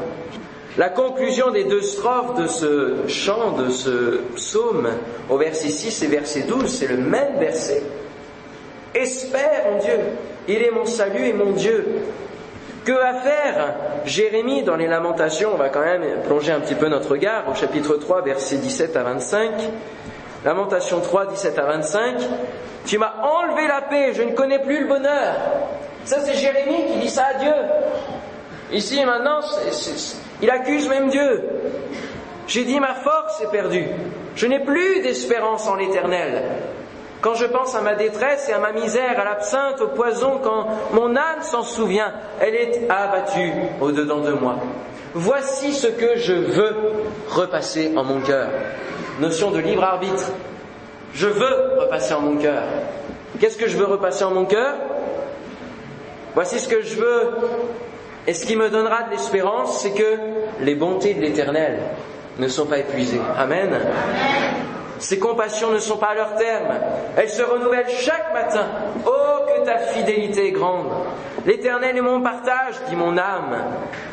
La 0.77 0.91
conclusion 0.91 1.51
des 1.51 1.65
deux 1.65 1.83
strophes 1.83 2.37
de 2.37 2.47
ce 2.47 3.09
chant, 3.09 3.53
de 3.53 3.69
ce 3.69 4.21
psaume, 4.37 4.89
au 5.29 5.37
verset 5.37 5.71
6 5.71 6.05
et 6.05 6.07
verset 6.07 6.43
12, 6.43 6.69
c'est 6.73 6.87
le 6.87 6.99
même 6.99 7.39
verset. 7.41 7.83
Espère 8.95 9.65
en 9.75 9.79
Dieu, 9.79 9.99
il 10.49 10.63
est 10.63 10.71
mon 10.71 10.87
salut 10.87 11.27
et 11.27 11.33
mon 11.33 11.53
Dieu. 11.53 11.87
Que 12.85 12.93
va 12.93 13.15
faire 13.21 13.75
Jérémie 14.07 14.63
dans 14.63 14.77
les 14.77 14.87
lamentations? 14.87 15.51
On 15.53 15.59
va 15.59 15.69
quand 15.69 15.85
même 15.85 16.23
plonger 16.25 16.53
un 16.53 16.61
petit 16.61 16.75
peu 16.75 16.89
notre 16.89 17.11
regard 17.11 17.49
au 17.51 17.55
chapitre 17.55 17.97
3, 17.97 18.23
versets 18.23 18.57
17 18.57 18.97
à 18.97 19.03
25. 19.03 19.51
Lamentation 20.45 21.01
3, 21.01 21.27
17 21.27 21.59
à 21.59 21.65
25. 21.65 22.15
Tu 22.87 22.97
m'as 22.97 23.13
enlevé 23.23 23.67
la 23.67 23.83
paix, 23.83 24.13
je 24.15 24.23
ne 24.23 24.33
connais 24.33 24.61
plus 24.61 24.81
le 24.81 24.89
bonheur. 24.89 25.35
Ça, 26.07 26.21
c'est 26.21 26.35
Jérémie 26.35 26.87
qui 26.93 26.99
dit 27.01 27.11
ça 27.11 27.27
à 27.27 27.35
Dieu. 27.35 27.53
Ici, 28.73 29.05
maintenant, 29.05 29.41
il 30.41 30.51
accuse 30.51 30.89
même 30.89 31.11
Dieu. 31.11 31.43
J'ai 32.47 32.65
dit 32.65 32.81
ma 32.81 32.95
force 32.95 33.43
est 33.43 33.51
perdue. 33.51 33.87
Je 34.35 34.47
n'ai 34.47 34.61
plus 34.61 35.03
d'espérance 35.03 35.69
en 35.69 35.75
l'éternel. 35.75 36.43
Quand 37.21 37.35
je 37.35 37.47
pense 37.47 37.75
à 37.75 37.81
ma 37.81 37.95
détresse 37.95 38.49
et 38.49 38.53
à 38.53 38.59
ma 38.59 38.73
misère, 38.73 39.19
à 39.19 39.25
l'absinthe, 39.25 39.81
au 39.81 39.89
poison, 39.89 40.39
quand 40.43 40.67
mon 40.93 41.17
âme 41.17 41.43
s'en 41.43 41.63
souvient, 41.63 42.13
elle 42.41 42.55
est 42.55 42.89
abattue 42.89 43.53
au-dedans 43.81 44.21
de 44.21 44.33
moi. 44.33 44.57
Voici 45.15 45.73
ce 45.73 45.89
que 45.89 46.17
je 46.17 46.35
veux 46.35 46.77
repasser 47.29 47.93
en 47.97 48.05
mon 48.05 48.21
cœur. 48.21 48.49
Notion 49.21 49.51
de 49.51 49.59
libre 49.59 49.83
arbitre. 49.83 50.31
Je 51.13 51.27
veux 51.27 51.81
repasser 51.81 52.15
en 52.15 52.21
mon 52.21 52.37
cœur. 52.37 52.63
Qu'est-ce 53.41 53.57
que 53.57 53.67
je 53.67 53.77
veux 53.77 53.87
repasser 53.87 54.25
en 54.25 54.31
mon 54.31 54.45
cœur? 54.45 54.75
Voici 56.35 56.61
ce 56.61 56.69
que 56.69 56.83
je 56.83 56.97
veux 56.97 57.31
et 58.29 58.35
ce 58.35 58.45
qui 58.45 58.57
me 58.57 58.69
donnera 58.69 59.05
de 59.05 59.11
l'espérance, 59.11 59.81
c'est 59.81 59.93
que 59.93 60.19
les 60.61 60.75
bontés 60.75 61.15
de 61.15 61.21
l'Éternel 61.23 61.81
ne 62.39 62.47
sont 62.47 62.67
pas 62.67 62.79
épuisées. 62.79 63.21
Amen. 63.37 63.71
Ses 64.99 65.19
compassions 65.19 65.71
ne 65.71 65.79
sont 65.79 65.97
pas 65.97 66.09
à 66.09 66.15
leur 66.15 66.35
terme. 66.37 66.75
Elles 67.17 67.29
se 67.29 67.43
renouvellent 67.43 67.89
chaque 67.89 68.33
matin. 68.33 68.67
Oh, 69.07 69.45
que 69.47 69.65
ta 69.65 69.79
fidélité 69.79 70.49
est 70.49 70.53
grande. 70.53 70.87
L'Éternel 71.47 71.97
est 71.97 72.03
mon 72.03 72.21
partage, 72.21 72.75
dit 72.89 72.97
mon 72.97 73.17
âme. 73.17 73.57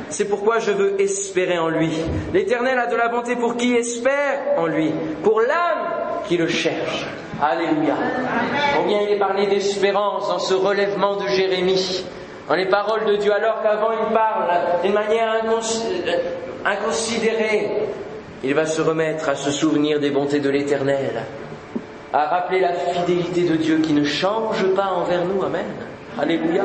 C'est 0.10 0.30
pourquoi 0.30 0.60
je 0.60 0.72
veux 0.72 1.02
espérer 1.02 1.58
en 1.58 1.70
lui. 1.70 1.92
L'Éternel 2.34 2.78
a 2.80 2.88
de 2.88 2.96
la 2.96 3.10
bonté 3.10 3.36
pour 3.36 3.58
qui 3.58 3.76
espère 3.76 4.40
en 4.58 4.68
lui, 4.68 4.94
pour 5.24 5.42
l'âme 5.42 6.22
qui 6.28 6.38
le 6.38 6.48
cherche. 6.48 7.06
Alléluia. 7.42 7.96
Combien 8.78 9.02
il 9.02 9.10
est 9.10 9.20
parlé 9.20 9.48
d'espérance 9.48 10.30
dans 10.30 10.40
ce 10.40 10.54
relèvement 10.54 11.18
de 11.18 11.28
Jérémie 11.28 12.06
dans 12.48 12.56
les 12.56 12.68
paroles 12.68 13.06
de 13.06 13.16
Dieu, 13.16 13.34
alors 13.34 13.62
qu'avant 13.64 13.92
il 13.92 14.14
parle 14.14 14.48
d'une 14.84 14.94
manière 14.94 15.34
euh, 15.46 16.12
inconsidérée, 16.64 17.72
il 18.46 18.54
va 18.54 18.68
se 18.68 18.82
remettre 18.82 19.28
à 19.28 19.36
se 19.36 19.50
souvenir 19.50 20.00
des 20.00 20.12
bontés 20.12 20.40
de 20.40 20.50
l'Éternel, 20.50 21.24
à 22.14 22.26
rappeler 22.28 22.60
la 22.60 22.74
fidélité 22.74 23.42
de 23.42 23.56
Dieu 23.56 23.80
qui 23.80 23.94
ne 23.94 24.04
change 24.04 24.64
pas 24.76 24.86
envers 24.86 25.26
nous. 25.26 25.44
Amen. 25.44 25.66
Alléluia. 26.22 26.64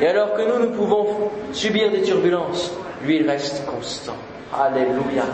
Et 0.00 0.06
alors 0.06 0.34
que 0.34 0.42
nous, 0.42 0.66
nous 0.66 0.70
pouvons 0.72 1.30
subir 1.52 1.90
des 1.90 2.02
turbulences, 2.02 2.72
lui, 3.04 3.16
il 3.16 3.28
reste 3.28 3.64
constant. 3.66 4.16
Alléluia. 4.54 5.24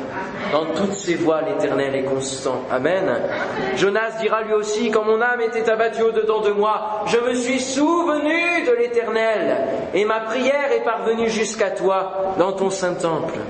Dans 0.53 0.67
toutes 0.77 0.95
ses 0.95 1.17
voies, 1.17 1.43
l'Éternel 1.43 1.93
est 1.97 2.05
constant. 2.05 2.63
Amen. 2.71 3.05
Jonas 3.75 4.13
dira 4.21 4.43
lui 4.43 4.55
aussi, 4.55 4.93
quand 4.93 5.05
mon 5.05 5.21
âme 5.21 5.41
était 5.41 5.69
abattue 5.69 6.03
au-dedans 6.03 6.41
de 6.41 6.53
moi, 6.53 7.03
je 7.07 7.19
me 7.19 7.35
suis 7.35 7.59
souvenu 7.59 8.65
de 8.65 8.73
l'Éternel, 8.79 9.57
et 9.93 10.05
ma 10.05 10.21
prière 10.21 10.71
est 10.71 10.85
parvenue 10.85 11.29
jusqu'à 11.29 11.71
toi 11.71 12.35
dans 12.39 12.53
ton 12.53 12.71
saint 12.71 12.95
temple. 12.95 13.41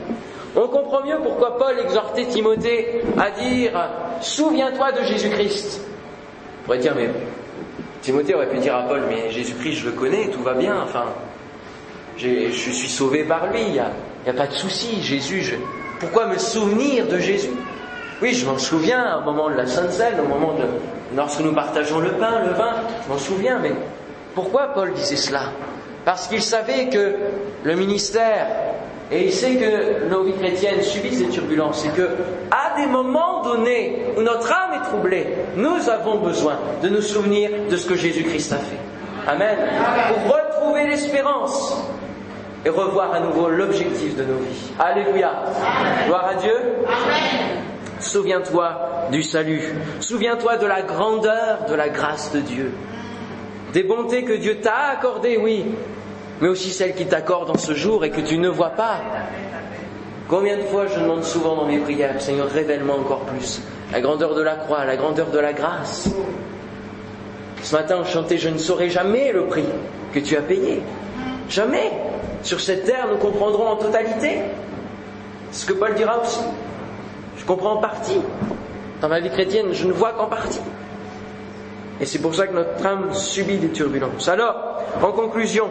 On 0.60 0.66
comprend 0.66 1.04
mieux 1.04 1.18
pourquoi 1.22 1.56
Paul 1.56 1.78
exhortait 1.78 2.24
Timothée 2.24 3.02
à 3.16 3.30
dire, 3.30 3.70
souviens-toi 4.20 4.90
de 4.90 5.04
Jésus-Christ. 5.04 5.80
On 6.60 6.64
pourrait 6.64 6.78
dire, 6.78 6.94
mais 6.96 7.08
Timothée 8.02 8.34
aurait 8.34 8.48
pu 8.48 8.58
dire 8.58 8.74
à 8.74 8.82
Paul, 8.82 9.02
mais 9.08 9.30
Jésus-Christ, 9.30 9.74
je 9.74 9.86
le 9.86 9.92
connais, 9.92 10.30
tout 10.30 10.42
va 10.42 10.54
bien, 10.54 10.82
enfin, 10.82 11.04
je 12.16 12.50
suis 12.50 12.88
sauvé 12.88 13.22
par 13.22 13.46
lui, 13.52 13.60
il 13.68 13.72
n'y 13.72 13.78
a 13.78 14.32
pas 14.36 14.48
de 14.48 14.52
souci, 14.52 15.00
Jésus, 15.00 15.56
pourquoi 16.00 16.26
me 16.26 16.38
souvenir 16.38 17.06
de 17.06 17.18
Jésus? 17.18 17.50
Oui, 18.20 18.34
je 18.34 18.44
m'en 18.44 18.58
souviens 18.58 19.18
au 19.18 19.22
moment 19.22 19.50
de 19.50 19.54
la 19.54 19.66
Sainte 19.66 19.92
Seine, 19.92 20.18
au 20.18 20.26
moment 20.26 20.54
de... 20.54 20.64
lorsque 21.16 21.40
nous 21.40 21.54
partageons 21.54 22.00
le 22.00 22.10
pain, 22.14 22.40
le 22.44 22.52
vin, 22.54 22.74
je 23.06 23.12
m'en 23.12 23.18
souviens, 23.18 23.60
mais 23.60 23.72
Pourquoi 24.34 24.68
Paul 24.74 24.92
disait 24.92 25.16
cela? 25.16 25.52
Parce 26.04 26.28
qu'il 26.28 26.42
savait 26.42 26.88
que 26.88 27.16
le 27.64 27.74
ministère, 27.74 28.46
et 29.10 29.24
il 29.24 29.32
sait 29.32 29.56
que 29.56 30.08
nos 30.08 30.22
vies 30.22 30.34
chrétiennes 30.34 30.82
subissent 30.82 31.20
des 31.20 31.28
turbulences, 31.28 31.84
et 31.86 31.90
que 31.90 32.08
à 32.50 32.78
des 32.78 32.86
moments 32.86 33.42
donnés 33.42 34.04
où 34.16 34.22
notre 34.22 34.52
âme 34.52 34.80
est 34.80 34.84
troublée, 34.84 35.26
nous 35.56 35.88
avons 35.88 36.18
besoin 36.18 36.58
de 36.82 36.88
nous 36.88 37.00
souvenir 37.00 37.50
de 37.70 37.76
ce 37.76 37.86
que 37.86 37.94
Jésus-Christ 37.94 38.52
a 38.52 38.58
fait. 38.58 38.76
Amen. 39.26 39.56
Pour 40.08 40.34
retrouver 40.34 40.86
l'espérance 40.86 41.82
et 42.64 42.70
revoir 42.70 43.14
à 43.14 43.20
nouveau 43.20 43.48
l'objectif 43.48 44.16
de 44.16 44.24
nos 44.24 44.38
vies. 44.38 44.72
Alléluia. 44.78 45.32
Gloire 46.06 46.28
à 46.28 46.34
Dieu. 46.34 46.54
Souviens-toi 48.00 49.08
du 49.10 49.22
salut. 49.22 49.62
Souviens-toi 50.00 50.56
de 50.56 50.66
la 50.66 50.82
grandeur 50.82 51.64
de 51.68 51.74
la 51.74 51.88
grâce 51.88 52.32
de 52.32 52.40
Dieu. 52.40 52.72
Des 53.72 53.82
bontés 53.82 54.24
que 54.24 54.32
Dieu 54.34 54.60
t'a 54.60 54.92
accordées, 54.92 55.36
oui, 55.36 55.64
mais 56.40 56.48
aussi 56.48 56.70
celles 56.70 56.94
qu'il 56.94 57.08
t'accorde 57.08 57.50
en 57.50 57.58
ce 57.58 57.74
jour 57.74 58.04
et 58.04 58.10
que 58.10 58.20
tu 58.20 58.38
ne 58.38 58.48
vois 58.48 58.70
pas. 58.70 59.00
Combien 60.28 60.56
de 60.56 60.62
fois 60.62 60.86
je 60.86 61.00
demande 61.00 61.24
souvent 61.24 61.56
dans 61.56 61.66
mes 61.66 61.78
prières, 61.78 62.20
Seigneur, 62.20 62.48
révèle-moi 62.48 62.96
encore 62.96 63.20
plus 63.20 63.62
la 63.92 64.00
grandeur 64.00 64.34
de 64.34 64.42
la 64.42 64.56
croix, 64.56 64.84
la 64.84 64.96
grandeur 64.96 65.30
de 65.30 65.38
la 65.38 65.52
grâce. 65.52 66.10
Ce 67.62 67.74
matin, 67.74 67.96
on 68.00 68.04
chantait 68.04 68.38
Je 68.38 68.48
ne 68.50 68.58
saurai 68.58 68.90
jamais 68.90 69.32
le 69.32 69.46
prix 69.46 69.64
que 70.12 70.20
tu 70.20 70.36
as 70.36 70.42
payé. 70.42 70.82
Jamais. 71.48 71.90
Sur 72.42 72.60
cette 72.60 72.84
terre, 72.84 73.08
nous 73.10 73.16
comprendrons 73.16 73.66
en 73.68 73.76
totalité. 73.76 74.40
Ce 75.50 75.66
que 75.66 75.72
Paul 75.72 75.94
dira 75.94 76.20
aussi. 76.20 76.40
Je 77.38 77.44
comprends 77.44 77.72
en 77.72 77.76
partie. 77.78 78.20
Dans 79.00 79.08
ma 79.08 79.20
vie 79.20 79.30
chrétienne, 79.30 79.68
je 79.72 79.86
ne 79.86 79.92
vois 79.92 80.12
qu'en 80.12 80.26
partie. 80.26 80.60
Et 82.00 82.04
c'est 82.04 82.20
pour 82.20 82.34
ça 82.34 82.46
que 82.46 82.54
notre 82.54 82.84
âme 82.84 83.12
subit 83.12 83.58
des 83.58 83.70
turbulences. 83.70 84.28
Alors, 84.28 84.54
en 85.02 85.12
conclusion, 85.12 85.68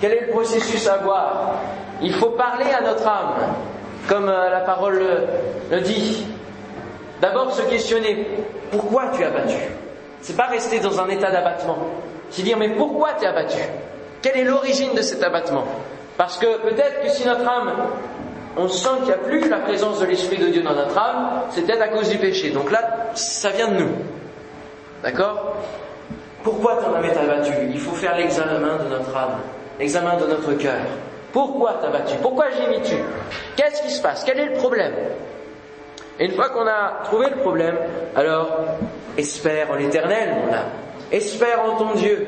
quel 0.00 0.12
est 0.12 0.20
le 0.26 0.32
processus 0.32 0.86
à 0.88 0.98
voir 0.98 1.54
Il 2.02 2.12
faut 2.14 2.30
parler 2.30 2.66
à 2.70 2.82
notre 2.82 3.06
âme, 3.06 3.34
comme 4.08 4.28
euh, 4.28 4.50
la 4.50 4.60
parole 4.60 5.02
le 5.70 5.80
dit. 5.80 6.26
D'abord 7.20 7.52
se 7.52 7.62
questionner, 7.62 8.28
pourquoi 8.70 9.08
tu 9.16 9.24
as 9.24 9.30
battu? 9.30 9.58
C'est 10.20 10.36
pas 10.36 10.46
rester 10.46 10.78
dans 10.78 11.00
un 11.00 11.08
état 11.08 11.30
d'abattement. 11.30 11.78
C'est 12.30 12.42
dire, 12.42 12.56
mais 12.56 12.70
pourquoi 12.70 13.10
tu 13.18 13.26
as 13.26 13.30
abattu 13.30 13.58
Quelle 14.22 14.36
est 14.36 14.44
l'origine 14.44 14.94
de 14.94 15.02
cet 15.02 15.22
abattement? 15.22 15.64
Parce 16.16 16.38
que 16.38 16.58
peut-être 16.58 17.02
que 17.02 17.08
si 17.08 17.26
notre 17.26 17.48
âme 17.48 17.72
on 18.58 18.68
sent 18.68 18.88
qu'il 18.98 19.06
n'y 19.06 19.12
a 19.12 19.18
plus 19.18 19.48
la 19.48 19.58
présence 19.58 20.00
de 20.00 20.06
l'Esprit 20.06 20.36
de 20.36 20.48
Dieu 20.48 20.62
dans 20.62 20.74
notre 20.74 20.98
âme, 20.98 21.42
c'est 21.50 21.62
peut-être 21.62 21.82
à 21.82 21.88
cause 21.88 22.08
du 22.08 22.18
péché. 22.18 22.50
Donc 22.50 22.72
là, 22.72 23.10
ça 23.14 23.50
vient 23.50 23.68
de 23.68 23.76
nous. 23.76 23.90
D'accord? 25.02 25.54
Pourquoi 26.42 26.76
ton 26.76 26.94
âme 26.94 27.04
est 27.04 27.16
abattue 27.16 27.52
Il 27.72 27.78
faut 27.78 27.94
faire 27.94 28.16
l'examen 28.16 28.78
de 28.84 28.88
notre 28.90 29.16
âme, 29.16 29.38
l'examen 29.78 30.16
de 30.16 30.26
notre 30.26 30.52
cœur. 30.54 30.80
Pourquoi 31.32 31.78
t'as 31.80 31.90
battu? 31.90 32.16
Pourquoi 32.22 32.46
j'ai 32.50 32.68
mis 32.68 32.82
tu 32.82 32.96
Qu'est-ce 33.56 33.82
qui 33.82 33.90
se 33.90 34.00
passe? 34.00 34.24
Quel 34.24 34.38
est 34.38 34.46
le 34.46 34.54
problème? 34.54 34.94
Et 36.18 36.24
une 36.24 36.32
fois 36.32 36.48
qu'on 36.48 36.66
a 36.66 37.02
trouvé 37.04 37.30
le 37.30 37.36
problème, 37.36 37.76
alors 38.16 38.58
espère 39.16 39.70
en 39.70 39.74
l'éternel, 39.76 40.34
mon 40.44 40.52
âme. 40.52 40.70
Espère 41.12 41.62
en 41.62 41.76
ton 41.76 41.94
Dieu. 41.94 42.26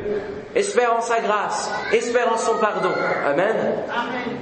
Espère 0.55 0.95
en 0.95 1.01
sa 1.01 1.21
grâce. 1.21 1.71
Espère 1.93 2.33
en 2.33 2.37
son 2.37 2.57
pardon. 2.57 2.91
Amen. 3.27 3.57
Amen. 3.89 4.37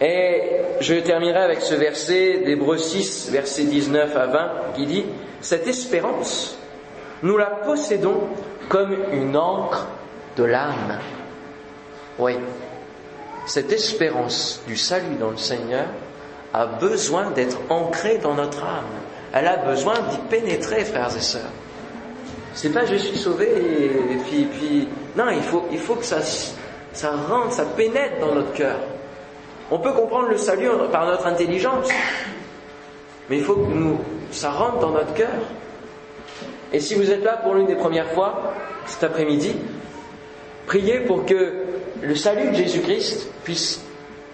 Et 0.00 0.42
je 0.80 0.94
terminerai 0.94 1.40
avec 1.40 1.60
ce 1.60 1.74
verset 1.74 2.42
d'Hébreu 2.44 2.78
6, 2.78 3.30
verset 3.30 3.64
19 3.64 4.16
à 4.16 4.26
20, 4.26 4.50
qui 4.74 4.86
dit, 4.86 5.04
Cette 5.42 5.66
espérance, 5.66 6.58
nous 7.22 7.36
la 7.36 7.46
possédons 7.46 8.22
comme 8.68 8.96
une 9.12 9.36
encre 9.36 9.88
de 10.36 10.44
l'âme. 10.44 10.98
Oui, 12.20 12.36
cette 13.46 13.72
espérance 13.72 14.62
du 14.66 14.76
salut 14.76 15.16
dans 15.18 15.30
le 15.30 15.38
Seigneur 15.38 15.86
a 16.52 16.66
besoin 16.66 17.30
d'être 17.30 17.56
ancrée 17.70 18.18
dans 18.18 18.34
notre 18.34 18.62
âme. 18.62 18.84
Elle 19.32 19.46
a 19.46 19.56
besoin 19.56 19.94
d'y 20.10 20.18
pénétrer, 20.28 20.84
frères 20.84 21.16
et 21.16 21.20
sœurs. 21.20 21.50
C'est 22.52 22.74
pas 22.74 22.84
je 22.84 22.96
suis 22.96 23.16
sauvé 23.16 23.46
et 23.48 24.16
puis, 24.44 24.86
non, 25.16 25.30
il 25.30 25.42
faut, 25.42 25.64
il 25.72 25.78
faut 25.78 25.94
que 25.94 26.04
ça, 26.04 26.20
ça 26.92 27.12
rentre, 27.12 27.52
ça 27.52 27.64
pénètre 27.64 28.20
dans 28.20 28.34
notre 28.34 28.52
cœur. 28.52 28.76
On 29.70 29.78
peut 29.78 29.92
comprendre 29.92 30.28
le 30.28 30.36
salut 30.36 30.68
par 30.92 31.06
notre 31.06 31.26
intelligence, 31.26 31.88
mais 33.30 33.38
il 33.38 33.44
faut 33.44 33.54
que 33.54 33.72
nous, 33.72 33.98
ça 34.30 34.50
rentre 34.50 34.80
dans 34.80 34.90
notre 34.90 35.14
cœur. 35.14 35.38
Et 36.72 36.80
si 36.80 36.96
vous 36.96 37.10
êtes 37.10 37.24
là 37.24 37.38
pour 37.38 37.54
l'une 37.54 37.66
des 37.66 37.76
premières 37.76 38.10
fois, 38.10 38.52
cet 38.84 39.04
après-midi, 39.04 39.56
priez 40.66 41.00
pour 41.00 41.24
que 41.24 41.59
le 42.02 42.14
salut 42.14 42.50
de 42.50 42.54
Jésus-Christ 42.54 43.28
puisse 43.44 43.80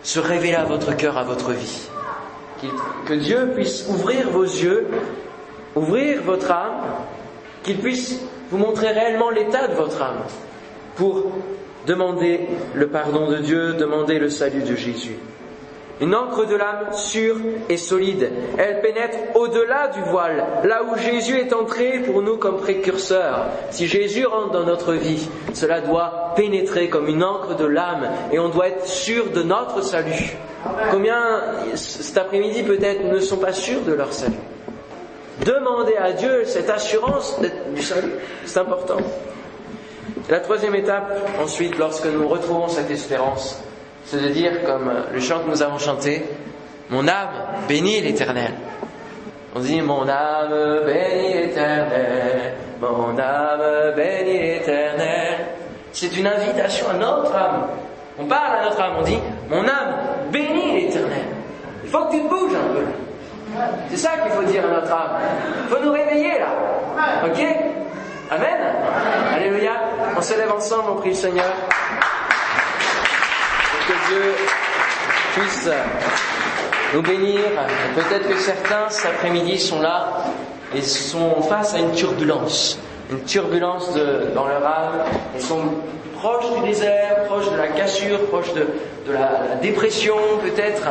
se 0.03 0.21
révéler 0.21 0.55
à 0.55 0.65
votre 0.65 0.97
cœur, 0.97 1.19
à 1.19 1.25
votre 1.25 1.53
vie. 1.53 1.89
Que 3.07 3.15
Dieu 3.15 3.53
puisse 3.55 3.87
ouvrir 3.89 4.31
vos 4.31 4.45
yeux, 4.45 4.87
ouvrir 5.75 6.23
votre 6.23 6.51
âme, 6.51 6.83
qu'il 7.63 7.79
puisse 7.79 8.21
vous 8.51 8.59
montrer 8.59 8.93
réellement 8.93 9.31
l'état 9.31 9.69
de 9.69 9.75
votre 9.75 10.01
âme 10.01 10.23
pour 10.95 11.25
Demandez 11.87 12.41
le 12.75 12.89
pardon 12.89 13.31
de 13.31 13.37
Dieu, 13.39 13.75
demandez 13.75 14.19
le 14.19 14.29
salut 14.29 14.63
de 14.63 14.75
Jésus. 14.75 15.15
Une 16.01 16.15
encre 16.15 16.47
de 16.47 16.57
l'âme 16.57 16.93
sûre 16.93 17.37
et 17.71 17.79
solide. 17.79 18.31
Elle 18.59 18.83
pénètre 18.83 19.17
au-delà 19.35 19.89
du 19.89 20.03
voile, 20.03 20.45
là 20.65 20.83
où 20.85 20.99
Jésus 20.99 21.39
est 21.39 21.55
entré 21.55 22.01
pour 22.01 22.21
nous 22.21 22.37
comme 22.37 22.59
précurseur. 22.59 23.47
Si 23.71 23.87
Jésus 23.87 24.27
rentre 24.27 24.51
dans 24.51 24.65
notre 24.65 24.93
vie, 24.93 25.27
cela 25.55 25.81
doit 25.81 26.35
pénétrer 26.37 26.91
comme 26.91 27.09
une 27.09 27.25
encre 27.25 27.57
de 27.57 27.65
l'âme 27.65 28.11
et 28.31 28.39
on 28.39 28.51
doit 28.51 28.69
être 28.69 28.87
sûr 28.87 29.31
de 29.31 29.43
notre 29.43 29.83
salut. 29.83 30.37
Combien 30.91 31.41
cet 31.75 32.19
après-midi 32.19 32.63
peut-être 32.63 33.05
ne 33.05 33.19
sont 33.21 33.39
pas 33.39 33.53
sûrs 33.53 33.83
de 33.83 33.95
leur 33.95 34.13
salut? 34.13 34.35
Demandez 35.45 35.97
à 35.97 36.13
Dieu 36.13 36.45
cette 36.45 36.69
assurance 36.69 37.41
du 37.75 37.83
salut. 37.83 38.13
C'est 38.45 38.59
important. 38.59 38.97
La 40.29 40.41
troisième 40.41 40.75
étape, 40.75 41.11
ensuite, 41.41 41.79
lorsque 41.79 42.07
nous 42.07 42.27
retrouvons 42.27 42.69
cette 42.69 42.91
espérance, 42.91 43.63
c'est 44.07 44.23
de 44.23 44.29
dire, 44.29 44.63
comme 44.65 44.91
le 45.13 45.21
chant 45.21 45.41
que 45.41 45.51
nous 45.51 45.63
avons 45.63 45.79
chanté, 45.79 46.25
Mon 46.89 47.09
âme 47.09 47.31
bénit 47.69 48.01
l'Éternel. 48.01 48.53
On 49.55 49.59
dit, 49.59 49.81
Mon 49.83 50.09
âme 50.09 50.85
bénit 50.87 51.35
l'Éternel, 51.35 52.55
mon 52.81 53.19
âme 53.19 53.95
bénit 53.97 54.39
l'Éternel. 54.39 55.47
C'est 55.93 56.17
une 56.17 56.29
invitation 56.29 56.87
à 56.91 56.95
notre 56.95 57.35
âme. 57.35 57.67
On 58.19 58.27
parle 58.27 58.61
à 58.61 58.65
notre 58.65 58.81
âme, 58.81 58.93
on 59.01 59.03
dit, 59.03 59.19
Mon 59.51 59.67
âme 59.67 59.97
bénit 60.31 60.83
l'Éternel. 60.83 61.27
Il 61.83 61.91
faut 61.91 62.05
que 62.05 62.13
tu 62.13 62.21
bouges 62.23 62.55
un 62.55 62.75
peu. 62.75 62.85
C'est 63.91 63.97
ça 63.97 64.11
qu'il 64.23 64.31
faut 64.33 64.45
dire 64.45 64.65
à 64.67 64.69
notre 64.69 64.93
âme. 64.93 65.19
Il 65.65 65.75
faut 65.75 65.83
nous 65.83 65.93
réveiller 65.93 66.39
là. 66.39 67.25
Ok? 67.25 67.45
Amen? 68.31 68.59
Alléluia. 69.35 69.73
On 70.17 70.21
s'élève 70.21 70.53
ensemble, 70.53 70.91
on 70.91 70.97
prie 70.97 71.11
le 71.11 71.15
Seigneur. 71.15 71.47
Dieu 74.09 74.35
puisse 75.35 75.69
nous 76.95 77.03
bénir. 77.03 77.41
Peut-être 77.95 78.29
que 78.29 78.39
certains 78.39 78.89
cet 78.89 79.07
après-midi 79.07 79.59
sont 79.59 79.81
là 79.81 80.25
et 80.75 80.83
sont 80.83 81.43
face 81.43 81.75
à 81.75 81.79
une 81.79 81.93
turbulence. 81.93 82.79
Une 83.11 83.23
turbulence 83.23 83.91
dans 84.35 84.47
leur 84.47 84.67
âme. 84.67 85.05
Ils 85.35 85.43
sont 85.43 85.63
proches 86.15 86.53
du 86.57 86.69
désert, 86.69 87.25
proches 87.27 87.51
de 87.51 87.57
la 87.57 87.69
cassure, 87.69 88.21
proches 88.27 88.53
de, 88.55 88.67
de 89.07 89.13
la, 89.13 89.31
la 89.49 89.55
dépression 89.57 90.17
peut-être, 90.43 90.89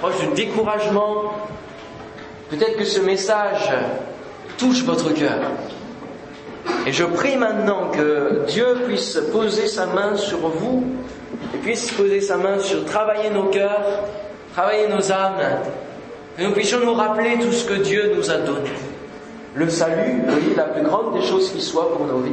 proches 0.00 0.20
du 0.20 0.28
découragement. 0.34 1.32
Peut-être 2.50 2.76
que 2.76 2.84
ce 2.84 3.00
message 3.00 3.70
touche 4.56 4.82
votre 4.84 5.10
cœur. 5.12 5.38
Et 6.86 6.92
je 6.92 7.04
prie 7.04 7.36
maintenant 7.36 7.90
que 7.90 8.44
Dieu 8.46 8.66
puisse 8.86 9.18
poser 9.32 9.68
sa 9.68 9.86
main 9.86 10.16
sur 10.16 10.38
vous 10.38 10.84
et 11.54 11.58
puisse 11.58 11.90
poser 11.92 12.20
sa 12.20 12.36
main 12.36 12.58
sur 12.58 12.84
travailler 12.84 13.30
nos 13.30 13.44
cœurs, 13.44 14.04
travailler 14.54 14.88
nos 14.88 15.12
âmes, 15.12 15.60
que 16.36 16.42
nous 16.42 16.52
puissions 16.52 16.80
nous 16.80 16.94
rappeler 16.94 17.38
tout 17.38 17.52
ce 17.52 17.64
que 17.64 17.82
Dieu 17.82 18.12
nous 18.16 18.30
a 18.30 18.38
donné. 18.38 18.70
Le 19.54 19.68
salut, 19.68 20.22
oui, 20.28 20.54
la 20.56 20.64
plus 20.64 20.82
grande 20.82 21.18
des 21.18 21.26
choses 21.26 21.50
qui 21.52 21.60
soit 21.60 21.92
pour 21.96 22.06
nos 22.06 22.18
vies, 22.18 22.32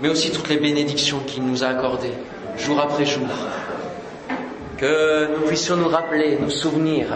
mais 0.00 0.08
aussi 0.08 0.30
toutes 0.30 0.48
les 0.48 0.56
bénédictions 0.56 1.18
qu'il 1.26 1.44
nous 1.44 1.62
a 1.62 1.68
accordées, 1.68 2.14
jour 2.56 2.80
après 2.80 3.04
jour. 3.04 3.28
Que 4.78 5.28
nous 5.36 5.46
puissions 5.46 5.76
nous 5.76 5.88
rappeler, 5.88 6.38
nous 6.40 6.48
souvenir, 6.48 7.06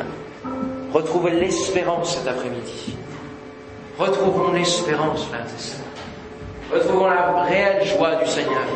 retrouver 0.93 1.31
l'espérance 1.31 2.17
cet 2.17 2.29
après-midi. 2.29 2.95
Retrouvons 3.99 4.53
l'espérance, 4.53 5.25
frères 5.25 5.47
et 5.47 5.61
sœurs. 5.61 5.81
Retrouvons 6.73 7.07
la 7.07 7.43
réelle 7.45 7.87
joie 7.87 8.17
du 8.17 8.27
Seigneur. 8.29 8.67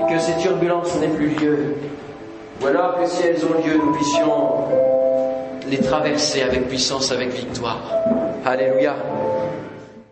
Et 0.00 0.12
que 0.12 0.18
ces 0.18 0.36
turbulences 0.36 0.98
n'aient 0.98 1.08
plus 1.08 1.28
lieu. 1.28 1.74
Ou 2.62 2.66
alors 2.66 2.98
que 2.98 3.06
si 3.06 3.26
elles 3.26 3.44
ont 3.44 3.54
lieu, 3.66 3.76
nous 3.76 3.92
puissions 3.92 4.64
les 5.68 5.78
traverser 5.78 6.42
avec 6.42 6.68
puissance, 6.68 7.10
avec 7.12 7.30
victoire. 7.30 7.80
Alléluia. 8.44 8.94